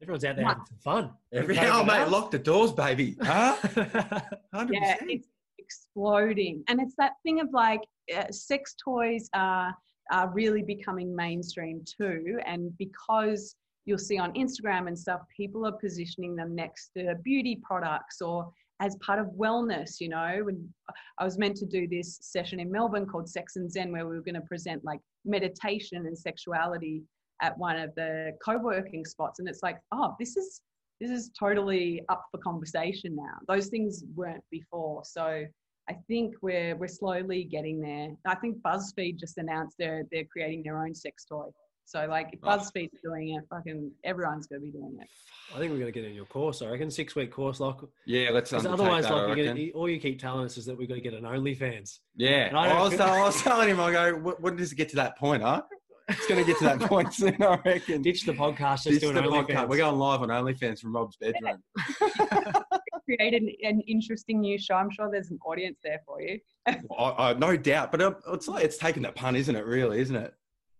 Everyone's 0.00 0.24
out 0.24 0.36
there 0.36 0.44
having 0.44 0.64
some 0.66 0.78
fun. 0.78 1.10
Every, 1.32 1.58
Everyone's 1.58 1.82
oh, 1.82 1.84
mate, 1.84 1.98
having 1.98 2.12
lock 2.12 2.30
the 2.30 2.38
doors, 2.38 2.72
baby. 2.72 3.16
Huh? 3.22 3.56
100%. 3.62 4.68
yeah, 4.70 4.96
it's 5.02 5.28
exploding. 5.58 6.62
And 6.68 6.80
it's 6.80 6.94
that 6.98 7.12
thing 7.24 7.40
of 7.40 7.48
like 7.52 7.80
uh, 8.16 8.30
sex 8.30 8.74
toys 8.82 9.28
are, 9.34 9.74
are 10.12 10.28
really 10.30 10.62
becoming 10.62 11.14
mainstream 11.14 11.82
too. 11.84 12.38
And 12.46 12.76
because 12.78 13.56
you'll 13.86 13.98
see 13.98 14.18
on 14.18 14.32
Instagram 14.34 14.86
and 14.86 14.98
stuff, 14.98 15.22
people 15.36 15.66
are 15.66 15.72
positioning 15.72 16.36
them 16.36 16.54
next 16.54 16.90
to 16.96 17.14
beauty 17.24 17.60
products 17.62 18.20
or 18.20 18.50
as 18.80 18.96
part 19.04 19.18
of 19.18 19.26
wellness, 19.36 20.00
you 20.00 20.08
know. 20.08 20.42
When 20.44 20.72
I 21.18 21.24
was 21.24 21.38
meant 21.38 21.56
to 21.56 21.66
do 21.66 21.88
this 21.88 22.18
session 22.22 22.60
in 22.60 22.70
Melbourne 22.70 23.06
called 23.06 23.28
Sex 23.28 23.56
and 23.56 23.70
Zen, 23.70 23.90
where 23.90 24.06
we 24.06 24.14
were 24.14 24.22
going 24.22 24.34
to 24.36 24.40
present 24.42 24.84
like 24.84 25.00
meditation 25.24 26.06
and 26.06 26.16
sexuality 26.16 27.02
at 27.40 27.56
one 27.58 27.76
of 27.78 27.94
the 27.94 28.32
co-working 28.44 29.04
spots. 29.04 29.38
And 29.38 29.48
it's 29.48 29.62
like, 29.62 29.78
oh, 29.92 30.14
this 30.18 30.36
is 30.36 30.60
this 31.00 31.10
is 31.10 31.30
totally 31.38 32.02
up 32.08 32.24
for 32.32 32.38
conversation 32.38 33.14
now. 33.14 33.34
Those 33.46 33.68
things 33.68 34.02
weren't 34.16 34.42
before. 34.50 35.02
So 35.04 35.44
I 35.90 35.92
think 36.08 36.34
we're 36.42 36.74
we're 36.76 36.88
slowly 36.88 37.44
getting 37.44 37.80
there. 37.80 38.08
I 38.26 38.34
think 38.36 38.58
BuzzFeed 38.62 39.16
just 39.18 39.38
announced 39.38 39.76
they're 39.78 40.04
they're 40.10 40.24
creating 40.24 40.62
their 40.64 40.82
own 40.82 40.94
sex 40.94 41.24
toy. 41.24 41.46
So 41.84 42.04
like 42.06 42.30
if 42.32 42.40
Oh. 42.42 42.48
BuzzFeed's 42.48 43.00
doing 43.02 43.34
it, 43.36 43.44
fucking 43.48 43.90
everyone's 44.04 44.46
gonna 44.48 44.60
be 44.60 44.70
doing 44.72 44.98
it. 45.00 45.06
I 45.54 45.58
think 45.58 45.70
we're 45.72 45.78
going 45.78 45.90
to 45.90 45.98
get 45.98 46.04
in 46.04 46.14
your 46.14 46.26
course. 46.26 46.60
I 46.60 46.66
reckon 46.68 46.90
six 46.90 47.14
week 47.16 47.30
course, 47.32 47.58
like 47.58 47.76
Yeah, 48.04 48.28
let's 48.32 48.50
because 48.50 48.66
undertake 48.66 48.84
otherwise, 48.86 49.04
that, 49.04 49.14
like 49.14 49.36
you're 49.38 49.46
reckon. 49.46 49.56
gonna, 49.56 49.70
all 49.74 49.88
you 49.88 49.98
keep 49.98 50.20
telling 50.20 50.44
us 50.44 50.58
is 50.58 50.66
that 50.66 50.76
we've 50.76 50.86
got 50.90 50.96
to 50.96 51.00
get 51.00 51.14
an 51.14 51.22
OnlyFans. 51.24 52.00
Yeah, 52.16 52.48
And 52.48 52.58
I 52.58 52.68
I, 52.76 52.82
was, 52.82 53.00
I 53.00 53.22
was 53.22 53.40
telling 53.42 53.70
him, 53.70 53.80
I 53.80 53.90
go, 53.92 54.14
"What- 54.18 54.42
when 54.42 54.56
does 54.56 54.72
it 54.72 54.74
get 54.74 54.90
to 54.90 54.96
that 54.96 55.16
point, 55.16 55.42
huh? 55.42 55.62
It's 56.08 56.26
going 56.26 56.42
to 56.42 56.46
get 56.46 56.58
to 56.58 56.64
that 56.64 56.80
point 56.80 57.12
soon, 57.12 57.36
I 57.42 57.58
reckon. 57.64 58.00
Ditch 58.02 58.24
the 58.24 58.32
podcast, 58.32 58.84
just 58.84 58.86
This 58.86 59.00
do 59.00 59.10
is 59.10 59.16
an 59.16 59.24
the 59.24 59.30
podcast. 59.30 59.68
We're 59.68 59.76
going 59.76 59.98
live 59.98 60.22
on 60.22 60.28
OnlyFans 60.28 60.80
from 60.80 60.94
Rob's 60.94 61.16
bedroom. 61.16 61.62
Created 63.04 63.42
an, 63.42 63.52
an 63.62 63.80
interesting 63.82 64.40
new 64.40 64.58
show. 64.58 64.74
I'm 64.74 64.90
sure 64.90 65.10
there's 65.10 65.30
an 65.30 65.38
audience 65.46 65.78
there 65.82 66.00
for 66.06 66.20
you. 66.20 66.40
I, 66.66 66.74
I, 66.98 67.32
no 67.34 67.56
doubt, 67.56 67.90
but 67.90 68.00
uh, 68.00 68.14
it's 68.28 68.48
like 68.48 68.64
it's 68.64 68.78
taking 68.78 69.02
the 69.02 69.12
pun, 69.12 69.36
isn't 69.36 69.54
it? 69.54 69.64
Really, 69.64 70.00
isn't 70.00 70.16
it? 70.16 70.34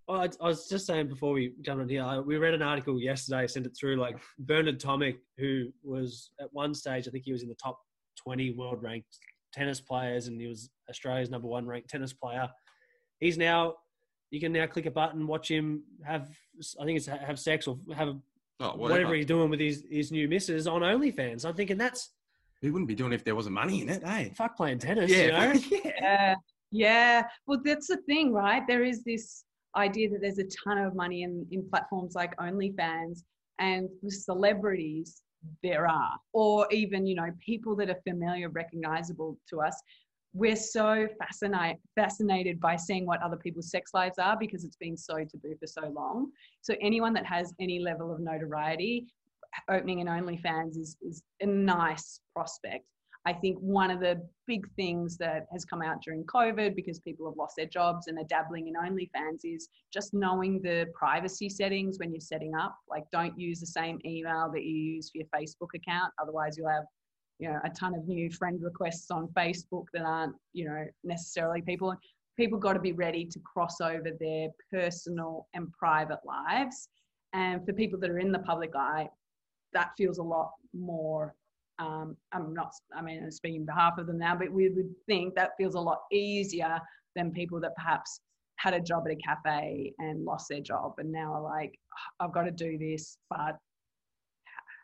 Well, 0.06 0.22
I, 0.22 0.28
I 0.42 0.48
was 0.48 0.68
just 0.68 0.86
saying 0.86 1.08
before 1.08 1.32
we 1.32 1.52
jumped 1.60 1.82
on 1.82 1.88
here, 1.88 2.02
I, 2.02 2.18
we 2.18 2.38
read 2.38 2.54
an 2.54 2.62
article 2.62 3.00
yesterday, 3.00 3.46
sent 3.46 3.66
it 3.66 3.76
through. 3.78 3.96
Like 3.96 4.18
Bernard 4.38 4.80
Tomic, 4.80 5.18
who 5.36 5.68
was 5.82 6.30
at 6.40 6.52
one 6.52 6.74
stage, 6.74 7.06
I 7.06 7.10
think 7.10 7.24
he 7.24 7.32
was 7.32 7.42
in 7.42 7.48
the 7.48 7.54
top 7.54 7.78
20 8.16 8.52
world 8.52 8.82
ranked 8.82 9.18
tennis 9.52 9.80
players, 9.80 10.26
and 10.26 10.40
he 10.40 10.46
was 10.46 10.70
Australia's 10.88 11.30
number 11.30 11.48
one 11.48 11.66
ranked 11.66 11.90
tennis 11.90 12.12
player. 12.14 12.48
He's 13.20 13.36
now, 13.36 13.74
you 14.30 14.40
can 14.40 14.52
now 14.52 14.66
click 14.66 14.86
a 14.86 14.90
button, 14.90 15.26
watch 15.26 15.50
him 15.50 15.82
have, 16.04 16.28
I 16.80 16.84
think 16.84 16.98
it's 16.98 17.06
have 17.06 17.38
sex 17.38 17.66
or 17.66 17.78
have 17.94 18.16
Oh, 18.60 18.76
whatever. 18.76 19.14
he's 19.14 19.26
doing 19.26 19.50
with 19.50 19.60
his, 19.60 19.84
his 19.88 20.10
new 20.10 20.26
missus 20.26 20.66
on 20.66 20.82
OnlyFans. 20.82 21.44
I'm 21.44 21.54
thinking 21.54 21.78
that's 21.78 22.10
He 22.60 22.70
wouldn't 22.70 22.88
be 22.88 22.94
doing 22.96 23.12
it 23.12 23.16
if 23.16 23.24
there 23.24 23.36
wasn't 23.36 23.54
money 23.54 23.82
in 23.82 23.88
it, 23.88 24.02
eh? 24.04 24.30
fuck 24.34 24.56
playing 24.56 24.80
tennis, 24.80 25.10
you 25.12 25.30
know? 25.30 25.52
yeah. 25.84 25.92
Yeah, 26.00 26.34
yeah. 26.72 27.22
Well, 27.46 27.60
that's 27.64 27.86
the 27.86 27.98
thing, 27.98 28.32
right? 28.32 28.66
There 28.66 28.82
is 28.82 29.04
this 29.04 29.44
idea 29.76 30.10
that 30.10 30.22
there's 30.22 30.38
a 30.38 30.48
ton 30.64 30.78
of 30.78 30.96
money 30.96 31.22
in, 31.22 31.46
in 31.52 31.68
platforms 31.70 32.16
like 32.16 32.36
OnlyFans 32.38 33.22
and 33.60 33.88
with 34.02 34.14
celebrities 34.14 35.22
there 35.62 35.86
are, 35.88 36.18
or 36.32 36.66
even, 36.72 37.06
you 37.06 37.14
know, 37.14 37.28
people 37.38 37.76
that 37.76 37.88
are 37.88 38.00
familiar, 38.06 38.48
recognizable 38.48 39.38
to 39.50 39.60
us. 39.60 39.80
We're 40.34 40.56
so 40.56 41.08
fascinate, 41.18 41.76
fascinated 41.94 42.60
by 42.60 42.76
seeing 42.76 43.06
what 43.06 43.22
other 43.22 43.36
people's 43.36 43.70
sex 43.70 43.92
lives 43.94 44.18
are 44.18 44.36
because 44.38 44.64
it's 44.64 44.76
been 44.76 44.96
so 44.96 45.16
taboo 45.16 45.56
for 45.58 45.66
so 45.66 45.88
long. 45.88 46.30
So 46.60 46.74
anyone 46.80 47.12
that 47.14 47.26
has 47.26 47.54
any 47.60 47.80
level 47.80 48.12
of 48.12 48.20
notoriety, 48.20 49.06
opening 49.70 50.00
an 50.00 50.06
OnlyFans 50.06 50.78
is, 50.78 50.96
is 51.00 51.22
a 51.40 51.46
nice 51.46 52.20
prospect. 52.34 52.84
I 53.26 53.32
think 53.32 53.58
one 53.58 53.90
of 53.90 54.00
the 54.00 54.22
big 54.46 54.66
things 54.74 55.18
that 55.18 55.46
has 55.52 55.64
come 55.64 55.82
out 55.82 56.00
during 56.02 56.24
COVID 56.24 56.74
because 56.74 56.98
people 57.00 57.28
have 57.28 57.36
lost 57.36 57.56
their 57.56 57.66
jobs 57.66 58.06
and 58.06 58.18
are 58.18 58.24
dabbling 58.24 58.68
in 58.68 58.74
OnlyFans 58.74 59.40
is 59.44 59.68
just 59.92 60.14
knowing 60.14 60.62
the 60.62 60.86
privacy 60.94 61.50
settings 61.50 61.98
when 61.98 62.12
you're 62.12 62.20
setting 62.20 62.54
up. 62.54 62.76
Like, 62.88 63.04
don't 63.12 63.38
use 63.38 63.60
the 63.60 63.66
same 63.66 63.98
email 64.06 64.50
that 64.54 64.62
you 64.62 64.74
use 64.74 65.10
for 65.10 65.18
your 65.18 65.26
Facebook 65.26 65.74
account. 65.74 66.12
Otherwise, 66.22 66.56
you'll 66.56 66.70
have, 66.70 66.84
you 67.38 67.48
know, 67.48 67.58
a 67.64 67.70
ton 67.70 67.94
of 67.94 68.06
new 68.06 68.30
friend 68.30 68.60
requests 68.62 69.10
on 69.10 69.28
Facebook 69.28 69.86
that 69.92 70.02
aren't, 70.02 70.34
you 70.52 70.64
know, 70.64 70.84
necessarily 71.04 71.62
people. 71.62 71.94
People 72.36 72.58
got 72.58 72.74
to 72.74 72.80
be 72.80 72.92
ready 72.92 73.24
to 73.24 73.40
cross 73.40 73.80
over 73.80 74.10
their 74.18 74.48
personal 74.72 75.48
and 75.54 75.72
private 75.72 76.20
lives. 76.24 76.88
And 77.32 77.64
for 77.66 77.72
people 77.72 77.98
that 78.00 78.10
are 78.10 78.18
in 78.18 78.32
the 78.32 78.38
public 78.40 78.74
eye, 78.76 79.08
that 79.72 79.90
feels 79.96 80.18
a 80.18 80.22
lot 80.22 80.52
more 80.72 81.34
um, 81.78 82.16
I'm 82.32 82.52
not, 82.54 82.72
I 82.94 83.02
mean, 83.02 83.22
I'm 83.22 83.30
speaking 83.30 83.64
behalf 83.64 83.98
of 83.98 84.06
them 84.06 84.18
now, 84.18 84.34
but 84.34 84.50
we 84.50 84.68
would 84.68 84.92
think 85.06 85.34
that 85.34 85.50
feels 85.56 85.74
a 85.74 85.80
lot 85.80 86.00
easier 86.10 86.80
than 87.14 87.30
people 87.30 87.60
that 87.60 87.76
perhaps 87.76 88.20
had 88.56 88.74
a 88.74 88.80
job 88.80 89.04
at 89.06 89.12
a 89.12 89.16
cafe 89.16 89.92
and 89.98 90.24
lost 90.24 90.48
their 90.48 90.60
job 90.60 90.94
and 90.98 91.12
now 91.12 91.32
are 91.32 91.42
like, 91.42 91.78
"Oh, 91.92 92.24
I've 92.24 92.32
got 92.32 92.42
to 92.42 92.50
do 92.50 92.76
this, 92.76 93.18
but 93.30 93.56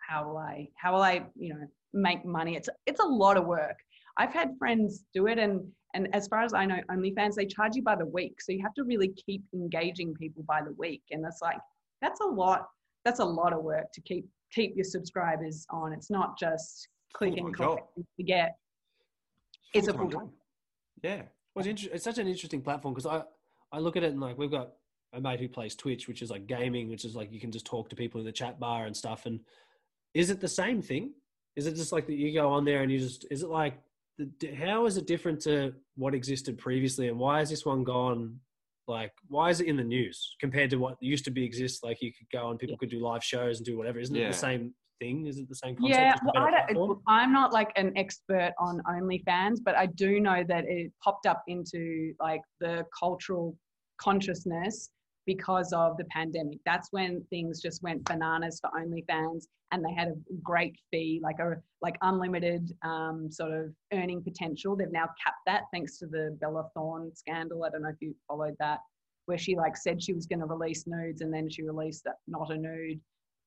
how 0.06 0.28
will 0.28 0.38
I, 0.38 0.68
how 0.76 0.94
will 0.94 1.02
I, 1.02 1.24
you 1.36 1.54
know, 1.54 1.66
make 1.92 2.24
money? 2.24 2.56
It's, 2.56 2.68
it's 2.86 3.00
a 3.00 3.06
lot 3.06 3.36
of 3.36 3.46
work. 3.46 3.76
I've 4.16 4.32
had 4.32 4.50
friends 4.58 5.04
do 5.12 5.26
it 5.26 5.38
and, 5.38 5.66
and 5.94 6.08
as 6.14 6.26
far 6.28 6.42
as 6.42 6.52
I 6.52 6.66
know, 6.66 6.78
OnlyFans, 6.90 7.34
they 7.34 7.46
charge 7.46 7.76
you 7.76 7.82
by 7.82 7.96
the 7.96 8.06
week. 8.06 8.40
So 8.40 8.52
you 8.52 8.62
have 8.62 8.74
to 8.74 8.84
really 8.84 9.12
keep 9.26 9.42
engaging 9.54 10.14
people 10.14 10.44
by 10.46 10.60
the 10.62 10.72
week. 10.76 11.02
And 11.10 11.24
it's 11.24 11.40
like, 11.40 11.58
that's 12.02 12.20
a 12.20 12.26
lot, 12.26 12.66
that's 13.04 13.20
a 13.20 13.24
lot 13.24 13.52
of 13.52 13.62
work 13.62 13.92
to 13.92 14.00
keep 14.00 14.26
keep 14.52 14.76
your 14.76 14.84
subscribers 14.84 15.66
on. 15.70 15.92
It's 15.92 16.10
not 16.10 16.38
just 16.38 16.88
click 17.12 17.36
and 17.36 17.54
click 17.54 17.78
and 17.96 18.04
forget. 18.16 18.56
It's 19.72 19.88
a 19.88 19.92
full 19.92 20.10
time. 20.10 20.30
Yeah. 21.02 21.22
Well, 21.54 21.66
it's, 21.66 21.68
inter- 21.68 21.94
it's 21.94 22.04
such 22.04 22.18
an 22.18 22.28
interesting 22.28 22.62
platform 22.62 22.94
because 22.94 23.06
I, 23.06 23.22
I 23.72 23.80
look 23.80 23.96
at 23.96 24.04
it 24.04 24.12
and 24.12 24.20
like 24.20 24.38
we've 24.38 24.50
got 24.50 24.72
a 25.12 25.20
mate 25.20 25.40
who 25.40 25.48
plays 25.48 25.74
Twitch, 25.74 26.08
which 26.08 26.22
is 26.22 26.30
like 26.30 26.46
gaming, 26.46 26.88
which 26.88 27.04
is 27.04 27.14
like 27.14 27.32
you 27.32 27.40
can 27.40 27.52
just 27.52 27.66
talk 27.66 27.88
to 27.90 27.96
people 27.96 28.20
in 28.20 28.26
the 28.26 28.32
chat 28.32 28.58
bar 28.58 28.86
and 28.86 28.96
stuff. 28.96 29.26
And 29.26 29.40
is 30.14 30.30
it 30.30 30.40
the 30.40 30.48
same 30.48 30.80
thing? 30.80 31.12
Is 31.56 31.66
it 31.66 31.74
just 31.74 31.92
like 31.92 32.06
that 32.06 32.14
you 32.14 32.32
go 32.32 32.50
on 32.50 32.64
there 32.64 32.82
and 32.82 32.90
you 32.90 32.98
just, 32.98 33.26
is 33.30 33.42
it 33.42 33.50
like, 33.50 33.74
the, 34.18 34.54
how 34.54 34.86
is 34.86 34.96
it 34.96 35.06
different 35.06 35.40
to 35.42 35.74
what 35.96 36.14
existed 36.14 36.56
previously? 36.56 37.08
And 37.08 37.18
why 37.18 37.40
has 37.40 37.50
this 37.50 37.66
one 37.66 37.84
gone? 37.84 38.38
Like, 38.86 39.12
why 39.28 39.50
is 39.50 39.60
it 39.60 39.66
in 39.66 39.76
the 39.76 39.84
news 39.84 40.36
compared 40.40 40.70
to 40.70 40.76
what 40.76 40.96
used 41.00 41.24
to 41.24 41.30
be 41.30 41.44
exist? 41.44 41.82
Like, 41.82 42.00
you 42.00 42.12
could 42.12 42.28
go 42.30 42.50
and 42.50 42.58
people 42.58 42.76
could 42.76 42.90
do 42.90 43.00
live 43.00 43.24
shows 43.24 43.58
and 43.58 43.66
do 43.66 43.76
whatever. 43.76 43.98
Isn't 43.98 44.14
it 44.14 44.28
the 44.28 44.34
same 44.34 44.74
thing? 45.00 45.26
Is 45.26 45.38
it 45.38 45.48
the 45.48 45.54
same 45.54 45.74
concept? 45.74 45.98
Yeah, 45.98 46.14
well, 46.22 46.44
I 46.44 46.72
don't. 46.72 46.98
I'm 47.08 47.32
not 47.32 47.52
like 47.52 47.72
an 47.76 47.92
expert 47.96 48.52
on 48.58 48.80
OnlyFans, 48.88 49.58
but 49.64 49.76
I 49.76 49.86
do 49.86 50.20
know 50.20 50.44
that 50.46 50.64
it 50.66 50.92
popped 51.02 51.26
up 51.26 51.42
into 51.48 52.12
like 52.20 52.42
the 52.60 52.84
cultural 52.96 53.56
consciousness 54.00 54.90
because 55.26 55.72
of 55.72 55.96
the 55.96 56.04
pandemic. 56.06 56.58
That's 56.64 56.88
when 56.90 57.22
things 57.30 57.60
just 57.60 57.82
went 57.82 58.04
bananas 58.04 58.60
for 58.60 58.70
OnlyFans, 58.78 59.46
and 59.72 59.84
they 59.84 59.92
had 59.92 60.08
a 60.08 60.14
great 60.42 60.76
fee, 60.90 61.20
like 61.22 61.38
a 61.38 61.56
like 61.80 61.96
unlimited 62.02 62.72
um, 62.82 63.30
sort 63.30 63.52
of 63.52 63.72
earning 63.92 64.22
potential. 64.22 64.76
They've 64.76 64.90
now 64.90 65.08
capped 65.22 65.44
that 65.46 65.62
thanks 65.72 65.98
to 65.98 66.06
the 66.06 66.36
Bella 66.40 66.68
Thorne 66.74 67.14
scandal. 67.14 67.64
I 67.64 67.70
don't 67.70 67.82
know 67.82 67.88
if 67.88 68.00
you 68.00 68.14
followed 68.28 68.56
that, 68.58 68.80
where 69.26 69.38
she 69.38 69.56
like 69.56 69.76
said 69.76 70.02
she 70.02 70.12
was 70.12 70.26
going 70.26 70.40
to 70.40 70.46
release 70.46 70.86
nudes, 70.86 71.22
and 71.22 71.32
then 71.32 71.48
she 71.48 71.62
released 71.62 72.04
that 72.04 72.16
not 72.26 72.52
a 72.52 72.56
nude. 72.56 73.00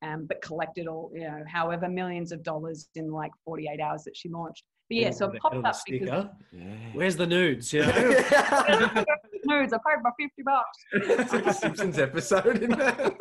Um, 0.04 0.28
but 0.28 0.44
collected 0.44 0.86
all, 0.88 1.10
you 1.12 1.22
know, 1.22 1.44
however 1.48 1.90
millions 1.90 2.32
of 2.32 2.44
dollars 2.44 2.88
in 2.94 3.12
like 3.12 3.32
48 3.46 3.80
hours 3.80 4.04
that 4.04 4.16
she 4.16 4.30
launched. 4.30 4.64
But 4.90 4.98
yeah, 4.98 5.10
so 5.10 5.26
Put 5.26 5.34
it 5.34 5.38
it 5.38 5.42
popped 5.42 5.56
on 5.56 5.66
a 5.66 5.70
up 5.70 5.76
because 5.88 6.08
sticker. 6.08 6.30
Yeah. 6.52 6.64
Where's 6.94 7.16
the 7.18 7.26
nudes? 7.26 7.74
You 7.74 7.82
know? 7.88 7.94
nudes. 9.48 9.74
I 9.74 9.78
paid 9.78 10.02
my 10.04 10.12
50 10.20 10.44
bucks. 10.44 10.78
it's 11.20 11.34
like 11.34 11.48
a 11.48 11.54
Simpsons 11.54 12.00
episode, 12.00 12.58
isn't 12.58 12.80
it? 12.80 13.16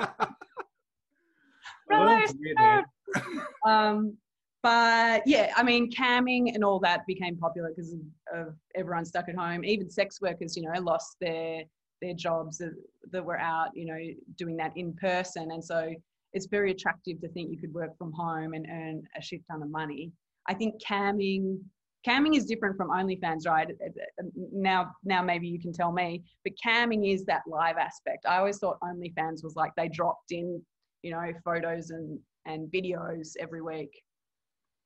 Well, 1.89 2.05
Release 2.05 2.35
weird, 2.39 2.57
man. 2.57 2.85
um, 3.67 4.17
but 4.62 5.23
yeah, 5.27 5.53
I 5.57 5.62
mean, 5.62 5.91
camming 5.93 6.55
and 6.55 6.65
all 6.65 6.81
that 6.81 7.07
became 7.07 7.37
popular 7.37 7.71
because 7.75 7.93
of, 7.93 8.01
of 8.35 8.55
everyone 8.75 9.05
stuck 9.05 9.29
at 9.29 9.37
home. 9.37 9.65
Even 9.65 9.88
sex 9.88 10.21
workers, 10.21 10.57
you 10.57 10.63
know, 10.63 10.81
lost 10.81 11.17
their 11.21 11.63
their 12.03 12.15
jobs 12.15 12.59
that, 12.59 12.75
that 13.11 13.25
were 13.25 13.38
out, 13.38 13.69
you 13.75 13.87
know, 13.87 13.98
doing 14.37 14.57
that 14.57 14.73
in 14.77 14.92
person. 14.94 15.50
And 15.50 15.65
so 15.65 15.94
it's 16.33 16.46
very 16.46 16.71
attractive 16.71 17.21
to 17.21 17.29
think 17.29 17.50
you 17.50 17.59
could 17.59 17.73
work 17.73 17.96
from 17.96 18.13
home 18.13 18.53
and 18.53 18.67
earn 18.71 19.03
a 19.17 19.23
shit 19.23 19.40
ton 19.50 19.63
of 19.63 19.71
money. 19.71 20.13
I 20.48 20.55
think 20.55 20.75
camming 20.83 21.59
camming 22.07 22.37
is 22.37 22.44
different 22.46 22.77
from 22.77 22.90
OnlyFans, 22.90 23.46
right? 23.46 23.69
Now, 24.52 24.92
now 25.04 25.23
maybe 25.23 25.48
you 25.48 25.61
can 25.61 25.73
tell 25.73 25.92
me, 25.92 26.23
but 26.44 26.52
camming 26.65 27.13
is 27.13 27.25
that 27.25 27.42
live 27.46 27.77
aspect. 27.77 28.27
I 28.27 28.38
always 28.38 28.59
thought 28.59 28.79
OnlyFans 28.83 29.42
was 29.42 29.54
like 29.57 29.73
they 29.77 29.88
dropped 29.88 30.31
in, 30.33 30.63
you 31.02 31.11
know, 31.11 31.33
photos 31.44 31.90
and 31.90 32.19
and 32.46 32.71
videos 32.71 33.33
every 33.40 33.61
week. 33.61 33.90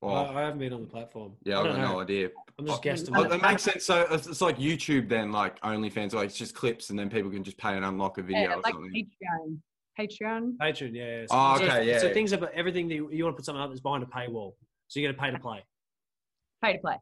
Oh, 0.01 0.09
I, 0.09 0.35
I 0.35 0.41
haven't 0.45 0.57
been 0.57 0.73
on 0.73 0.81
the 0.81 0.87
platform. 0.87 1.33
yeah, 1.43 1.57
I 1.57 1.59
I've 1.59 1.65
don't 1.65 1.75
got 1.75 1.81
know. 1.81 1.93
no 1.93 1.99
idea. 2.01 2.29
I'm 2.57 2.65
just 2.65 2.79
Oh, 2.79 2.81
guessing. 2.81 3.15
oh, 3.15 3.23
Oh, 3.23 3.27
that 3.29 3.39
makes 3.41 3.61
sense. 3.61 3.85
So 3.85 4.07
it's, 4.09 4.25
it's 4.25 4.41
like 4.41 4.57
YouTube 4.57 5.07
then, 5.07 5.31
like 5.31 5.59
OnlyFans, 5.61 6.13
like 6.13 6.25
it's 6.29 6.37
just 6.37 6.55
clips, 6.55 6.89
and 6.89 6.97
then 6.97 7.07
people 7.07 7.29
can 7.29 7.43
just 7.43 7.59
pay 7.59 7.75
and 7.75 7.85
unlock 7.85 8.17
a 8.17 8.23
video 8.23 8.41
Yeah, 8.41 8.53
or 8.55 8.61
like 8.61 8.73
something. 8.73 8.91
Patreon. 8.91 9.57
Patreon. 9.99 10.57
Patreon, 10.57 10.95
yeah. 10.95 11.19
yeah. 11.19 11.25
Oh, 11.29 11.57
so, 11.57 11.65
okay, 11.65 11.87
yeah, 11.87 11.99
So 11.99 12.07
yeah. 12.07 12.13
things 12.13 12.31
about 12.31 12.51
everything 12.53 12.87
that 12.87 12.95
you, 12.95 13.11
you 13.11 13.23
want 13.23 13.35
to 13.35 13.37
put 13.37 13.45
something 13.45 13.61
up 13.61 13.69
that's 13.69 13.79
behind 13.81 14.01
a 14.01 14.07
paywall. 14.07 14.53
So 14.87 14.99
you 14.99 15.07
got 15.07 15.15
to 15.15 15.21
pay 15.21 15.29
to 15.29 15.37
play. 15.37 15.63
Pay 16.63 16.73
to 16.73 16.79
play. 16.79 16.95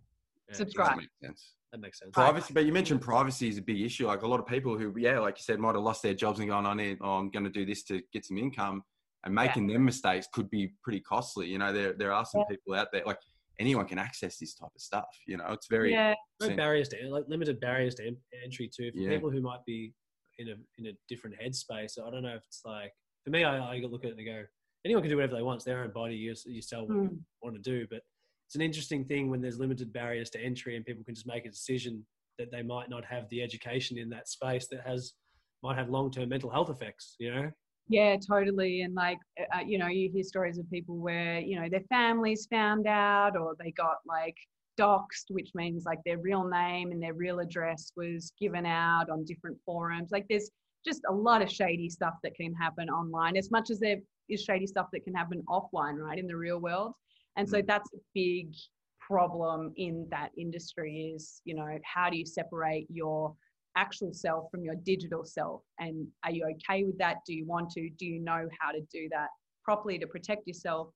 Yeah, 0.50 0.56
Subscribe. 0.56 0.89
That 0.91 0.97
makes 0.97 1.14
sense. 1.24 1.54
That 1.72 1.82
makes 1.82 2.00
sense. 2.00 2.12
Privacy, 2.14 2.54
but 2.54 2.66
you 2.66 2.74
mentioned 2.74 3.02
privacy 3.02 3.47
is 3.47 3.58
a 3.58 3.62
big 3.62 3.82
issue. 3.82 4.08
Like 4.08 4.24
a 4.24 4.28
lot 4.28 4.39
of 4.39 4.47
people 4.47 4.78
who, 4.78 4.93
yeah, 4.97 5.20
like 5.20 5.38
you 5.38 5.43
said, 5.43 5.60
might 5.60 5.76
have 5.76 5.84
lost 5.84 6.02
their 6.02 6.16
jobs 6.16 6.39
and 6.39 6.50
gone, 6.50 6.66
I 6.66 6.74
need, 6.74 6.97
oh, 7.02 7.18
I'm 7.18 7.30
going 7.30 7.43
to 7.43 7.50
do 7.52 7.66
this 7.66 7.84
to 7.84 8.02
get 8.12 8.26
some 8.26 8.38
income, 8.38 8.84
and 9.24 9.36
making 9.36 9.68
them 9.68 9.86
mistakes 9.86 10.28
could 10.34 10.50
be 10.50 10.74
pretty 10.84 11.02
costly. 11.02 11.47
You 11.47 11.60
know, 11.60 11.72
there 11.72 11.93
there 11.93 12.12
are 12.12 12.26
some 12.26 12.43
people 12.50 12.74
out 12.74 12.88
there, 12.91 13.04
like 13.06 13.20
anyone 13.60 13.86
can 13.86 14.00
access 14.00 14.38
this 14.38 14.56
type 14.56 14.72
of 14.74 14.82
stuff. 14.82 15.06
You 15.28 15.38
know, 15.38 15.45
it's 15.50 15.68
very 15.68 15.91
Yeah. 15.91 16.16
no 16.41 16.56
barriers 16.56 16.89
to 16.89 17.10
like 17.10 17.26
limited 17.28 17.60
barriers 17.60 17.95
to 17.95 18.16
entry 18.43 18.70
too 18.76 18.91
for 18.91 18.97
Yeah. 18.97 19.10
people 19.10 19.30
who 19.30 19.41
might 19.41 19.64
be 19.66 19.93
in 20.39 20.47
a 20.50 20.56
in 20.78 20.88
a 20.88 20.93
different 21.10 21.36
headspace. 21.39 22.00
I 22.02 22.10
don't 22.10 22.24
know 22.24 22.36
if 22.36 22.43
it's 22.47 22.62
like 22.66 22.93
for 23.26 23.30
me, 23.32 23.43
I, 23.43 23.76
I 23.76 23.78
look 23.82 24.06
at 24.06 24.12
it 24.12 24.18
and 24.18 24.26
go, 24.26 24.45
anyone 24.86 25.04
can 25.04 25.10
do 25.10 25.18
whatever 25.18 25.36
they 25.36 25.43
want. 25.43 25.58
It's 25.58 25.66
their 25.66 25.84
own 25.84 25.91
body. 25.91 26.16
You, 26.16 26.34
you 26.45 26.62
sell 26.62 26.88
what 26.88 26.95
you 26.95 27.10
Mm. 27.10 27.20
want 27.43 27.56
to 27.56 27.62
do, 27.62 27.86
but 27.89 28.02
it's 28.50 28.56
an 28.56 28.64
interesting 28.64 29.06
thing 29.06 29.30
when 29.30 29.41
there's 29.41 29.60
limited 29.60 29.93
barriers 29.93 30.32
to 30.32 30.43
entry 30.43 30.76
and 30.76 30.84
people 30.84 31.04
can 31.04 31.14
just 31.14 31.28
make 31.28 31.45
a 31.45 31.50
decision 31.52 32.04
that 32.39 32.50
they 32.52 32.64
might 32.64 32.89
not 32.89 33.06
have 33.06 33.30
the 33.30 33.43
education 33.43 33.95
in 33.95 34.10
that 34.10 34.28
space 34.28 34.66
that 34.72 34.82
has 34.84 35.14
might 35.62 35.78
have 35.78 35.89
long 35.89 36.10
term 36.10 36.30
mental 36.30 36.50
health 36.50 36.72
effects. 36.72 37.16
You 37.20 37.32
know, 37.32 37.52
Yeah, 37.89 38.16
totally. 38.28 38.82
And 38.82 38.95
like, 38.95 39.20
uh, 39.54 39.60
you 39.60 39.78
know, 39.78 39.86
you 39.86 40.10
hear 40.12 40.24
stories 40.24 40.58
of 40.58 40.68
people 40.72 40.97
where, 40.97 41.39
you 41.39 41.62
know, 41.62 41.70
their 41.70 41.84
families 41.89 42.47
found 42.50 42.88
out 42.88 43.38
or 43.38 43.56
they 43.60 43.70
got 43.70 43.97
like 44.08 44.36
doxed, 44.80 45.30
which 45.30 45.52
means 45.54 45.84
like 45.86 46.00
their 46.04 46.18
real 46.18 46.43
name 46.43 46.89
and 46.91 47.04
their 47.04 47.14
real 47.14 47.41
address 47.41 47.91
was 47.95 48.34
given 48.41 48.66
out 48.66 49.12
on 49.12 49.26
different 49.26 49.60
forums. 49.64 50.10
Like, 50.12 50.26
there's 50.28 50.50
just 50.84 51.02
a 51.08 51.14
lot 51.14 51.43
of 51.43 51.52
shady 51.52 51.88
stuff 51.88 52.16
that 52.24 52.34
can 52.34 52.56
happen 52.56 52.89
online 52.89 53.38
as 53.38 53.52
much 53.52 53.70
as 53.70 53.80
there 53.80 53.97
is 54.28 54.41
shady 54.41 54.66
stuff 54.66 54.88
that 54.91 55.04
can 55.04 55.14
happen 55.14 55.43
offline, 55.47 55.97
right, 56.00 56.18
in 56.18 56.26
the 56.26 56.36
real 56.36 56.58
world. 56.58 56.93
And 57.38 57.47
so 57.47 57.61
Mm. 57.61 57.67
that's 57.67 57.89
a 57.93 57.97
big 58.13 58.53
problem 58.99 59.73
in 59.77 60.07
that 60.11 60.32
industry 60.38 61.13
is, 61.15 61.41
you 61.45 61.55
know, 61.55 61.67
how 61.84 62.09
do 62.09 62.17
you 62.17 62.25
separate 62.25 62.88
your 62.89 63.36
actual 63.75 64.13
self 64.13 64.51
from 64.51 64.63
your 64.63 64.75
digital 64.75 65.23
self? 65.25 65.61
And 65.80 66.07
are 66.23 66.32
you 66.32 66.45
okay 66.45 66.84
with 66.84 66.97
that? 66.99 67.17
Do 67.25 67.34
you 67.34 67.45
want 67.45 67.71
to? 67.71 67.89
Do 67.89 68.05
you 68.05 68.19
know 68.19 68.47
how 68.59 68.71
to 68.71 68.82
do 68.91 69.09
that 69.11 69.30
properly 69.63 69.97
to 69.99 70.07
protect 70.07 70.47
yourself 70.47 70.89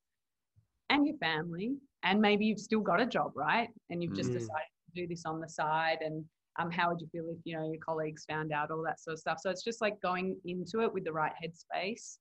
and 0.90 1.08
your 1.08 1.18
family? 1.18 1.76
And 2.04 2.20
maybe 2.22 2.46
you've 2.46 2.60
still 2.60 2.82
got 2.82 3.02
a 3.02 3.06
job 3.06 3.32
right? 3.36 3.70
And 3.90 4.04
you've 4.04 4.14
just 4.14 4.32
Mm. 4.32 4.40
decided 4.40 4.68
to 4.86 5.02
do 5.02 5.08
this 5.08 5.26
on 5.26 5.40
the 5.40 5.50
side 5.50 6.00
and 6.02 6.26
um, 6.60 6.70
how 6.70 6.90
would 6.90 7.02
you 7.02 7.08
feel 7.12 7.26
if 7.30 7.40
you 7.46 7.58
know 7.58 7.66
your 7.66 7.82
colleagues 7.84 8.26
found 8.26 8.52
out 8.52 8.70
all 8.70 8.84
that 8.84 9.00
sort 9.00 9.14
of 9.14 9.20
stuff? 9.20 9.40
So 9.40 9.50
it's 9.50 9.64
just 9.64 9.82
like 9.82 10.00
going 10.02 10.40
into 10.46 10.82
it 10.82 10.94
with 10.94 11.04
the 11.04 11.12
right 11.12 11.34
headspace. 11.44 12.20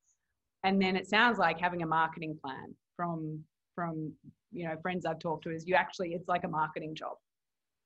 And 0.65 0.81
then 0.81 0.97
it 0.97 1.07
sounds 1.07 1.39
like 1.39 1.61
having 1.61 1.83
a 1.83 1.87
marketing 1.87 2.39
plan 2.43 2.75
from 2.97 3.45
from 3.75 4.13
you 4.51 4.65
know 4.67 4.77
friends 4.83 5.07
i've 5.07 5.19
talked 5.19 5.45
to 5.45 5.51
is 5.51 5.67
you 5.67 5.75
actually 5.75 6.13
it's 6.15 6.29
like 6.29 6.45
a 6.45 6.49
marketing 6.49 6.95
job 6.95 7.17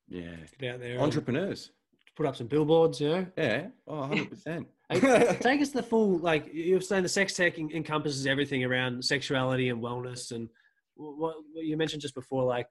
yeah. 0.09 0.37
get 0.61 0.75
out 0.75 0.81
there, 0.81 1.01
Entrepreneurs. 1.01 1.73
put 2.17 2.27
up 2.27 2.37
some 2.37 2.47
billboards. 2.47 3.01
yeah. 3.01 3.25
Yeah. 3.37 3.67
Oh, 3.89 4.01
100 4.01 4.31
percent. 4.31 4.69
Take 5.41 5.61
us 5.61 5.71
the 5.71 5.83
full 5.83 6.19
like 6.19 6.49
you're 6.53 6.81
saying 6.81 7.03
the 7.03 7.09
sex 7.09 7.35
tech 7.35 7.59
encompasses 7.59 8.25
everything 8.27 8.65
around 8.65 9.05
sexuality 9.05 9.69
and 9.69 9.83
wellness 9.83 10.31
and 10.31 10.49
what, 10.95 11.35
what 11.53 11.65
you 11.65 11.77
mentioned 11.77 12.03
just 12.03 12.15
before 12.15 12.45
like 12.45 12.69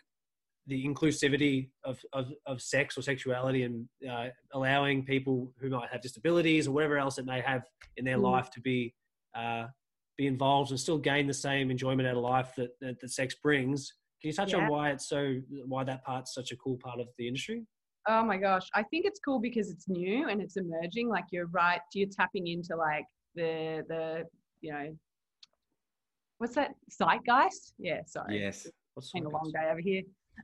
the 0.68 0.84
inclusivity 0.88 1.70
of, 1.84 1.99
of, 2.13 2.32
of 2.47 2.61
sex 2.61 2.97
or 2.97 3.01
sexuality 3.01 3.63
and 3.63 3.88
uh, 4.09 4.28
allowing 4.53 5.03
people 5.05 5.51
who 5.59 5.70
might 5.70 5.89
have 5.91 6.01
disabilities 6.01 6.68
or 6.68 6.72
whatever 6.72 6.97
else 6.97 7.18
it 7.20 7.26
may 7.26 7.41
have 7.41 7.63
in 7.97 8.05
their 8.05 8.18
Mm. 8.18 8.32
life 8.32 8.49
to 8.51 8.61
be 8.61 8.95
uh, 9.38 9.66
be 10.18 10.28
involved 10.28 10.72
and 10.72 10.80
still 10.80 10.97
gain 10.97 11.28
the 11.28 11.34
same 11.34 11.70
enjoyment 11.72 12.07
out 12.07 12.16
of 12.16 12.24
life 12.24 12.53
that, 12.57 12.70
that, 12.82 12.99
that 13.01 13.09
sex 13.09 13.36
brings 13.36 13.91
can 14.22 14.30
you 14.30 14.34
touch 14.34 14.53
Yeah. 14.53 14.59
on 14.59 14.70
why 14.70 14.91
it's 14.91 15.07
so 15.09 15.36
why 15.68 15.84
that 15.84 16.03
part's 16.03 16.34
such 16.34 16.51
a 16.51 16.55
cool 16.57 16.78
part 16.84 16.99
of 16.99 17.07
the 17.18 17.28
industry 17.28 17.63
Oh 18.07 18.24
my 18.24 18.38
gosh. 18.38 18.68
I 18.76 18.84
think 18.84 19.07
it's 19.07 19.20
cool 19.20 19.39
because 19.39 19.72
it's 19.72 19.88
new 19.89 20.30
and 20.30 20.39
it's 20.39 20.57
emerging. 20.57 21.09
Like 21.09 21.24
you're 21.32 21.47
right, 21.47 21.82
you're 21.95 22.07
tapping 22.07 22.45
into 22.45 22.76
like 22.76 23.05
the 23.34 23.84
the 23.89 24.26
you 24.61 24.72
know 24.74 24.95
what's 26.38 26.53
that? 26.53 26.76
Zeitgeist? 26.91 27.74
Yeah, 27.80 28.01
sorry. 28.05 28.39
Yes. 28.39 28.68
What's 28.93 29.07
It's 29.07 29.13
been 29.13 29.26
a 29.26 29.30
long 29.30 29.51
day 29.51 29.68
over 29.72 29.80
here. 29.80 30.03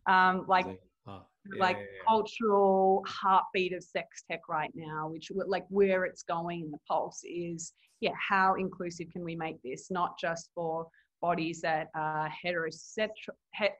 Um 0.10 0.46
like 0.48 0.66
Oh, 1.08 1.26
like 1.58 1.78
yeah, 1.78 1.82
yeah, 1.82 1.88
yeah. 1.98 2.04
cultural 2.08 3.04
heartbeat 3.08 3.74
of 3.74 3.84
sex 3.84 4.24
tech 4.30 4.42
right 4.48 4.72
now, 4.76 5.10
which 5.10 5.32
like 5.48 5.66
where 5.70 6.06
it's 6.06 6.24
going 6.24 6.62
in 6.62 6.72
the 6.72 6.78
pulse 6.88 7.22
is 7.24 7.74
yeah, 8.02 8.12
how 8.16 8.56
inclusive 8.56 9.08
can 9.14 9.24
we 9.24 9.36
make 9.36 9.62
this? 9.64 9.90
Not 9.90 10.20
just 10.20 10.50
for 10.54 10.88
bodies 11.22 11.62
that 11.62 11.88
are 11.96 12.30
heterosexual, 12.44 13.36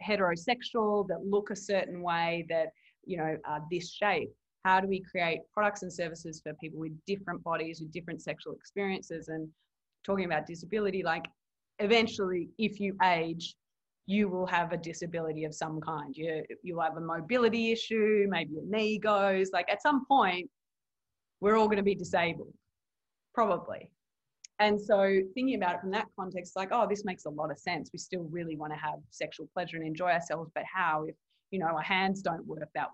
heterosexual 0.08 1.08
that 1.08 1.26
look 1.26 1.50
a 1.50 1.56
certain 1.56 2.02
way, 2.02 2.46
that 2.48 2.68
you 3.04 3.18
know 3.18 3.36
are 3.46 3.64
this 3.70 3.92
shape. 3.92 4.30
How 4.64 4.80
do 4.80 4.88
we 4.88 5.04
create 5.10 5.40
products 5.52 5.82
and 5.82 5.92
services 5.92 6.40
for 6.44 6.54
people 6.62 6.80
with 6.80 6.94
different 7.08 7.44
bodies, 7.44 7.82
with 7.82 7.92
different 7.92 8.22
sexual 8.22 8.54
experiences? 8.54 9.28
And 9.28 9.50
talking 10.06 10.26
about 10.26 10.46
disability, 10.46 11.02
like 11.02 11.26
eventually, 11.80 12.50
if 12.60 12.80
you 12.80 12.96
age, 13.04 13.56
you 14.06 14.28
will 14.30 14.48
have 14.48 14.72
a 14.72 14.78
disability 14.78 15.44
of 15.46 15.54
some 15.54 15.80
kind. 15.80 16.16
You 16.16 16.44
you'll 16.64 16.82
have 16.82 16.98
a 16.98 17.02
mobility 17.02 17.72
issue, 17.72 18.26
maybe 18.30 18.54
your 18.54 18.66
knee 18.66 18.98
goes. 18.98 19.52
Like 19.54 19.70
at 19.72 19.82
some 19.82 20.06
point, 20.06 20.50
we're 21.40 21.58
all 21.58 21.68
going 21.68 21.78
to 21.78 21.84
be 21.84 21.96
disabled, 21.96 22.54
probably. 23.34 23.90
And 24.60 24.80
so 24.80 25.18
thinking 25.34 25.56
about 25.56 25.76
it 25.76 25.82
from 25.82 25.92
that 25.92 26.06
context, 26.20 26.56
like, 26.56 26.70
oh, 26.72 26.86
this 26.88 27.04
makes 27.04 27.26
a 27.26 27.30
lot 27.30 27.50
of 27.50 27.58
sense. 27.58 27.90
We 27.92 27.98
still 27.98 28.28
really 28.30 28.56
want 28.56 28.74
to 28.74 28.80
have 28.80 29.00
sexual 29.10 29.48
pleasure 29.54 29.78
and 29.78 29.88
enjoy 29.88 30.12
ourselves, 30.12 30.52
but 30.54 30.64
how 30.72 31.06
if 31.08 31.16
you 31.50 31.60
know 31.60 31.66
our 31.66 31.82
hands 31.82 32.22
don't 32.22 32.46
work 32.46 32.70
that 32.76 32.90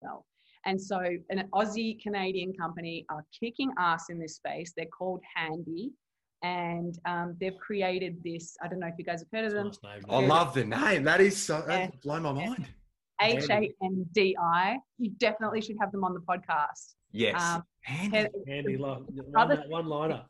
well? 0.00 0.24
And 0.64 0.80
so 0.80 1.00
an 1.30 1.48
Aussie 1.52 2.00
Canadian 2.00 2.52
company 2.54 3.04
are 3.10 3.24
kicking 3.38 3.72
ass 3.78 4.10
in 4.10 4.18
this 4.18 4.36
space. 4.36 4.72
They're 4.76 4.86
called 4.86 5.20
Handi. 5.34 5.90
And 6.42 6.98
um, 7.04 7.36
they've 7.40 7.56
created 7.58 8.22
this. 8.24 8.56
I 8.62 8.68
don't 8.68 8.80
know 8.80 8.88
if 8.88 8.94
you 8.98 9.04
guys 9.04 9.20
have 9.20 9.28
heard 9.32 9.44
of 9.46 9.52
them. 9.52 9.70
Nice. 9.84 10.02
I 10.08 10.20
love 10.26 10.54
the 10.54 10.64
name. 10.64 11.04
That 11.04 11.20
is 11.20 11.36
so 11.36 11.58
Yeah. 11.68 11.86
that 11.86 12.00
blown 12.02 12.22
my 12.22 12.32
mind. 12.32 12.66
H 13.20 13.48
A 13.50 13.72
N 13.82 14.04
D 14.12 14.36
I. 14.42 14.78
You 14.98 15.10
definitely 15.18 15.60
should 15.60 15.76
have 15.80 15.92
them 15.92 16.02
on 16.02 16.14
the 16.14 16.20
podcast. 16.20 16.94
Yes. 17.12 17.40
Um, 17.40 17.62
Handi. 17.84 18.16
Heather- 18.16 18.30
Handy 18.48 18.76
line, 18.76 19.04
one, 19.08 19.70
one 19.70 19.86
liner. 19.86 20.24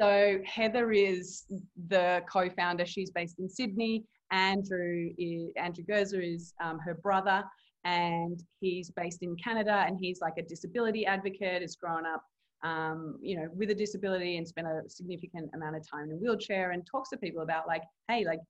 So 0.00 0.38
Heather 0.44 0.92
is 0.92 1.44
the 1.88 2.22
co-founder. 2.30 2.84
She's 2.86 3.10
based 3.10 3.38
in 3.38 3.48
Sydney. 3.48 4.04
Andrew 4.30 5.10
is, 5.16 5.50
Andrew 5.56 5.84
Gurza 5.84 6.20
is 6.22 6.52
um, 6.60 6.78
her 6.80 6.94
brother, 6.94 7.44
and 7.84 8.42
he's 8.60 8.90
based 8.90 9.22
in 9.22 9.36
Canada. 9.36 9.84
And 9.86 9.96
he's 10.00 10.20
like 10.20 10.34
a 10.38 10.42
disability 10.42 11.06
advocate. 11.06 11.62
Has 11.62 11.76
grown 11.76 12.04
up, 12.04 12.22
um, 12.62 13.18
you 13.20 13.36
know, 13.36 13.48
with 13.54 13.70
a 13.70 13.74
disability 13.74 14.38
and 14.38 14.46
spent 14.46 14.66
a 14.66 14.82
significant 14.88 15.50
amount 15.54 15.76
of 15.76 15.88
time 15.88 16.10
in 16.10 16.12
a 16.12 16.16
wheelchair. 16.16 16.72
And 16.72 16.86
talks 16.86 17.10
to 17.10 17.16
people 17.16 17.42
about 17.42 17.66
like, 17.66 17.82
hey, 18.08 18.24
like 18.24 18.40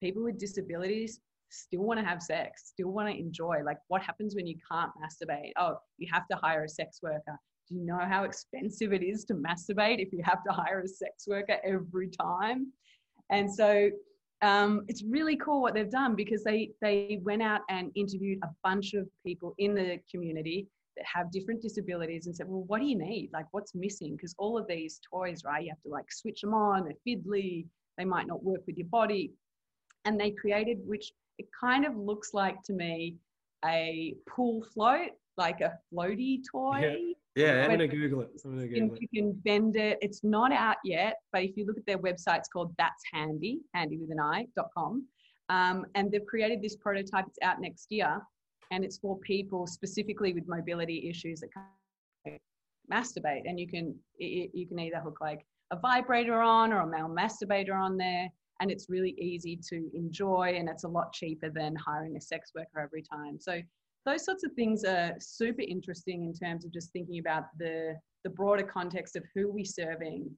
people 0.00 0.22
with 0.22 0.38
disabilities 0.38 1.20
still 1.50 1.82
want 1.82 1.98
to 2.00 2.04
have 2.04 2.22
sex, 2.22 2.64
still 2.66 2.88
want 2.88 3.08
to 3.08 3.18
enjoy. 3.18 3.62
Like, 3.64 3.78
what 3.88 4.02
happens 4.02 4.34
when 4.34 4.46
you 4.46 4.56
can't 4.70 4.90
masturbate? 5.02 5.52
Oh, 5.58 5.76
you 5.98 6.08
have 6.12 6.26
to 6.28 6.36
hire 6.36 6.64
a 6.64 6.68
sex 6.68 7.00
worker. 7.02 7.38
Do 7.68 7.74
you 7.74 7.84
know 7.84 7.98
how 7.98 8.24
expensive 8.24 8.92
it 8.92 9.02
is 9.02 9.24
to 9.26 9.34
masturbate 9.34 10.00
if 10.00 10.12
you 10.12 10.22
have 10.22 10.44
to 10.44 10.52
hire 10.52 10.80
a 10.80 10.88
sex 10.88 11.26
worker 11.26 11.56
every 11.64 12.08
time? 12.08 12.72
And 13.30 13.52
so 13.52 13.90
um, 14.42 14.84
it's 14.88 15.02
really 15.02 15.36
cool 15.36 15.62
what 15.62 15.74
they've 15.74 15.90
done 15.90 16.14
because 16.14 16.44
they 16.44 16.70
they 16.80 17.20
went 17.22 17.42
out 17.42 17.62
and 17.70 17.90
interviewed 17.94 18.38
a 18.44 18.48
bunch 18.62 18.94
of 18.94 19.08
people 19.24 19.54
in 19.58 19.74
the 19.74 19.98
community 20.10 20.68
have 21.04 21.30
different 21.30 21.62
disabilities 21.62 22.26
and 22.26 22.34
said, 22.34 22.48
well, 22.48 22.64
what 22.66 22.80
do 22.80 22.86
you 22.86 22.96
need? 22.96 23.30
Like, 23.32 23.46
what's 23.50 23.74
missing? 23.74 24.16
Because 24.16 24.34
all 24.38 24.58
of 24.58 24.66
these 24.66 25.00
toys, 25.10 25.42
right? 25.44 25.64
You 25.64 25.70
have 25.70 25.82
to 25.82 25.88
like 25.88 26.10
switch 26.10 26.40
them 26.40 26.54
on. 26.54 26.84
They're 26.84 27.16
fiddly. 27.16 27.66
They 27.98 28.04
might 28.04 28.26
not 28.26 28.42
work 28.42 28.60
with 28.66 28.76
your 28.76 28.88
body. 28.88 29.32
And 30.04 30.20
they 30.20 30.30
created, 30.30 30.78
which 30.84 31.12
it 31.38 31.46
kind 31.58 31.84
of 31.84 31.96
looks 31.96 32.32
like 32.32 32.62
to 32.64 32.72
me, 32.72 33.16
a 33.64 34.14
pool 34.28 34.64
float, 34.72 35.10
like 35.36 35.60
a 35.60 35.78
floaty 35.92 36.40
toy. 36.50 37.12
Yeah. 37.36 37.44
yeah 37.44 37.64
I'm 37.64 37.70
gonna 37.70 37.88
Google 37.88 38.20
it. 38.22 38.30
I'm 38.44 38.52
gonna 38.52 38.66
You 38.66 38.74
can, 38.74 38.88
Google 38.88 38.96
it. 38.96 39.08
you 39.10 39.22
can 39.22 39.32
bend 39.44 39.76
it. 39.76 39.98
It's 40.00 40.22
not 40.22 40.52
out 40.52 40.76
yet, 40.84 41.16
but 41.32 41.42
if 41.42 41.56
you 41.56 41.66
look 41.66 41.76
at 41.76 41.86
their 41.86 41.98
website, 41.98 42.38
it's 42.38 42.48
called 42.48 42.74
That's 42.78 43.02
Handy, 43.12 43.60
handy 43.74 43.98
with 43.98 44.10
an 44.10 44.20
I, 44.20 44.46
dot 44.56 44.68
com. 44.76 45.06
Um, 45.48 45.86
and 45.94 46.10
they've 46.10 46.24
created 46.26 46.62
this 46.62 46.76
prototype. 46.76 47.26
It's 47.28 47.38
out 47.42 47.60
next 47.60 47.86
year, 47.90 48.20
and 48.70 48.84
it's 48.84 48.98
for 48.98 49.18
people 49.18 49.66
specifically 49.66 50.32
with 50.32 50.48
mobility 50.48 51.08
issues 51.08 51.40
that 51.40 51.50
can't 51.52 52.40
masturbate. 52.92 53.42
And 53.46 53.58
you 53.58 53.68
can 53.68 53.94
you 54.18 54.66
can 54.66 54.78
either 54.78 55.00
hook 55.00 55.18
like 55.20 55.44
a 55.72 55.78
vibrator 55.78 56.40
on 56.40 56.72
or 56.72 56.80
a 56.80 56.86
male 56.86 57.08
masturbator 57.08 57.74
on 57.74 57.96
there, 57.96 58.28
and 58.60 58.70
it's 58.70 58.86
really 58.88 59.14
easy 59.18 59.58
to 59.68 59.90
enjoy 59.94 60.54
and 60.56 60.68
it's 60.68 60.84
a 60.84 60.88
lot 60.88 61.12
cheaper 61.12 61.50
than 61.50 61.74
hiring 61.76 62.16
a 62.16 62.20
sex 62.20 62.52
worker 62.54 62.80
every 62.80 63.02
time. 63.02 63.38
So 63.40 63.60
those 64.04 64.24
sorts 64.24 64.44
of 64.44 64.52
things 64.52 64.84
are 64.84 65.14
super 65.18 65.62
interesting 65.62 66.24
in 66.24 66.32
terms 66.32 66.64
of 66.64 66.72
just 66.72 66.92
thinking 66.92 67.18
about 67.18 67.44
the 67.58 67.94
the 68.24 68.30
broader 68.30 68.64
context 68.64 69.16
of 69.16 69.24
who 69.34 69.52
we're 69.52 69.64
serving 69.64 70.30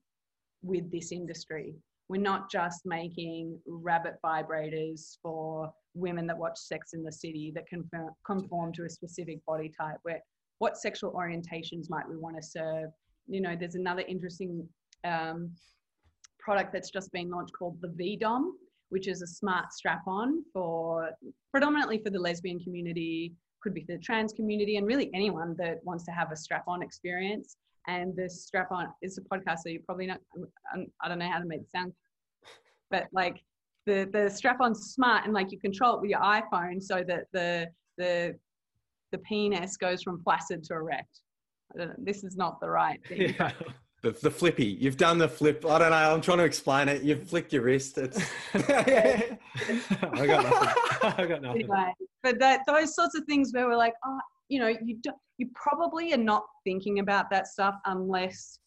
with 0.62 0.90
this 0.90 1.12
industry. 1.12 1.74
We're 2.08 2.20
not 2.20 2.50
just 2.50 2.80
making 2.84 3.58
rabbit 3.66 4.16
vibrators 4.24 5.18
for 5.22 5.70
women 5.98 6.26
that 6.26 6.38
watch 6.38 6.58
Sex 6.58 6.92
and 6.92 7.06
the 7.06 7.12
City 7.12 7.52
that 7.54 7.66
conform, 7.66 8.10
conform 8.24 8.72
to 8.74 8.84
a 8.84 8.90
specific 8.90 9.44
body 9.46 9.70
type 9.78 9.98
where 10.02 10.20
what 10.58 10.76
sexual 10.76 11.12
orientations 11.12 11.88
might 11.88 12.08
we 12.08 12.16
want 12.16 12.36
to 12.36 12.42
serve 12.42 12.90
you 13.26 13.40
know 13.40 13.54
there's 13.58 13.74
another 13.74 14.02
interesting 14.08 14.66
um, 15.04 15.50
product 16.48 16.72
that's 16.72 16.90
just 16.90 17.12
been 17.12 17.30
launched 17.30 17.52
called 17.52 17.76
the 17.82 17.88
VDOM, 17.88 18.52
which 18.88 19.06
is 19.06 19.20
a 19.22 19.26
smart 19.26 19.72
strap-on 19.72 20.42
for 20.52 21.10
predominantly 21.50 21.98
for 21.98 22.10
the 22.10 22.18
lesbian 22.18 22.58
community, 22.58 23.34
could 23.62 23.74
be 23.74 23.82
for 23.82 23.92
the 23.92 23.98
trans 23.98 24.32
community, 24.32 24.76
and 24.76 24.86
really 24.86 25.10
anyone 25.12 25.54
that 25.58 25.78
wants 25.84 26.04
to 26.04 26.10
have 26.10 26.32
a 26.32 26.36
strap-on 26.36 26.82
experience. 26.82 27.56
And 27.86 28.16
the 28.16 28.28
strap-on 28.28 28.88
is 29.02 29.18
a 29.18 29.22
podcast, 29.22 29.58
so 29.64 29.68
you 29.68 29.80
probably 29.84 30.06
not. 30.06 30.20
I 31.02 31.08
don't 31.08 31.18
know 31.18 31.30
how 31.30 31.38
to 31.38 31.46
make 31.46 31.68
sound, 31.68 31.92
but 32.90 33.08
like 33.12 33.42
the 33.88 34.08
the 34.12 34.28
strap-on's 34.30 34.92
smart, 34.94 35.24
and 35.24 35.34
like 35.34 35.50
you 35.50 35.58
control 35.58 35.96
it 35.96 36.00
with 36.00 36.10
your 36.10 36.20
iPhone, 36.20 36.82
so 36.82 37.02
that 37.06 37.24
the 37.32 37.68
the 37.96 38.34
the 39.12 39.18
penis 39.18 39.76
goes 39.76 40.02
from 40.02 40.22
placid 40.22 40.62
to 40.64 40.74
erect. 40.74 41.20
This 41.98 42.24
is 42.24 42.36
not 42.36 42.60
the 42.60 42.68
right 42.68 43.00
thing. 43.06 43.34
Yeah 43.40 43.52
the, 44.02 44.12
the 44.12 44.30
flippy. 44.30 44.76
You've 44.80 44.96
done 44.96 45.18
the 45.18 45.28
flip. 45.28 45.64
I 45.66 45.78
don't 45.78 45.90
know. 45.90 46.14
I'm 46.14 46.20
trying 46.20 46.38
to 46.38 46.44
explain 46.44 46.88
it. 46.88 47.02
You've 47.02 47.28
flicked 47.28 47.52
your 47.52 47.62
wrist. 47.62 47.98
It's. 47.98 48.18
I 48.54 49.36
got 50.26 50.44
nothing. 50.44 50.68
I 51.02 51.26
got 51.26 51.42
nothing. 51.42 51.62
Anyway, 51.62 51.92
but 52.22 52.38
that 52.38 52.60
those 52.66 52.94
sorts 52.94 53.16
of 53.16 53.24
things 53.24 53.52
where 53.52 53.66
we're 53.66 53.76
like, 53.76 53.94
oh, 54.04 54.18
you 54.48 54.60
know, 54.60 54.68
you 54.68 54.98
don't. 55.02 55.16
you 55.38 55.48
probably 55.54 56.12
are 56.12 56.18
not 56.18 56.44
thinking 56.64 57.00
about 57.00 57.28
that 57.30 57.48
stuff 57.48 57.74
unless 57.86 58.60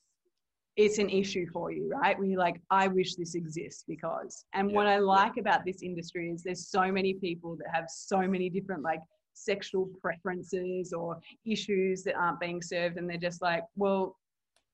it's 0.78 0.98
an 1.00 1.10
issue 1.10 1.46
for 1.52 1.72
you, 1.72 1.90
right? 1.90 2.18
Where 2.18 2.28
you're 2.28 2.40
like, 2.40 2.62
I 2.70 2.88
wish 2.88 3.16
this 3.16 3.36
exists 3.36 3.84
because. 3.88 4.46
And 4.54 4.70
yeah, 4.70 4.76
what 4.76 4.88
I 4.88 5.00
like 5.00 5.34
yeah. 5.36 5.42
about 5.42 5.66
this 5.66 5.82
industry 5.82 6.32
is 6.32 6.44
there's 6.44 6.68
so 6.68 6.92
many 6.92 7.14
people 7.14 7.58
that 7.58 7.68
have 7.74 7.86
so 7.90 8.22
many 8.22 8.50
different 8.50 8.82
like 8.82 9.02
sexual 9.34 9.90
preferences 10.02 10.94
or 10.94 11.20
issues 11.46 12.04
that 12.04 12.16
aren't 12.16 12.40
being 12.40 12.62
served, 12.62 12.98
and 12.98 13.10
they're 13.10 13.18
just 13.18 13.42
like, 13.42 13.64
well, 13.76 14.18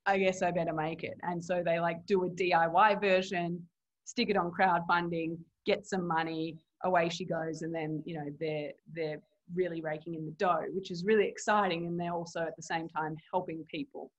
I 0.06 0.18
guess 0.18 0.42
I 0.42 0.52
better 0.52 0.74
make 0.74 1.04
it. 1.04 1.18
And 1.24 1.44
so 1.44 1.62
they 1.66 1.80
like 1.80 2.06
do 2.06 2.26
a 2.26 2.30
DIY 2.30 3.02
version, 3.02 3.66
stick 4.06 4.30
it 4.30 4.38
on 4.38 4.52
crowdfunding, 4.52 5.38
get 5.66 5.86
some 5.86 6.08
money, 6.08 6.58
away 6.84 7.10
she 7.10 7.26
goes, 7.26 7.62
and 7.64 7.74
then 7.74 8.04
you 8.06 8.16
know 8.16 8.26
they're 8.40 8.72
they're 8.94 9.22
really 9.56 9.82
raking 9.82 10.14
in 10.16 10.26
the 10.26 10.32
dough, 10.32 10.66
which 10.74 10.92
is 10.92 11.04
really 11.04 11.28
exciting, 11.28 11.86
and 11.88 12.00
they're 12.00 12.14
also 12.14 12.42
at 12.42 12.56
the 12.56 12.62
same 12.62 12.88
time 12.90 13.16
helping 13.32 13.64
people 13.72 14.12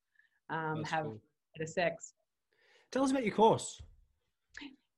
um, 0.50 0.82
have 0.84 1.04
cool. 1.04 1.20
Better 1.58 1.70
sex. 1.70 2.14
Tell 2.92 3.04
us 3.04 3.10
about 3.10 3.24
your 3.24 3.34
course. 3.34 3.80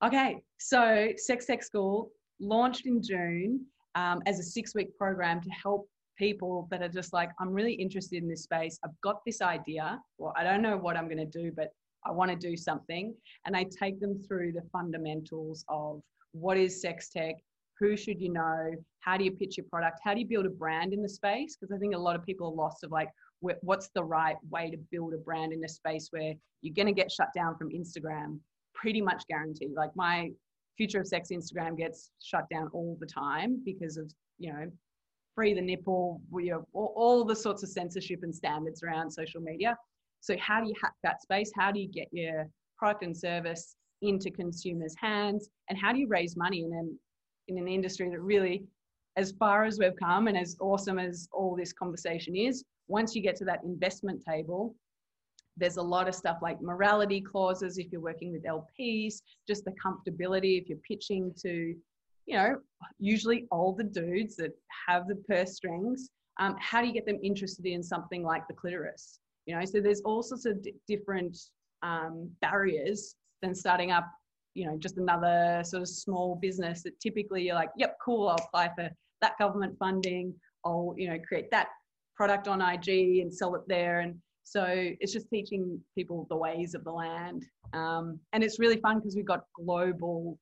Okay, 0.04 0.42
so 0.58 1.08
Sex 1.16 1.46
Tech 1.46 1.62
School 1.62 2.10
launched 2.40 2.86
in 2.86 3.02
June 3.02 3.66
um, 3.94 4.22
as 4.26 4.38
a 4.38 4.42
six-week 4.42 4.96
program 4.96 5.40
to 5.42 5.50
help 5.50 5.88
people 6.16 6.68
that 6.70 6.82
are 6.82 6.88
just 6.88 7.12
like, 7.12 7.30
I'm 7.40 7.50
really 7.50 7.72
interested 7.72 8.22
in 8.22 8.28
this 8.28 8.42
space. 8.44 8.78
I've 8.84 8.98
got 9.02 9.20
this 9.26 9.42
idea. 9.42 10.00
Well, 10.18 10.32
I 10.36 10.44
don't 10.44 10.62
know 10.62 10.76
what 10.76 10.96
I'm 10.96 11.06
going 11.06 11.18
to 11.18 11.26
do, 11.26 11.52
but 11.54 11.68
I 12.06 12.12
want 12.12 12.30
to 12.30 12.36
do 12.36 12.56
something. 12.56 13.14
And 13.46 13.56
I 13.56 13.66
take 13.78 14.00
them 14.00 14.18
through 14.26 14.52
the 14.52 14.62
fundamentals 14.72 15.64
of 15.68 16.00
what 16.32 16.56
is 16.56 16.80
sex 16.80 17.10
tech, 17.10 17.34
who 17.78 17.96
should 17.96 18.20
you 18.20 18.32
know, 18.32 18.70
how 19.00 19.16
do 19.16 19.24
you 19.24 19.32
pitch 19.32 19.56
your 19.56 19.66
product, 19.68 20.00
how 20.02 20.14
do 20.14 20.20
you 20.20 20.26
build 20.26 20.46
a 20.46 20.50
brand 20.50 20.92
in 20.92 21.02
the 21.02 21.08
space? 21.08 21.56
Because 21.56 21.74
I 21.74 21.78
think 21.78 21.94
a 21.94 21.98
lot 21.98 22.16
of 22.16 22.24
people 22.24 22.46
are 22.48 22.54
lost 22.54 22.84
of 22.84 22.90
like, 22.90 23.08
what's 23.40 23.88
the 23.94 24.04
right 24.04 24.36
way 24.50 24.70
to 24.70 24.76
build 24.90 25.14
a 25.14 25.18
brand 25.18 25.52
in 25.52 25.64
a 25.64 25.68
space 25.68 26.08
where 26.10 26.34
you're 26.62 26.74
going 26.74 26.86
to 26.86 26.92
get 26.92 27.10
shut 27.10 27.28
down 27.34 27.56
from 27.56 27.70
Instagram, 27.70 28.38
pretty 28.74 29.00
much 29.00 29.24
guaranteed. 29.28 29.70
Like 29.74 29.90
my 29.96 30.30
future 30.76 31.00
of 31.00 31.06
sex 31.06 31.28
Instagram 31.32 31.76
gets 31.76 32.10
shut 32.22 32.44
down 32.50 32.68
all 32.72 32.96
the 33.00 33.06
time 33.06 33.60
because 33.64 33.96
of 33.96 34.10
you 34.38 34.52
know 34.52 34.70
free 35.34 35.54
the 35.54 35.60
nipple, 35.60 36.20
all, 36.72 36.92
all 36.96 37.24
the 37.24 37.36
sorts 37.36 37.62
of 37.62 37.68
censorship 37.68 38.20
and 38.22 38.34
standards 38.34 38.82
around 38.82 39.10
social 39.10 39.40
media. 39.40 39.76
So 40.20 40.36
how 40.38 40.60
do 40.60 40.68
you 40.68 40.74
hack 40.82 40.94
that 41.02 41.22
space? 41.22 41.50
How 41.56 41.72
do 41.72 41.80
you 41.80 41.88
get 41.88 42.08
your 42.12 42.46
product 42.76 43.04
and 43.04 43.16
service 43.16 43.76
into 44.02 44.30
consumers' 44.30 44.94
hands? 44.98 45.48
And 45.68 45.78
how 45.78 45.92
do 45.92 45.98
you 45.98 46.08
raise 46.08 46.36
money 46.36 46.64
in 46.64 46.72
an, 46.72 46.98
in 47.48 47.58
an 47.58 47.68
industry 47.68 48.10
that 48.10 48.20
really, 48.20 48.64
as 49.16 49.32
far 49.32 49.64
as 49.64 49.78
we've 49.78 49.96
come 49.98 50.28
and 50.28 50.36
as 50.36 50.56
awesome 50.60 50.98
as 50.98 51.28
all 51.32 51.56
this 51.56 51.72
conversation 51.72 52.36
is, 52.36 52.64
once 52.90 53.14
you 53.14 53.22
get 53.22 53.36
to 53.36 53.44
that 53.44 53.62
investment 53.64 54.22
table, 54.26 54.74
there's 55.56 55.76
a 55.76 55.82
lot 55.82 56.08
of 56.08 56.14
stuff 56.14 56.38
like 56.42 56.60
morality 56.60 57.20
clauses 57.20 57.78
if 57.78 57.92
you're 57.92 58.00
working 58.00 58.32
with 58.32 58.44
LPs, 58.44 59.22
just 59.46 59.64
the 59.64 59.72
comfortability 59.84 60.60
if 60.60 60.68
you're 60.68 60.78
pitching 60.78 61.34
to 61.42 61.74
you 62.30 62.36
know, 62.36 62.56
usually 63.00 63.48
older 63.50 63.82
dudes 63.82 64.36
that 64.36 64.52
have 64.86 65.08
the 65.08 65.16
purse 65.28 65.56
strings. 65.56 66.10
Um, 66.38 66.54
how 66.60 66.80
do 66.80 66.86
you 66.86 66.92
get 66.92 67.04
them 67.04 67.18
interested 67.24 67.66
in 67.66 67.82
something 67.82 68.22
like 68.22 68.46
the 68.46 68.54
clitoris? 68.54 69.18
You 69.46 69.56
know, 69.56 69.64
so 69.64 69.80
there's 69.80 70.00
all 70.02 70.22
sorts 70.22 70.46
of 70.46 70.62
d- 70.62 70.74
different 70.86 71.36
um, 71.82 72.30
barriers 72.40 73.16
than 73.42 73.52
starting 73.52 73.90
up, 73.90 74.06
you 74.54 74.64
know, 74.64 74.76
just 74.78 74.96
another 74.96 75.62
sort 75.64 75.82
of 75.82 75.88
small 75.88 76.36
business 76.36 76.84
that 76.84 76.98
typically 77.00 77.42
you're 77.42 77.56
like, 77.56 77.70
yep, 77.76 77.96
cool, 78.04 78.28
I'll 78.28 78.36
apply 78.36 78.70
for 78.76 78.88
that 79.22 79.36
government 79.38 79.76
funding. 79.78 80.32
I'll, 80.64 80.94
you 80.96 81.10
know, 81.10 81.18
create 81.26 81.50
that 81.50 81.68
product 82.20 82.48
on 82.48 82.60
IG 82.60 83.20
and 83.22 83.32
sell 83.32 83.54
it 83.54 83.62
there. 83.66 84.00
And 84.00 84.14
so 84.44 84.66
it's 84.68 85.10
just 85.10 85.30
teaching 85.30 85.80
people 85.96 86.26
the 86.28 86.36
ways 86.36 86.74
of 86.74 86.84
the 86.84 86.90
land. 86.90 87.46
Um, 87.72 88.20
and 88.34 88.44
it's 88.44 88.58
really 88.58 88.76
fun 88.76 88.98
because 88.98 89.16
we've 89.16 89.24
got 89.24 89.44
global 89.56 90.38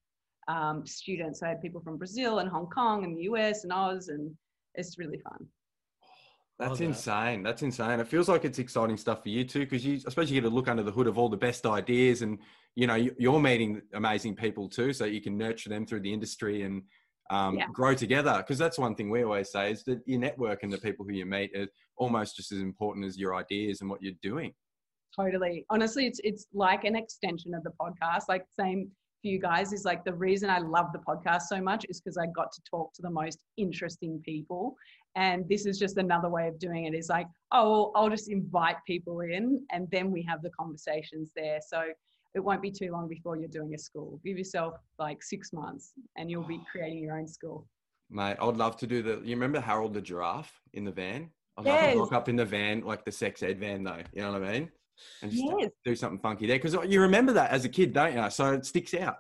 um, 0.49 0.85
students. 0.85 1.41
I 1.41 1.51
had 1.51 1.63
people 1.63 1.81
from 1.81 1.97
Brazil 1.97 2.41
and 2.41 2.51
Hong 2.51 2.67
Kong 2.67 3.05
and 3.05 3.17
the 3.17 3.23
US 3.31 3.63
and 3.63 3.73
Oz, 3.73 4.09
and 4.09 4.35
it's 4.75 4.99
really 4.99 5.21
fun. 5.21 5.47
That's 6.59 6.81
insane. 6.81 7.45
That's 7.45 7.63
insane. 7.63 8.01
It 8.01 8.09
feels 8.09 8.29
like 8.29 8.45
it's 8.45 8.59
exciting 8.59 8.97
stuff 8.97 9.23
for 9.23 9.29
you 9.29 9.45
too, 9.45 9.61
because 9.61 9.87
you, 9.87 10.01
I 10.05 10.11
suppose 10.11 10.33
you 10.33 10.41
get 10.41 10.49
to 10.49 10.53
look 10.53 10.67
under 10.67 10.83
the 10.83 10.91
hood 10.91 11.07
of 11.07 11.17
all 11.17 11.29
the 11.29 11.37
best 11.37 11.65
ideas, 11.65 12.23
and 12.23 12.41
you 12.75 12.89
know 12.89 12.97
you're 12.97 13.39
meeting 13.39 13.83
amazing 13.95 14.35
people 14.35 14.69
too, 14.69 14.93
so 14.93 15.05
you 15.05 15.21
can 15.21 15.39
nurture 15.39 15.69
them 15.69 15.87
through 15.87 16.01
the 16.01 16.13
industry 16.13 16.63
and 16.63 16.83
um, 17.31 17.59
yeah. 17.59 17.67
grow 17.73 17.95
together. 17.95 18.35
Because 18.39 18.59
that's 18.59 18.79
one 18.79 18.95
thing 18.95 19.11
we 19.11 19.23
always 19.23 19.51
say 19.51 19.73
is 19.73 19.85
that 19.85 20.01
your 20.07 20.21
network 20.21 20.63
and 20.63 20.73
the 20.73 20.79
people 20.79 21.05
who 21.05 21.13
you 21.13 21.27
meet 21.27 21.55
are 21.57 21.67
almost 21.97 22.37
just 22.37 22.53
as 22.53 22.61
important 22.61 23.07
as 23.07 23.19
your 23.19 23.35
ideas 23.35 23.81
and 23.81 23.91
what 23.91 24.03
you're 24.03 24.15
doing. 24.23 24.53
Totally. 25.17 25.65
Honestly, 25.71 26.07
it's 26.07 26.21
it's 26.23 26.47
like 26.53 26.85
an 26.85 26.95
extension 26.95 27.55
of 27.55 27.65
the 27.65 27.73
podcast. 27.81 28.25
Like 28.29 28.45
same 28.59 28.91
for 29.23 29.29
you 29.29 29.41
guys 29.41 29.73
is 29.73 29.85
like 29.85 30.05
the 30.05 30.15
reason 30.15 30.49
I 30.49 30.59
love 30.59 30.93
the 30.93 31.01
podcast 31.01 31.43
so 31.43 31.61
much 31.61 31.85
is 31.89 32.01
because 32.01 32.17
I 32.17 32.27
got 32.27 32.53
to 32.53 32.61
talk 32.71 32.93
to 32.95 33.03
the 33.03 33.11
most 33.11 33.39
interesting 33.57 34.23
people. 34.25 34.77
And 35.17 35.49
this 35.49 35.67
is 35.67 35.79
just 35.79 35.97
another 35.97 36.29
way 36.29 36.47
of 36.47 36.59
doing 36.61 36.85
it 36.85 36.95
is 36.95 37.09
like, 37.09 37.27
oh, 37.53 37.91
I'll 37.97 38.11
just 38.11 38.31
invite 38.31 38.77
people 38.87 39.21
in 39.21 39.65
and 39.73 39.89
then 39.91 40.13
we 40.13 40.23
have 40.23 40.43
the 40.43 40.51
conversations 40.51 41.33
there. 41.35 41.59
So 41.67 41.87
it 42.35 42.41
won't 42.41 42.63
be 42.63 42.71
too 42.71 42.91
long 42.91 43.09
before 43.09 43.37
you're 43.37 43.49
doing 43.49 43.75
a 43.75 43.79
school. 43.79 44.21
Give 44.25 44.39
yourself 44.39 44.75
like 44.99 45.23
six 45.23 45.53
months 45.53 45.93
and 46.17 46.31
you'll 46.31 46.47
be 46.47 46.61
creating 46.71 46.99
your 46.99 47.19
own 47.19 47.27
school. 47.27 47.67
Mate, 48.11 48.37
I'd 48.41 48.57
love 48.57 48.77
to 48.79 48.87
do 48.87 49.03
the. 49.03 49.21
You 49.23 49.37
remember 49.37 49.61
Harold 49.61 49.93
the 49.93 50.01
giraffe 50.01 50.53
in 50.73 50.85
the 50.85 50.93
van? 50.93 51.31
I'd 51.59 51.67
yes. 51.67 51.83
love 51.83 51.93
to 51.93 51.99
walk 51.99 52.13
up 52.13 52.29
in 52.29 52.37
the 52.37 52.45
van, 52.45 52.81
like 52.81 53.05
the 53.05 53.13
sex 53.13 53.43
ed 53.43 53.61
van, 53.61 53.83
though. 53.83 54.03
You 54.13 54.23
know 54.23 54.33
what 54.33 54.45
I 54.45 54.53
mean? 54.53 54.71
and 55.23 55.31
just 55.31 55.43
yes. 55.59 55.71
do 55.85 55.95
something 55.95 56.19
funky 56.19 56.47
there 56.47 56.59
because 56.59 56.77
you 56.91 57.01
remember 57.01 57.33
that 57.33 57.51
as 57.51 57.65
a 57.65 57.69
kid, 57.69 57.93
don't 57.93 58.15
you? 58.15 58.31
So 58.31 58.53
it 58.53 58.67
sticks 58.67 58.95
out. 58.95 59.17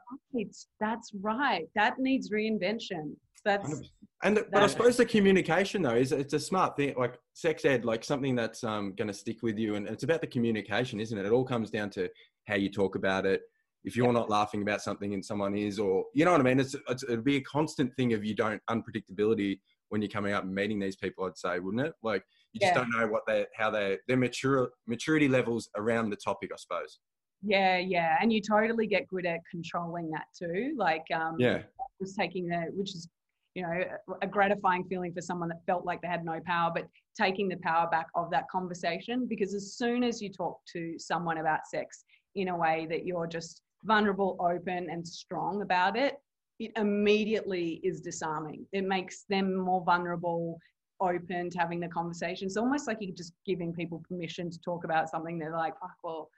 That's 0.81 1.13
right. 1.21 1.69
That 1.75 1.99
needs 1.99 2.31
reinvention. 2.31 3.15
That's 3.45 3.71
100%. 3.71 3.83
and 4.25 4.37
the, 4.37 4.47
but 4.53 4.63
I 4.63 4.67
suppose 4.67 4.97
the 4.97 5.07
communication 5.07 5.83
though 5.83 5.95
is 5.95 6.13
it's 6.13 6.35
a 6.35 6.41
smart 6.41 6.77
thing, 6.77 6.95
like 6.99 7.19
sex 7.35 7.65
ed, 7.65 7.85
like 7.85 8.05
something 8.05 8.35
that's 8.35 8.65
um, 8.65 8.95
going 8.97 9.09
to 9.09 9.15
stick 9.15 9.43
with 9.43 9.59
you, 9.59 9.77
and 9.77 9.87
it's 9.87 10.03
about 10.03 10.21
the 10.21 10.27
communication, 10.27 11.01
isn't 11.01 11.17
it? 11.17 11.25
It 11.25 11.33
all 11.33 11.45
comes 11.45 11.71
down 11.71 11.91
to 11.91 12.09
how 12.49 12.57
you 12.57 12.71
talk 12.71 12.97
about 12.97 13.27
it. 13.27 13.43
If 13.85 13.97
you're 13.97 14.13
not 14.13 14.29
laughing 14.29 14.63
about 14.63 14.83
something 14.83 15.15
and 15.15 15.25
someone 15.25 15.57
is, 15.57 15.79
or 15.79 16.05
you 16.15 16.25
know 16.25 16.33
what 16.33 16.41
I 16.41 16.45
mean, 16.45 16.59
it's, 16.59 16.75
it's 16.89 17.05
it'd 17.05 17.25
be 17.25 17.37
a 17.37 17.43
constant 17.43 17.95
thing 17.95 18.13
of 18.13 18.25
you 18.25 18.35
don't 18.35 18.61
unpredictability 18.69 19.61
when 19.91 20.03
you're 20.03 20.11
coming 20.11 20.33
up 20.33 20.43
and 20.43 20.55
meeting 20.55 20.81
these 20.81 20.97
people. 20.97 21.25
I'd 21.25 21.39
say, 21.39 21.61
wouldn't 21.61 21.87
it? 21.87 21.95
Like 22.03 22.25
you 22.53 22.61
just 22.61 22.73
yeah. 22.73 22.79
don't 22.79 22.91
know 22.91 23.07
what 23.07 23.23
they 23.27 23.47
how 23.55 23.71
they 23.71 23.99
their 24.09 24.17
mature 24.17 24.71
maturity 24.87 25.29
levels 25.29 25.69
around 25.77 26.11
the 26.11 26.17
topic, 26.17 26.51
I 26.53 26.57
suppose. 26.57 26.99
Yeah, 27.43 27.79
yeah, 27.79 28.17
and 28.21 28.33
you 28.33 28.41
totally 28.41 28.89
get 28.89 29.07
good 29.07 29.25
at 29.25 29.41
controlling 29.49 30.11
that 30.11 30.25
too. 30.37 30.75
Like, 30.77 31.05
um, 31.15 31.37
yeah, 31.39 31.63
was 32.01 32.15
taking 32.15 32.49
the 32.49 32.67
which 32.73 32.95
is 32.95 33.09
you 33.55 33.63
know 33.63 33.85
a 34.23 34.27
gratifying 34.27 34.85
feeling 34.85 35.13
for 35.13 35.21
someone 35.21 35.49
that 35.49 35.65
felt 35.67 35.85
like 35.85 36.03
they 36.03 36.09
had 36.09 36.25
no 36.25 36.41
power, 36.45 36.73
but 36.75 36.89
taking 37.17 37.49
the 37.49 37.57
power 37.59 37.89
back 37.91 38.07
of 38.15 38.31
that 38.31 38.45
conversation 38.51 39.27
because 39.29 39.55
as 39.55 39.75
soon 39.75 40.05
as 40.05 40.23
you 40.23 40.31
talk 40.31 40.59
to 40.73 40.95
someone 40.99 41.39
about 41.39 41.61
sex, 41.67 42.05
in 42.35 42.49
a 42.49 42.57
way 42.57 42.87
that 42.91 43.05
you're 43.05 43.27
just 43.27 43.63
vulnerable, 43.85 44.37
open, 44.41 44.91
and 44.91 45.07
strong 45.07 45.63
about 45.63 45.97
it, 45.97 46.17
it 46.59 46.73
immediately 46.77 47.81
is 47.83 48.01
disarming. 48.01 48.67
It 48.73 48.85
makes 48.85 49.25
them 49.29 49.55
more 49.55 49.85
vulnerable, 49.85 50.59
open 51.01 51.51
to 51.51 51.59
having 51.59 51.81
the 51.81 51.89
conversation. 51.89 52.47
It's 52.47 52.57
almost 52.57 52.87
like 52.87 52.99
you're 53.01 53.15
just 53.15 53.33
giving 53.47 53.73
people 53.73 54.03
permission 54.09 54.51
to 54.51 54.59
talk 54.61 54.85
about 54.85 55.09
something 55.09 55.39
they're 55.39 55.53
like, 55.53 55.75
fuck, 55.81 55.95
well, 56.03 56.31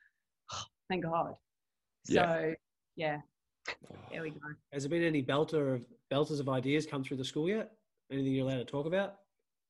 thank 0.90 1.04
God. 1.04 1.34
Yeah. 2.06 2.22
So, 2.26 2.54
yeah, 2.96 3.18
oh. 3.68 3.96
there 4.12 4.22
we 4.22 4.30
go. 4.30 4.40
Has 4.72 4.82
there 4.82 4.90
been 4.90 5.02
any 5.02 5.22
belter 5.22 5.74
of 5.74 5.86
belters 6.12 6.40
of 6.40 6.48
ideas 6.48 6.86
come 6.86 7.02
through 7.02 7.16
the 7.16 7.24
school 7.24 7.48
yet? 7.48 7.72
Anything 8.12 8.32
you're 8.32 8.46
allowed 8.46 8.58
to 8.58 8.64
talk 8.64 8.86
about? 8.86 9.16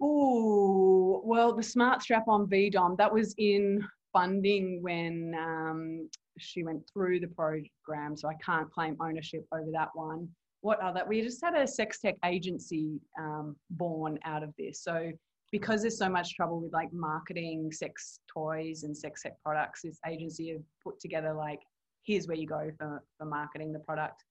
Oh, 0.03 1.21
well, 1.25 1.55
the 1.55 1.63
Smart 1.63 2.03
Strap 2.03 2.27
on 2.27 2.47
VDOM, 2.47 2.97
that 2.97 3.13
was 3.13 3.35
in 3.37 3.87
funding 4.13 4.83
when 4.83 5.35
um, 5.39 6.09
she 6.39 6.63
went 6.63 6.83
through 6.93 7.21
the 7.21 7.29
program. 7.29 8.17
So 8.17 8.29
I 8.29 8.35
can't 8.45 8.71
claim 8.71 8.97
ownership 9.01 9.45
over 9.53 9.71
that 9.73 9.91
one. 9.95 10.29
What 10.63 10.81
other? 10.81 11.05
We 11.09 11.23
just 11.23 11.43
had 11.43 11.55
a 11.55 11.67
sex 11.67 12.01
tech 12.01 12.17
agency 12.25 13.01
um, 13.19 13.57
born 13.71 14.19
out 14.25 14.43
of 14.43 14.53
this. 14.59 14.83
So 14.83 15.11
because 15.53 15.81
there's 15.81 15.99
so 15.99 16.09
much 16.09 16.35
trouble 16.35 16.61
with 16.61 16.73
like 16.73 16.93
marketing 16.93 17.73
sex 17.73 18.21
toys 18.33 18.85
and 18.85 18.97
sex 18.97 19.23
tech 19.23 19.35
products, 19.43 19.83
this 19.83 19.99
agency 20.07 20.51
have 20.53 20.63
put 20.85 21.01
together 21.01 21.33
like, 21.33 21.61
here's 22.05 22.29
where 22.29 22.37
you 22.37 22.47
go 22.47 22.71
for, 22.79 23.03
for 23.19 23.25
marketing 23.25 23.73
the 23.73 23.79
product. 23.81 24.23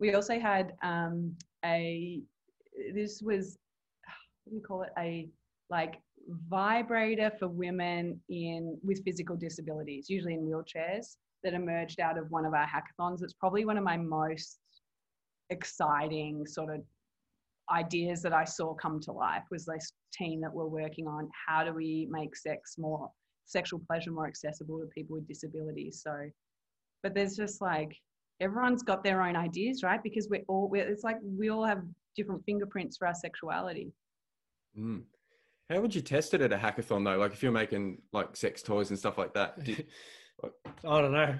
We 0.00 0.14
also 0.14 0.38
had 0.40 0.72
um, 0.82 1.34
a, 1.64 2.20
this 2.94 3.22
was, 3.22 3.58
what 4.44 4.50
do 4.50 4.56
you 4.56 4.62
call 4.62 4.82
it? 4.82 4.90
A 4.98 5.28
like 5.70 6.00
vibrator 6.48 7.30
for 7.38 7.48
women 7.48 8.20
in 8.28 8.78
with 8.82 9.04
physical 9.04 9.36
disabilities, 9.36 10.08
usually 10.08 10.34
in 10.34 10.40
wheelchairs, 10.40 11.16
that 11.44 11.54
emerged 11.54 12.00
out 12.00 12.18
of 12.18 12.30
one 12.30 12.44
of 12.44 12.54
our 12.54 12.66
hackathons. 12.66 13.22
It's 13.22 13.34
probably 13.34 13.64
one 13.64 13.78
of 13.78 13.84
my 13.84 13.96
most 13.96 14.58
exciting 15.50 16.46
sort 16.46 16.74
of 16.74 16.80
ideas 17.70 18.22
that 18.22 18.32
I 18.32 18.44
saw 18.44 18.74
come 18.74 19.00
to 19.00 19.12
life 19.12 19.42
was 19.50 19.64
this 19.64 19.92
team 20.12 20.40
that 20.40 20.52
we're 20.52 20.66
working 20.66 21.06
on 21.06 21.28
how 21.46 21.64
do 21.64 21.72
we 21.72 22.06
make 22.10 22.36
sex 22.36 22.76
more 22.78 23.10
sexual 23.44 23.80
pleasure 23.86 24.10
more 24.10 24.26
accessible 24.26 24.80
to 24.80 24.86
people 24.86 25.14
with 25.14 25.26
disabilities. 25.28 26.00
So 26.04 26.30
but 27.02 27.14
there's 27.14 27.36
just 27.36 27.60
like 27.60 27.96
everyone's 28.40 28.82
got 28.82 29.04
their 29.04 29.22
own 29.22 29.36
ideas, 29.36 29.82
right? 29.82 30.02
Because 30.02 30.28
we're 30.28 30.44
all 30.48 30.68
we're, 30.68 30.88
it's 30.88 31.04
like 31.04 31.18
we 31.22 31.48
all 31.48 31.64
have 31.64 31.82
different 32.16 32.44
fingerprints 32.44 32.96
for 32.96 33.06
our 33.06 33.14
sexuality. 33.14 33.92
Mm. 34.78 35.02
How 35.70 35.80
would 35.80 35.94
you 35.94 36.00
test 36.00 36.32
it 36.34 36.40
at 36.40 36.52
a 36.52 36.56
hackathon 36.56 37.04
though? 37.04 37.16
Like 37.18 37.32
if 37.32 37.42
you're 37.42 37.52
making 37.52 37.98
like 38.12 38.36
sex 38.36 38.62
toys 38.62 38.90
and 38.90 38.98
stuff 38.98 39.18
like 39.18 39.34
that, 39.34 39.62
do, 39.64 39.74
I 40.44 41.00
don't 41.00 41.12
know. 41.12 41.34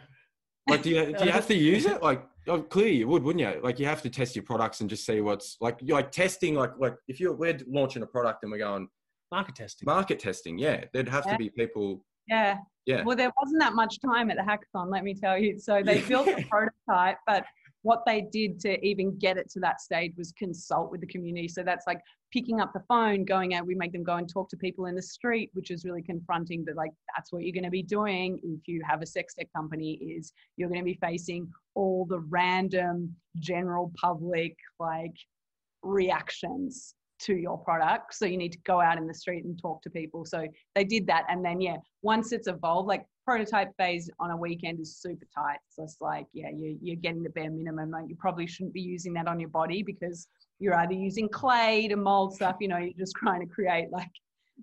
like 0.68 0.82
do 0.82 0.90
you 0.90 1.16
do 1.16 1.24
you 1.24 1.30
have 1.30 1.46
to 1.48 1.54
use 1.54 1.86
it? 1.86 2.02
Like 2.02 2.26
oh, 2.48 2.62
clearly 2.62 2.96
you 2.96 3.08
would, 3.08 3.22
wouldn't 3.22 3.40
you? 3.40 3.60
Like 3.62 3.78
you 3.78 3.86
have 3.86 4.02
to 4.02 4.10
test 4.10 4.34
your 4.34 4.42
products 4.44 4.80
and 4.80 4.90
just 4.90 5.06
see 5.06 5.20
what's 5.20 5.56
like 5.60 5.78
you're 5.80 5.96
like 5.96 6.10
testing 6.10 6.54
like 6.54 6.72
like 6.78 6.94
if 7.08 7.20
you're 7.20 7.34
we're 7.34 7.58
launching 7.68 8.02
a 8.02 8.06
product 8.06 8.42
and 8.42 8.50
we're 8.52 8.58
going 8.58 8.88
Market 9.32 9.56
testing. 9.56 9.86
market 9.86 10.18
testing, 10.20 10.56
yeah, 10.58 10.84
there'd 10.92 11.08
have 11.08 11.24
Yeah. 11.26 11.32
to 11.32 11.38
be 11.38 11.50
people. 11.50 12.04
Yeah. 12.28 12.58
Yeah. 12.86 13.02
Well, 13.04 13.16
there 13.16 13.32
wasn't 13.42 13.60
that 13.60 13.74
much 13.74 14.00
time 14.00 14.30
at 14.30 14.36
the 14.36 14.42
hackathon, 14.44 14.88
let 14.90 15.02
me 15.02 15.14
tell 15.14 15.36
you. 15.36 15.58
So 15.58 15.82
they 15.84 16.00
Yeah. 16.00 16.08
built 16.08 16.28
a 16.28 16.44
prototype, 16.48 17.18
but 17.26 17.44
what 17.86 18.04
they 18.04 18.20
did 18.32 18.58
to 18.58 18.84
even 18.84 19.16
get 19.16 19.36
it 19.36 19.48
to 19.48 19.60
that 19.60 19.80
stage 19.80 20.12
was 20.18 20.32
consult 20.32 20.90
with 20.90 21.00
the 21.00 21.06
community. 21.06 21.46
So 21.46 21.62
that's 21.62 21.86
like 21.86 22.00
picking 22.32 22.60
up 22.60 22.72
the 22.72 22.82
phone, 22.88 23.24
going 23.24 23.54
out. 23.54 23.64
We 23.64 23.76
make 23.76 23.92
them 23.92 24.02
go 24.02 24.16
and 24.16 24.28
talk 24.28 24.48
to 24.50 24.56
people 24.56 24.86
in 24.86 24.96
the 24.96 25.02
street, 25.02 25.50
which 25.52 25.70
is 25.70 25.84
really 25.84 26.02
confronting. 26.02 26.64
But 26.64 26.74
like 26.74 26.90
that's 27.14 27.32
what 27.32 27.44
you're 27.44 27.52
going 27.52 27.62
to 27.62 27.70
be 27.70 27.84
doing 27.84 28.40
if 28.42 28.66
you 28.66 28.82
have 28.84 29.02
a 29.02 29.06
sex 29.06 29.34
tech 29.34 29.46
company. 29.54 29.92
Is 30.16 30.32
you're 30.56 30.68
going 30.68 30.80
to 30.80 30.84
be 30.84 30.98
facing 31.00 31.48
all 31.76 32.06
the 32.06 32.18
random 32.18 33.14
general 33.38 33.92
public 33.94 34.56
like 34.80 35.14
reactions 35.82 36.96
to 37.20 37.36
your 37.36 37.58
product. 37.58 38.14
So 38.14 38.26
you 38.26 38.36
need 38.36 38.52
to 38.52 38.58
go 38.66 38.80
out 38.80 38.98
in 38.98 39.06
the 39.06 39.14
street 39.14 39.44
and 39.44 39.56
talk 39.56 39.80
to 39.82 39.90
people. 39.90 40.24
So 40.24 40.44
they 40.74 40.82
did 40.82 41.06
that. 41.06 41.22
And 41.28 41.44
then, 41.44 41.60
yeah, 41.60 41.76
once 42.02 42.32
it's 42.32 42.48
evolved, 42.48 42.88
like 42.88 43.06
prototype 43.26 43.76
phase 43.76 44.08
on 44.20 44.30
a 44.30 44.36
weekend 44.36 44.78
is 44.80 44.96
super 44.96 45.26
tight. 45.34 45.58
So 45.68 45.82
it's 45.82 45.96
like, 46.00 46.26
yeah, 46.32 46.48
you, 46.54 46.78
you're 46.80 46.96
getting 46.96 47.24
the 47.24 47.30
bare 47.30 47.50
minimum. 47.50 47.90
Like 47.90 48.04
you 48.08 48.14
probably 48.14 48.46
shouldn't 48.46 48.72
be 48.72 48.80
using 48.80 49.12
that 49.14 49.26
on 49.26 49.40
your 49.40 49.48
body 49.48 49.82
because 49.82 50.28
you're 50.60 50.76
either 50.76 50.92
using 50.92 51.28
clay 51.28 51.88
to 51.88 51.96
mold 51.96 52.34
stuff, 52.34 52.56
you 52.60 52.68
know, 52.68 52.78
you're 52.78 52.92
just 52.96 53.16
trying 53.22 53.40
to 53.40 53.52
create 53.52 53.90
like 53.90 54.10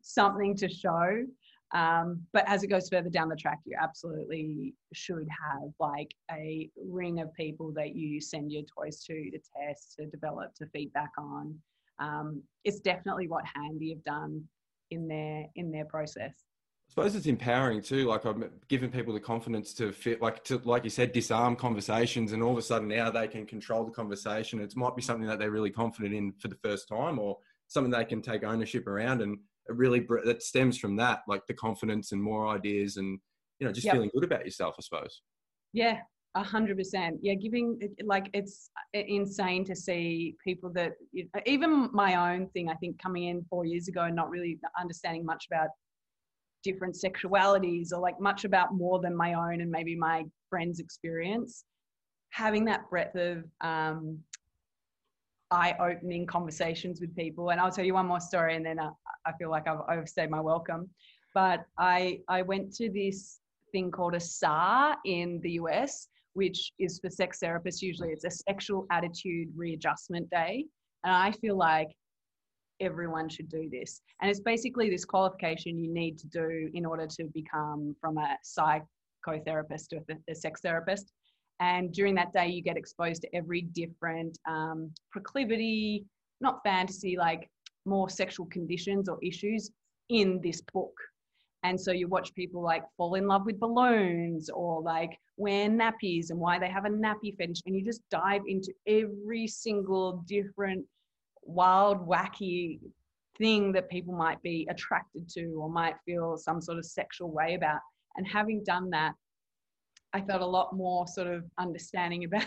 something 0.02 0.56
to 0.56 0.70
show. 0.70 1.26
Um, 1.74 2.22
but 2.32 2.48
as 2.48 2.64
it 2.64 2.68
goes 2.68 2.88
further 2.88 3.10
down 3.10 3.28
the 3.28 3.36
track, 3.36 3.60
you 3.66 3.76
absolutely 3.82 4.76
should 4.94 5.28
have 5.28 5.70
like 5.80 6.14
a 6.32 6.70
ring 6.78 7.20
of 7.20 7.34
people 7.34 7.74
that 7.74 7.96
you 7.96 8.22
send 8.22 8.52
your 8.52 8.64
toys 8.64 9.04
to 9.06 9.32
to 9.32 9.40
test, 9.58 9.96
to 10.00 10.06
develop, 10.06 10.54
to 10.56 10.68
feedback 10.68 11.12
on. 11.18 11.58
Um, 12.00 12.44
it's 12.64 12.80
definitely 12.80 13.28
what 13.28 13.44
Handi 13.54 13.90
have 13.90 14.04
done 14.04 14.44
in 14.92 15.08
their 15.08 15.48
in 15.56 15.72
their 15.72 15.86
process. 15.86 16.34
I 16.94 17.02
suppose 17.02 17.16
it's 17.16 17.26
empowering 17.26 17.82
too. 17.82 18.06
Like 18.06 18.24
I'm 18.24 18.52
giving 18.68 18.92
people 18.92 19.16
the 19.16 19.20
confidence 19.20 19.74
to 19.76 19.92
fit, 19.92 20.22
like 20.22 20.44
to 20.44 20.62
like 20.64 20.84
you 20.84 20.92
said, 20.92 21.12
disarm 21.12 21.56
conversations, 21.56 22.34
and 22.34 22.44
all 22.44 22.52
of 22.52 22.58
a 22.60 22.62
sudden 22.62 22.88
now 22.88 23.10
they 23.10 23.28
can 23.28 23.48
control 23.48 23.84
the 23.84 23.90
conversation. 23.90 24.62
It 24.62 24.76
might 24.76 24.96
be 24.96 25.02
something 25.02 25.26
that 25.28 25.40
they're 25.40 25.50
really 25.50 25.72
confident 25.72 26.14
in 26.14 26.34
for 26.34 26.50
the 26.50 26.58
first 26.64 26.88
time, 26.88 27.18
or 27.18 27.40
something 27.68 27.90
they 27.90 28.06
can 28.06 28.22
take 28.22 28.44
ownership 28.44 28.86
around, 28.86 29.24
and 29.24 29.40
it 29.68 29.76
really 29.76 30.06
that 30.24 30.44
stems 30.44 30.78
from 30.78 30.96
that, 30.98 31.22
like 31.28 31.48
the 31.48 31.56
confidence 31.56 32.12
and 32.12 32.22
more 32.22 32.48
ideas, 32.48 32.98
and 32.98 33.18
you 33.58 33.66
know, 33.66 33.74
just 33.74 33.88
Yep. 33.88 33.96
feeling 33.96 34.12
good 34.14 34.26
about 34.26 34.46
yourself. 34.46 34.76
I 34.78 34.84
suppose. 34.84 35.24
Yeah, 35.74 35.98
a 36.36 36.44
hundred 36.44 36.78
percent. 36.78 37.18
Yeah, 37.24 37.34
giving 37.34 37.80
like 38.04 38.30
it's 38.34 38.70
uh, 38.96 39.00
insane 39.00 39.66
to 39.66 39.76
see 39.76 40.36
people 40.44 40.72
that 40.74 40.92
even 41.48 41.90
my 41.92 42.36
own 42.36 42.50
thing. 42.50 42.70
I 42.70 42.76
think 42.76 43.02
coming 43.02 43.24
in 43.30 43.44
four 43.50 43.66
years 43.66 43.88
ago 43.88 44.04
and 44.04 44.16
not 44.16 44.30
really 44.30 44.60
understanding 44.80 45.26
much 45.26 45.48
about 45.52 45.70
different 46.64 46.96
sexualities 46.96 47.92
or 47.92 48.00
like 48.00 48.20
much 48.20 48.46
about 48.46 48.74
more 48.74 49.00
than 49.00 49.16
my 49.16 49.34
own 49.34 49.62
and 49.62 49.70
maybe 49.70 49.96
my 49.96 50.24
friends' 50.50 50.80
experience. 50.80 51.66
Having 52.32 52.66
that 52.66 52.90
breadth 52.90 53.16
of 53.16 53.44
um, 53.62 54.18
eye-opening 55.52 56.26
conversations 56.26 57.00
with 57.00 57.16
people, 57.16 57.52
and 57.52 57.62
I'll 57.62 57.72
tell 57.72 57.86
you 57.86 57.94
one 57.94 58.08
more 58.08 58.20
story, 58.20 58.56
and 58.56 58.66
then 58.66 58.80
uh, 58.80 58.90
I 59.26 59.34
feel 59.34 59.52
like 59.52 59.68
I've 59.68 59.82
overstayed 59.90 60.30
my 60.30 60.40
welcome. 60.40 60.90
But 61.36 61.66
I 61.78 62.22
I 62.28 62.42
went 62.42 62.74
to 62.76 62.90
this 62.90 63.40
thing 63.72 63.92
called 63.92 64.16
a 64.16 64.20
SAR 64.20 64.98
in 65.06 65.40
the 65.42 65.52
US, 65.52 66.08
which 66.34 66.72
is 66.80 67.00
for 67.00 67.10
sex 67.10 67.40
therapists. 67.44 67.82
Usually 67.82 68.10
it's 68.10 68.24
a 68.24 68.32
sexual 68.32 68.86
attitude 68.92 69.50
readjustment 69.56 70.30
day. 70.30 70.66
And 71.04 71.14
I 71.14 71.32
feel 71.32 71.58
like 71.58 71.90
everyone 72.84 73.30
should 73.30 73.50
do 73.50 73.70
this. 73.70 74.02
And 74.22 74.30
it's 74.30 74.40
basically 74.40 74.90
this 74.90 75.06
qualification 75.06 75.78
you 75.78 75.92
need 75.92 76.18
to 76.20 76.28
do 76.28 76.70
in 76.74 76.86
order 76.86 77.08
to 77.08 77.26
become 77.34 77.96
from 78.00 78.18
a 78.18 78.38
psychotherapist 78.46 79.88
to 79.90 80.02
a, 80.30 80.36
sex 80.36 80.62
therapist. 80.62 81.12
And 81.60 81.94
during 81.94 82.16
that 82.16 82.34
day, 82.34 82.48
you 82.48 82.62
get 82.62 82.78
exposed 82.78 83.22
to 83.22 83.36
every 83.36 83.62
different 83.62 84.38
um, 84.48 84.92
proclivity, 85.12 86.06
not 86.42 86.60
fantasy, 86.64 87.16
like 87.18 87.50
more 87.86 88.10
sexual 88.10 88.48
conditions 88.48 89.08
or 89.08 89.18
issues 89.24 89.72
in 90.10 90.42
this 90.44 90.62
book. 90.74 90.94
And 91.64 91.80
so 91.80 91.92
you 91.92 92.08
watch 92.10 92.36
people 92.36 92.62
like 92.62 92.84
fall 92.98 93.16
in 93.16 93.28
love 93.28 93.46
with 93.46 93.60
balloons 93.60 94.50
or 94.50 94.82
like 94.82 95.18
wear 95.38 95.70
nappies 95.70 96.30
and 96.30 96.40
why 96.40 96.60
they 96.60 96.68
have 96.68 96.86
a 96.86 96.90
nappy 96.90 97.36
fetish. 97.38 97.62
And 97.66 97.76
you 97.76 97.84
just 97.84 98.02
dive 98.12 98.42
into 98.48 98.74
every 98.86 99.48
single 99.48 100.24
different 100.28 100.86
wild, 101.46 102.08
wacky 102.08 102.80
thing 103.38 103.72
that 103.72 103.90
people 103.90 104.14
might 104.14 104.42
be 104.42 104.68
attracted 104.70 105.28
to 105.30 105.56
or 105.60 105.70
might 105.70 105.96
feel 106.06 106.38
some 106.38 106.62
sort 106.62 106.78
of 106.78 106.86
sexual 106.86 107.32
way 107.32 107.56
about. 107.56 107.80
And 108.16 108.28
having 108.28 108.64
done 108.64 108.90
that, 108.92 109.14
I 110.14 110.22
felt 110.22 110.42
a 110.42 110.46
lot 110.46 110.76
more 110.76 111.08
sort 111.08 111.28
of 111.28 111.44
understanding 111.58 112.24
about 112.26 112.46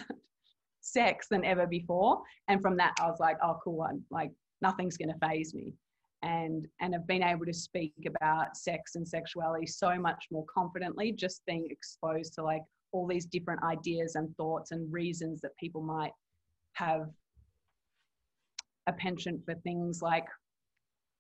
sex 0.81 1.27
than 1.31 1.45
ever 1.45 1.67
before. 1.67 2.23
And 2.49 2.63
from 2.63 2.77
that, 2.77 2.95
I 3.01 3.07
was 3.07 3.19
like, 3.19 3.37
oh, 3.43 3.59
cool 3.63 3.77
one. 3.77 4.03
Like 4.11 4.31
nothing's 4.63 4.97
going 4.97 5.13
to 5.13 5.27
phase 5.27 5.55
me 5.55 5.75
and 6.23 6.67
and 6.81 6.95
have 6.95 7.07
been 7.07 7.23
able 7.23 7.45
to 7.45 7.53
speak 7.53 7.93
about 8.07 8.57
sex 8.57 8.95
and 8.95 9.07
sexuality 9.07 9.67
so 9.67 9.99
much 9.99 10.27
more 10.31 10.47
confidently 10.53 11.13
just 11.13 11.43
being 11.47 11.69
exposed 11.71 12.33
to 12.35 12.43
like 12.43 12.63
all 12.93 13.07
these 13.07 13.27
different 13.27 13.63
ideas 13.63 14.15
and 14.15 14.35
thoughts 14.37 14.73
and 14.73 14.91
reasons 14.93 15.41
that 15.43 15.57
people 15.59 15.83
might 15.83 16.13
have 16.73 17.09
a 18.87 18.93
penchant 18.93 19.45
for 19.45 19.55
things 19.57 20.01
like 20.03 20.27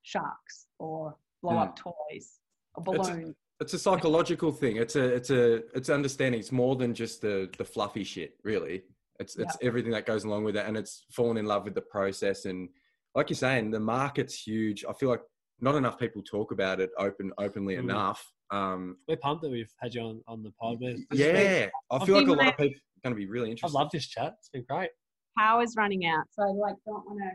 sharks 0.02 0.66
or 0.78 1.16
blow 1.42 1.58
up 1.58 1.76
toys 1.76 2.38
or 2.74 2.84
Hmm. 2.84 3.00
It's- 3.00 3.34
It's 3.58 3.72
a 3.72 3.78
psychological 3.78 4.52
thing. 4.52 4.76
It's 4.76 4.96
a 4.96 5.04
it's 5.14 5.30
a 5.30 5.64
it's 5.74 5.88
understanding. 5.88 6.38
It's 6.40 6.52
more 6.52 6.76
than 6.76 6.92
just 6.94 7.22
the 7.22 7.50
the 7.56 7.64
fluffy 7.64 8.04
shit. 8.04 8.36
Really, 8.44 8.82
it's 9.18 9.36
it's 9.36 9.56
everything 9.62 9.92
that 9.92 10.04
goes 10.04 10.24
along 10.24 10.44
with 10.44 10.56
it, 10.58 10.66
and 10.66 10.76
it's 10.76 11.06
falling 11.10 11.38
in 11.38 11.46
love 11.46 11.64
with 11.64 11.74
the 11.74 11.80
process. 11.80 12.44
And 12.44 12.68
like 13.14 13.30
you're 13.30 13.36
saying, 13.38 13.70
the 13.70 13.80
market's 13.80 14.34
huge. 14.46 14.84
I 14.86 14.92
feel 14.92 15.08
like 15.08 15.22
not 15.60 15.74
enough 15.74 15.98
people 15.98 16.22
talk 16.22 16.52
about 16.52 16.80
it 16.80 16.90
open 16.98 17.32
openly 17.38 17.76
Mm. 17.76 17.84
enough. 17.84 18.30
Um, 18.50 18.98
We're 19.08 19.16
pumped 19.16 19.42
that 19.42 19.50
we've 19.50 19.72
had 19.80 19.94
you 19.94 20.02
on, 20.02 20.22
on 20.28 20.42
the 20.42 20.50
pod. 20.60 20.78
man. 20.82 21.06
This 21.10 21.18
has 21.20 21.32
been- 21.32 21.60
yeah, 21.62 21.70
I 21.90 22.04
feel 22.04 22.14
like 22.16 22.26
a 22.28 22.32
lot 22.32 22.48
of 22.48 22.56
people 22.58 22.76
are 22.76 23.02
going 23.04 23.14
to 23.14 23.18
be 23.18 23.26
really 23.26 23.50
interested. 23.50 23.74
I've 23.74 23.80
interested. 23.80 23.84
loved 23.84 23.92
this 23.92 24.06
chat. 24.06 24.34
It's 24.38 24.50
been 24.50 24.64
great. 24.68 24.90
Power's 25.38 25.74
running 25.78 26.04
out, 26.04 26.26
so 26.32 26.42
I 26.42 26.48
like 26.48 26.76
don't 26.84 27.06
want 27.06 27.20
to. 27.20 27.30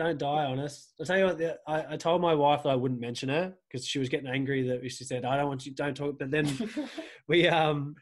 Don't 0.00 0.16
die 0.16 0.46
on 0.46 0.58
us. 0.58 0.94
I'll 0.98 1.04
tell 1.04 1.18
you 1.18 1.26
what, 1.26 1.36
the, 1.36 1.58
I, 1.68 1.92
I 1.92 1.96
told 1.98 2.22
my 2.22 2.32
wife 2.32 2.62
that 2.62 2.70
I 2.70 2.74
wouldn't 2.74 3.02
mention 3.02 3.28
her 3.28 3.52
because 3.68 3.86
she 3.86 3.98
was 3.98 4.08
getting 4.08 4.28
angry 4.28 4.66
that 4.66 4.90
she 4.90 5.04
said, 5.04 5.26
I 5.26 5.36
don't 5.36 5.48
want 5.48 5.66
you, 5.66 5.74
don't 5.74 5.94
talk. 5.94 6.18
But 6.18 6.30
then 6.30 6.48
we, 7.28 7.46
um, 7.46 7.94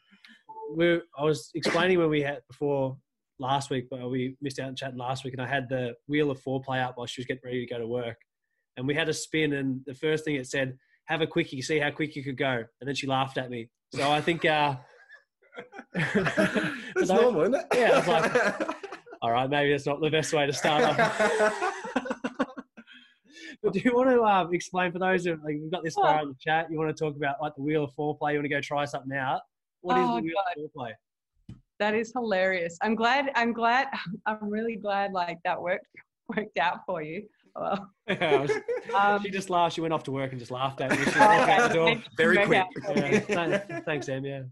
we, 0.77 1.01
I 1.19 1.25
was 1.25 1.51
explaining 1.57 1.99
when 1.99 2.09
we 2.09 2.23
had 2.23 2.39
before 2.49 2.97
last 3.41 3.69
week, 3.69 3.89
but 3.91 4.09
we 4.09 4.37
missed 4.41 4.61
out 4.61 4.69
on 4.69 4.77
chatting 4.77 4.97
last 4.97 5.25
week 5.25 5.33
and 5.33 5.43
I 5.43 5.49
had 5.49 5.69
the 5.69 5.97
wheel 6.07 6.31
of 6.31 6.41
foreplay 6.41 6.81
up 6.81 6.97
while 6.99 7.09
she 7.09 7.21
was 7.21 7.27
getting 7.27 7.43
ready 7.45 7.67
to 7.67 7.75
go 7.75 7.81
to 7.81 7.87
work. 7.89 8.19
And 8.77 8.87
we 8.87 8.95
had 8.95 9.09
a 9.09 9.13
spin 9.13 9.55
and 9.55 9.81
the 9.85 9.95
first 9.95 10.25
thing 10.25 10.37
it 10.37 10.47
said, 10.47 10.79
have 11.07 11.21
a 11.21 11.27
quickie, 11.27 11.61
see 11.63 11.81
how 11.81 11.91
quick 11.91 12.15
you 12.15 12.23
could 12.23 12.39
go. 12.39 12.63
And 12.81 12.87
then 12.87 12.95
she 12.95 13.09
laughed 13.09 13.39
at 13.39 13.51
me. 13.51 13.71
So 13.93 14.09
I 14.09 14.21
think, 14.21 14.45
uh, 14.45 14.77
That's 15.95 17.09
normal, 17.09 17.41
isn't 17.43 17.55
it? 17.57 17.67
Yeah, 17.75 17.91
I 17.91 17.99
was 17.99 18.07
like- 18.07 18.77
all 19.23 19.31
right, 19.33 19.49
maybe 19.49 19.71
that's 19.71 19.87
not 19.87 20.01
the 20.01 20.11
best 20.11 20.33
way 20.33 20.47
to 20.47 20.53
start 20.53 20.83
off. 20.85 21.55
But 23.63 23.73
do 23.73 23.81
you 23.81 23.93
want 23.95 24.09
to 24.11 24.23
um, 24.23 24.55
explain 24.55 24.93
for 24.93 25.01
those 25.01 25.25
who 25.25 25.33
like 25.33 25.57
we've 25.61 25.71
got 25.71 25.83
this 25.83 25.95
far 25.95 26.23
in 26.23 26.29
the 26.29 26.35
chat? 26.41 26.71
You 26.71 26.79
want 26.79 26.97
to 26.97 27.05
talk 27.05 27.17
about 27.17 27.37
like 27.43 27.55
the 27.57 27.63
wheel 27.63 27.83
of 27.85 27.91
foreplay? 27.97 28.33
You 28.33 28.39
want 28.39 28.45
to 28.45 28.49
go 28.49 28.61
try 28.61 28.85
something 28.85 29.17
out? 29.17 29.41
What 29.81 29.97
is 29.99 30.05
Oh, 30.09 30.17
the 30.17 30.23
wheel 30.23 30.35
of 30.57 30.71
foreplay? 30.71 30.93
That 31.81 31.95
is 31.95 32.13
hilarious. 32.13 32.79
I'm 32.83 32.95
glad. 32.95 33.31
I'm 33.35 33.53
glad. 33.53 33.89
I'm 34.27 34.49
really 34.49 34.77
glad. 34.77 35.13
Like 35.13 35.39
that 35.45 35.61
worked 35.61 35.87
worked 36.37 36.57
out 36.59 36.81
for 36.87 37.03
you. 37.03 37.27
Well, 37.57 37.91
I 38.09 38.37
was- 38.37 38.53
um, 38.95 39.23
she 39.25 39.31
just 39.31 39.51
laughed. 39.51 39.75
She 39.75 39.81
went 39.81 39.93
off 39.93 40.05
to 40.05 40.13
work 40.13 40.31
and 40.31 40.39
just 40.39 40.53
laughed 40.53 40.81
at 40.81 40.91
me. 40.93 40.99
She 40.99 41.19
walked 41.19 41.49
out 41.51 41.69
the 41.69 41.75
door. 41.75 42.03
Very 42.17 42.45
quick. 42.47 42.65
Yeah, 42.95 43.19
thanks, 43.19 43.85
thanks, 43.85 44.09
Em. 44.09 44.25
Yeah, 44.25 44.43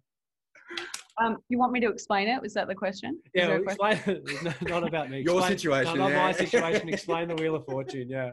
Um, 1.22 1.38
you 1.48 1.58
want 1.58 1.72
me 1.72 1.80
to 1.80 1.88
explain 1.88 2.28
it? 2.28 2.40
Was 2.42 2.52
that 2.54 2.68
the 2.68 2.74
question? 2.74 3.20
Yeah. 3.34 3.48
well, 3.48 3.62
explain. 3.62 4.00
It's 4.06 4.42
not- 4.42 4.62
not 4.68 4.86
about 4.86 5.10
me. 5.10 5.20
Your 5.26 5.36
Explain- 5.38 5.58
situation, 5.58 5.98
No, 5.98 6.08
not 6.08 6.16
my 6.16 6.32
situation. 6.32 6.88
Explain 6.92 7.28
the 7.28 7.34
wheel 7.36 7.54
of 7.54 7.64
fortune. 7.64 8.08
Yeah. 8.08 8.32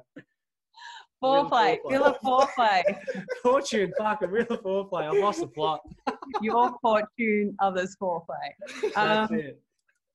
Wheel 1.21 1.33
of 1.45 1.47
Foreplay. 1.51 1.77
foreplay. 1.77 1.89
Wheel 1.89 2.03
of 2.03 2.19
foreplay. 2.19 2.83
Fortune. 3.41 3.93
Fuck 3.97 4.21
a 4.23 4.27
wheel 4.27 4.45
of 4.49 4.61
foreplay. 4.61 5.03
I've 5.09 5.19
lost 5.21 5.39
the 5.39 5.47
plot. 5.47 5.79
Your 6.41 6.73
fortune, 6.81 7.55
others' 7.59 7.95
foreplay. 8.01 8.91
That's 8.93 9.31
Um, 9.31 9.37
it. 9.39 9.61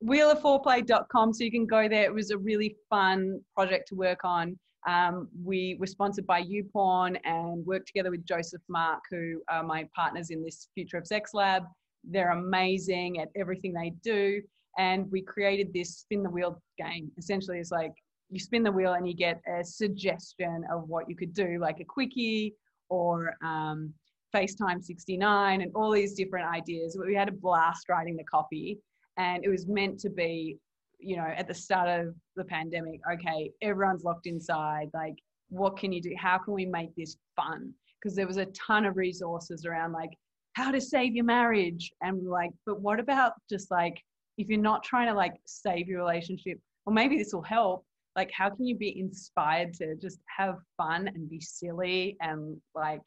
wheelofforeplay.com 0.04 1.32
so 1.32 1.44
you 1.44 1.50
can 1.50 1.66
go 1.66 1.88
there 1.88 2.04
it 2.04 2.12
was 2.14 2.30
a 2.30 2.38
really 2.38 2.76
fun 2.90 3.40
project 3.54 3.88
to 3.88 3.94
work 3.94 4.20
on 4.24 4.56
um, 4.86 5.28
we 5.44 5.76
were 5.80 5.86
sponsored 5.86 6.26
by 6.26 6.42
YouPorn 6.42 7.18
and 7.24 7.66
worked 7.66 7.88
together 7.88 8.10
with 8.10 8.24
Josephmark, 8.24 9.00
who 9.10 9.42
are 9.50 9.62
my 9.64 9.86
partners 9.94 10.30
in 10.30 10.42
this 10.42 10.68
Future 10.72 10.96
of 10.96 11.06
Sex 11.06 11.32
Lab. 11.34 11.64
They're 12.10 12.32
amazing 12.32 13.20
at 13.20 13.28
everything 13.36 13.72
they 13.72 13.92
do. 14.02 14.40
And 14.78 15.10
we 15.10 15.22
created 15.22 15.72
this 15.72 15.98
spin 15.98 16.22
the 16.22 16.30
wheel 16.30 16.60
game. 16.78 17.10
Essentially, 17.18 17.58
it's 17.58 17.70
like 17.72 17.92
you 18.30 18.38
spin 18.38 18.62
the 18.62 18.72
wheel 18.72 18.94
and 18.94 19.06
you 19.06 19.14
get 19.14 19.40
a 19.48 19.64
suggestion 19.64 20.64
of 20.72 20.88
what 20.88 21.08
you 21.08 21.16
could 21.16 21.34
do, 21.34 21.58
like 21.60 21.80
a 21.80 21.84
quickie 21.84 22.54
or 22.88 23.34
um, 23.44 23.92
FaceTime 24.34 24.82
69 24.82 25.62
and 25.62 25.72
all 25.74 25.90
these 25.90 26.14
different 26.14 26.48
ideas. 26.48 26.96
We 26.98 27.14
had 27.14 27.28
a 27.28 27.32
blast 27.32 27.88
writing 27.88 28.16
the 28.16 28.24
copy 28.24 28.78
and 29.18 29.44
it 29.44 29.48
was 29.48 29.66
meant 29.66 29.98
to 30.00 30.08
be 30.08 30.56
you 30.98 31.16
know 31.16 31.26
at 31.36 31.46
the 31.46 31.54
start 31.54 31.88
of 31.88 32.14
the 32.36 32.44
pandemic 32.44 33.00
okay 33.12 33.50
everyone's 33.62 34.04
locked 34.04 34.26
inside 34.26 34.88
like 34.94 35.14
what 35.50 35.76
can 35.76 35.92
you 35.92 36.00
do 36.00 36.12
how 36.18 36.38
can 36.38 36.54
we 36.54 36.64
make 36.64 36.94
this 36.96 37.16
fun 37.36 37.72
because 38.00 38.16
there 38.16 38.26
was 38.26 38.36
a 38.36 38.46
ton 38.46 38.84
of 38.84 38.96
resources 38.96 39.64
around 39.64 39.92
like 39.92 40.10
how 40.58 40.70
to 40.72 40.80
save 40.80 41.14
your 41.14 41.24
marriage 41.24 41.92
and 42.02 42.26
like 42.26 42.50
but 42.66 42.80
what 42.80 42.98
about 42.98 43.32
just 43.48 43.70
like 43.70 43.96
if 44.38 44.48
you're 44.48 44.68
not 44.72 44.82
trying 44.82 45.06
to 45.06 45.14
like 45.14 45.34
save 45.46 45.86
your 45.86 46.00
relationship 46.00 46.58
or 46.84 46.92
maybe 46.92 47.16
this 47.16 47.32
will 47.32 47.42
help 47.42 47.84
like 48.16 48.30
how 48.32 48.50
can 48.50 48.64
you 48.66 48.76
be 48.76 48.98
inspired 48.98 49.72
to 49.72 49.94
just 49.96 50.18
have 50.26 50.56
fun 50.76 51.06
and 51.14 51.30
be 51.30 51.40
silly 51.40 52.16
and 52.20 52.56
like 52.74 53.06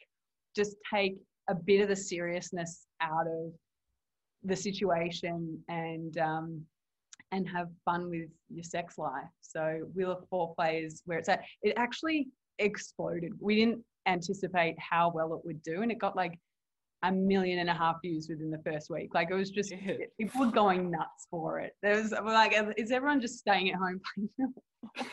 just 0.55 0.77
take 0.93 1.15
a 1.49 1.55
bit 1.55 1.81
of 1.81 1.89
the 1.89 1.95
seriousness 1.95 2.87
out 3.01 3.27
of 3.27 3.51
the 4.43 4.55
situation 4.55 5.61
and 5.67 6.17
um, 6.17 6.61
and 7.33 7.47
have 7.47 7.67
fun 7.85 8.09
with 8.09 8.29
your 8.49 8.63
sex 8.63 8.97
life. 8.97 9.31
So 9.41 9.81
Wheel 9.93 10.11
of 10.11 10.23
Foreplay 10.29 10.85
is 10.85 11.01
where 11.05 11.17
it's 11.17 11.29
at. 11.29 11.41
It 11.61 11.73
actually 11.77 12.27
exploded. 12.59 13.31
We 13.39 13.55
didn't 13.55 13.83
anticipate 14.05 14.75
how 14.79 15.11
well 15.13 15.33
it 15.35 15.45
would 15.45 15.61
do, 15.61 15.81
and 15.81 15.91
it 15.91 15.99
got 15.99 16.15
like 16.15 16.37
a 17.03 17.11
million 17.11 17.59
and 17.59 17.69
a 17.69 17.73
half 17.73 17.97
views 18.01 18.27
within 18.29 18.51
the 18.51 18.59
first 18.59 18.89
week. 18.89 19.13
Like 19.13 19.29
it 19.31 19.35
was 19.35 19.49
just 19.49 19.69
Shit. 19.69 20.15
people 20.19 20.41
were 20.45 20.51
going 20.51 20.91
nuts 20.91 21.27
for 21.29 21.59
it. 21.59 21.73
There 21.81 21.95
was 21.95 22.11
we're 22.11 22.31
like, 22.33 22.55
is 22.77 22.91
everyone 22.91 23.21
just 23.21 23.39
staying 23.39 23.71
at 23.71 23.75
home 23.77 23.99
playing 24.15 24.29
film? 24.37 24.53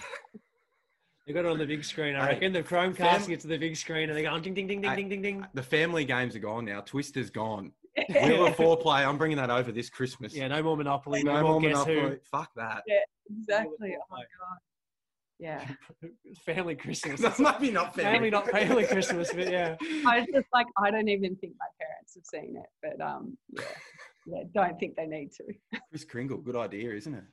They 1.26 1.34
got 1.34 1.44
it 1.44 1.50
on 1.50 1.58
the 1.58 1.66
big 1.66 1.84
screen. 1.84 2.16
I 2.16 2.24
Hey, 2.24 2.32
reckon 2.32 2.52
the 2.54 2.62
Chromecasting 2.62 2.96
fam- 2.96 3.32
it 3.32 3.40
to 3.40 3.48
the 3.48 3.58
big 3.58 3.76
screen 3.76 4.08
and 4.08 4.16
they're 4.16 4.24
going 4.24 4.40
ding 4.40 4.54
ding 4.54 4.66
ding 4.66 4.80
ding 4.80 4.88
Hey, 4.90 4.96
ding 4.96 5.10
ding 5.10 5.20
ding. 5.20 5.46
The 5.52 5.62
family 5.62 6.06
games 6.06 6.34
are 6.34 6.38
gone 6.38 6.64
now. 6.64 6.80
Twister's 6.80 7.28
gone. 7.28 7.70
Wheel 8.08 8.46
of 8.46 8.56
foreplay. 8.56 9.06
I'm 9.06 9.18
bringing 9.18 9.36
that 9.36 9.50
over 9.50 9.70
this 9.70 9.90
Christmas. 9.90 10.34
Yeah, 10.34 10.48
no 10.48 10.62
more 10.62 10.74
Monopoly. 10.78 11.22
No, 11.22 11.34
no 11.34 11.42
more 11.42 11.50
more 11.52 11.60
Guess 11.60 11.86
Monopoly. 11.86 12.16
Fuck 12.30 12.50
that. 12.56 12.82
exactly. 13.30 13.94
Oh 14.00 14.04
my 14.10 14.20
god. 14.20 14.58
Yeah. 15.38 15.64
Family 16.46 16.74
Christmas. 16.74 17.20
That 17.20 17.38
might 17.38 17.60
be 17.60 17.70
not 17.70 17.94
family. 17.94 18.12
family, 18.12 18.30
not 18.30 18.48
family 18.48 18.84
Christmas, 18.86 19.32
but 19.32 19.50
yeah. 19.50 19.76
I 20.06 20.20
was 20.20 20.28
just 20.34 20.48
like, 20.52 20.66
I 20.76 20.90
don't 20.90 21.08
even 21.08 21.36
think 21.36 21.54
my 21.58 21.66
parents 21.78 22.14
have 22.14 22.24
seen 22.24 22.56
it, 22.56 22.66
but 22.82 23.04
um, 23.04 23.36
yeah, 23.50 23.62
yeah, 24.26 24.42
don't 24.52 24.78
think 24.80 24.96
they 24.96 25.06
need 25.06 25.30
to. 25.32 25.44
Kris 25.90 26.04
Kringle. 26.04 26.38
Good 26.38 26.56
idea, 26.56 26.92
isn't 26.92 27.14
it? 27.14 27.24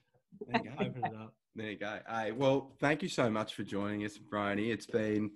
There 0.47 0.62
you 0.64 0.70
go. 0.70 0.86
Open 0.86 1.06
it 1.06 1.16
up. 1.16 1.34
There 1.56 1.72
you 1.72 1.78
go. 1.78 1.99
Hey, 2.10 2.32
well, 2.32 2.76
thank 2.80 3.01
you 3.01 3.10
so 3.10 3.30
much 3.30 3.56
for 3.56 3.64
joining 3.64 4.03
us, 4.06 4.18
Bryony. 4.18 4.72
It's 4.72 4.86
been 4.86 5.32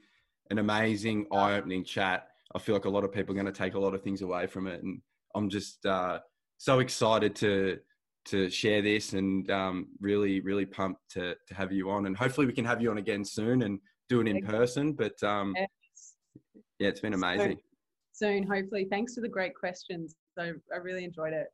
an 0.51 0.59
amazing, 0.59 1.25
eye-opening 1.31 1.85
chat. 1.85 2.27
I 2.53 2.59
feel 2.59 2.75
like 2.75 2.85
a 2.85 2.89
lot 2.89 3.03
of 3.03 3.11
people 3.11 3.33
are 3.33 3.41
going 3.41 3.51
to 3.51 3.57
take 3.57 3.75
a 3.75 3.79
lot 3.79 3.93
of 3.93 4.01
things 4.01 4.21
away 4.21 4.47
from 4.47 4.67
it, 4.67 4.83
and 4.83 5.01
I'm 5.35 5.49
just 5.49 5.85
uh, 5.85 6.19
so 6.57 6.79
excited 6.79 7.35
to 7.37 7.79
to 8.29 8.49
share 8.49 8.81
this, 8.81 9.13
and 9.13 9.49
um, 9.51 9.87
really, 9.99 10.39
really 10.41 10.65
pumped 10.65 11.01
to 11.11 11.35
to 11.47 11.53
have 11.53 11.71
you 11.71 11.89
on, 11.89 12.05
and 12.05 12.15
hopefully 12.15 12.47
we 12.47 12.53
can 12.53 12.65
have 12.65 12.81
you 12.81 12.91
on 12.91 12.97
again 12.97 13.25
soon 13.25 13.63
and 13.63 13.79
do 14.07 14.21
it 14.21 14.27
in 14.27 14.41
person. 14.41 14.93
But 14.93 15.21
um, 15.23 15.53
Yes. 15.55 15.69
yeah, 16.79 16.87
it's 16.89 16.99
been 16.99 17.13
amazing. 17.13 17.59
Soon, 18.13 18.43
hopefully. 18.43 18.87
Thanks 18.89 19.15
for 19.15 19.21
the 19.21 19.29
great 19.29 19.55
questions. 19.55 20.15
So 20.37 20.53
I 20.73 20.77
really 20.77 21.03
enjoyed 21.03 21.33
it. 21.33 21.47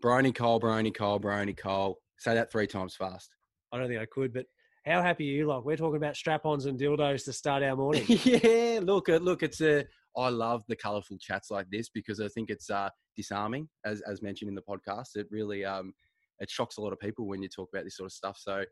Bryony 0.00 0.32
Cole, 0.32 0.58
Bryony 0.58 0.90
Cole, 0.90 1.18
Bryony 1.18 1.54
Cole. 1.54 1.98
Say 2.18 2.34
that 2.34 2.50
three 2.50 2.66
times 2.66 2.94
fast. 2.94 3.30
I 3.72 3.78
don't 3.78 3.88
think 3.88 4.00
I 4.00 4.06
could, 4.06 4.32
but 4.32 4.46
how 4.86 5.02
happy 5.02 5.30
are 5.30 5.34
you? 5.34 5.46
Like 5.46 5.64
we're 5.64 5.76
talking 5.76 5.96
about 5.96 6.16
strap-ons 6.16 6.66
and 6.66 6.78
dildos 6.78 7.24
to 7.24 7.32
start 7.32 7.62
our 7.62 7.76
morning. 7.76 8.04
yeah, 8.08 8.80
look, 8.82 9.08
look, 9.08 9.42
it's 9.42 9.60
a. 9.60 9.84
I 10.16 10.28
love 10.28 10.62
the 10.68 10.76
colourful 10.76 11.18
chats 11.20 11.50
like 11.50 11.66
this 11.70 11.88
because 11.88 12.20
I 12.20 12.28
think 12.28 12.50
it's 12.50 12.70
uh, 12.70 12.88
disarming, 13.16 13.68
as 13.84 14.00
as 14.02 14.22
mentioned 14.22 14.48
in 14.48 14.54
the 14.54 14.62
podcast. 14.62 15.16
It 15.16 15.26
really 15.30 15.64
um, 15.64 15.92
it 16.40 16.50
shocks 16.50 16.76
a 16.76 16.80
lot 16.80 16.92
of 16.92 17.00
people 17.00 17.26
when 17.26 17.42
you 17.42 17.48
talk 17.48 17.68
about 17.72 17.84
this 17.84 17.96
sort 17.96 18.06
of 18.06 18.12
stuff. 18.12 18.38
So, 18.38 18.64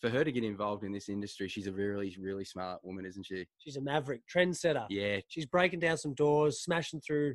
for 0.00 0.10
her 0.10 0.24
to 0.24 0.32
get 0.32 0.44
involved 0.44 0.84
in 0.84 0.92
this 0.92 1.08
industry, 1.08 1.48
she's 1.48 1.66
a 1.66 1.72
really, 1.72 2.16
really 2.20 2.44
smart 2.44 2.80
woman, 2.82 3.06
isn't 3.06 3.24
she? 3.26 3.46
She's 3.58 3.76
a 3.76 3.80
maverick, 3.80 4.22
trendsetter. 4.32 4.86
Yeah, 4.90 5.18
She's 5.28 5.46
breaking 5.46 5.80
down 5.80 5.96
some 5.96 6.14
doors, 6.14 6.60
smashing 6.62 7.00
through 7.00 7.34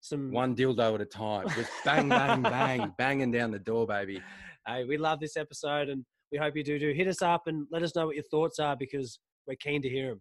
some. 0.00 0.30
one 0.30 0.54
dildo 0.54 0.94
at 0.94 1.00
a 1.00 1.06
time, 1.06 1.48
just 1.50 1.70
bang, 1.84 2.08
bang, 2.08 2.42
bang, 2.42 2.92
banging 2.98 3.32
down 3.32 3.50
the 3.50 3.58
door, 3.58 3.86
baby. 3.86 4.22
Hey, 4.66 4.84
we 4.84 4.96
love 4.96 5.20
this 5.20 5.36
episode, 5.36 5.88
and 5.88 6.04
we 6.30 6.38
hope 6.38 6.56
you 6.56 6.64
do. 6.64 6.78
Do 6.78 6.92
hit 6.92 7.08
us 7.08 7.22
up 7.22 7.42
and 7.46 7.66
let 7.70 7.82
us 7.82 7.94
know 7.94 8.06
what 8.06 8.14
your 8.14 8.24
thoughts 8.30 8.58
are 8.58 8.76
because 8.76 9.18
we're 9.46 9.56
keen 9.56 9.82
to 9.82 9.88
hear 9.88 10.10
them. 10.10 10.20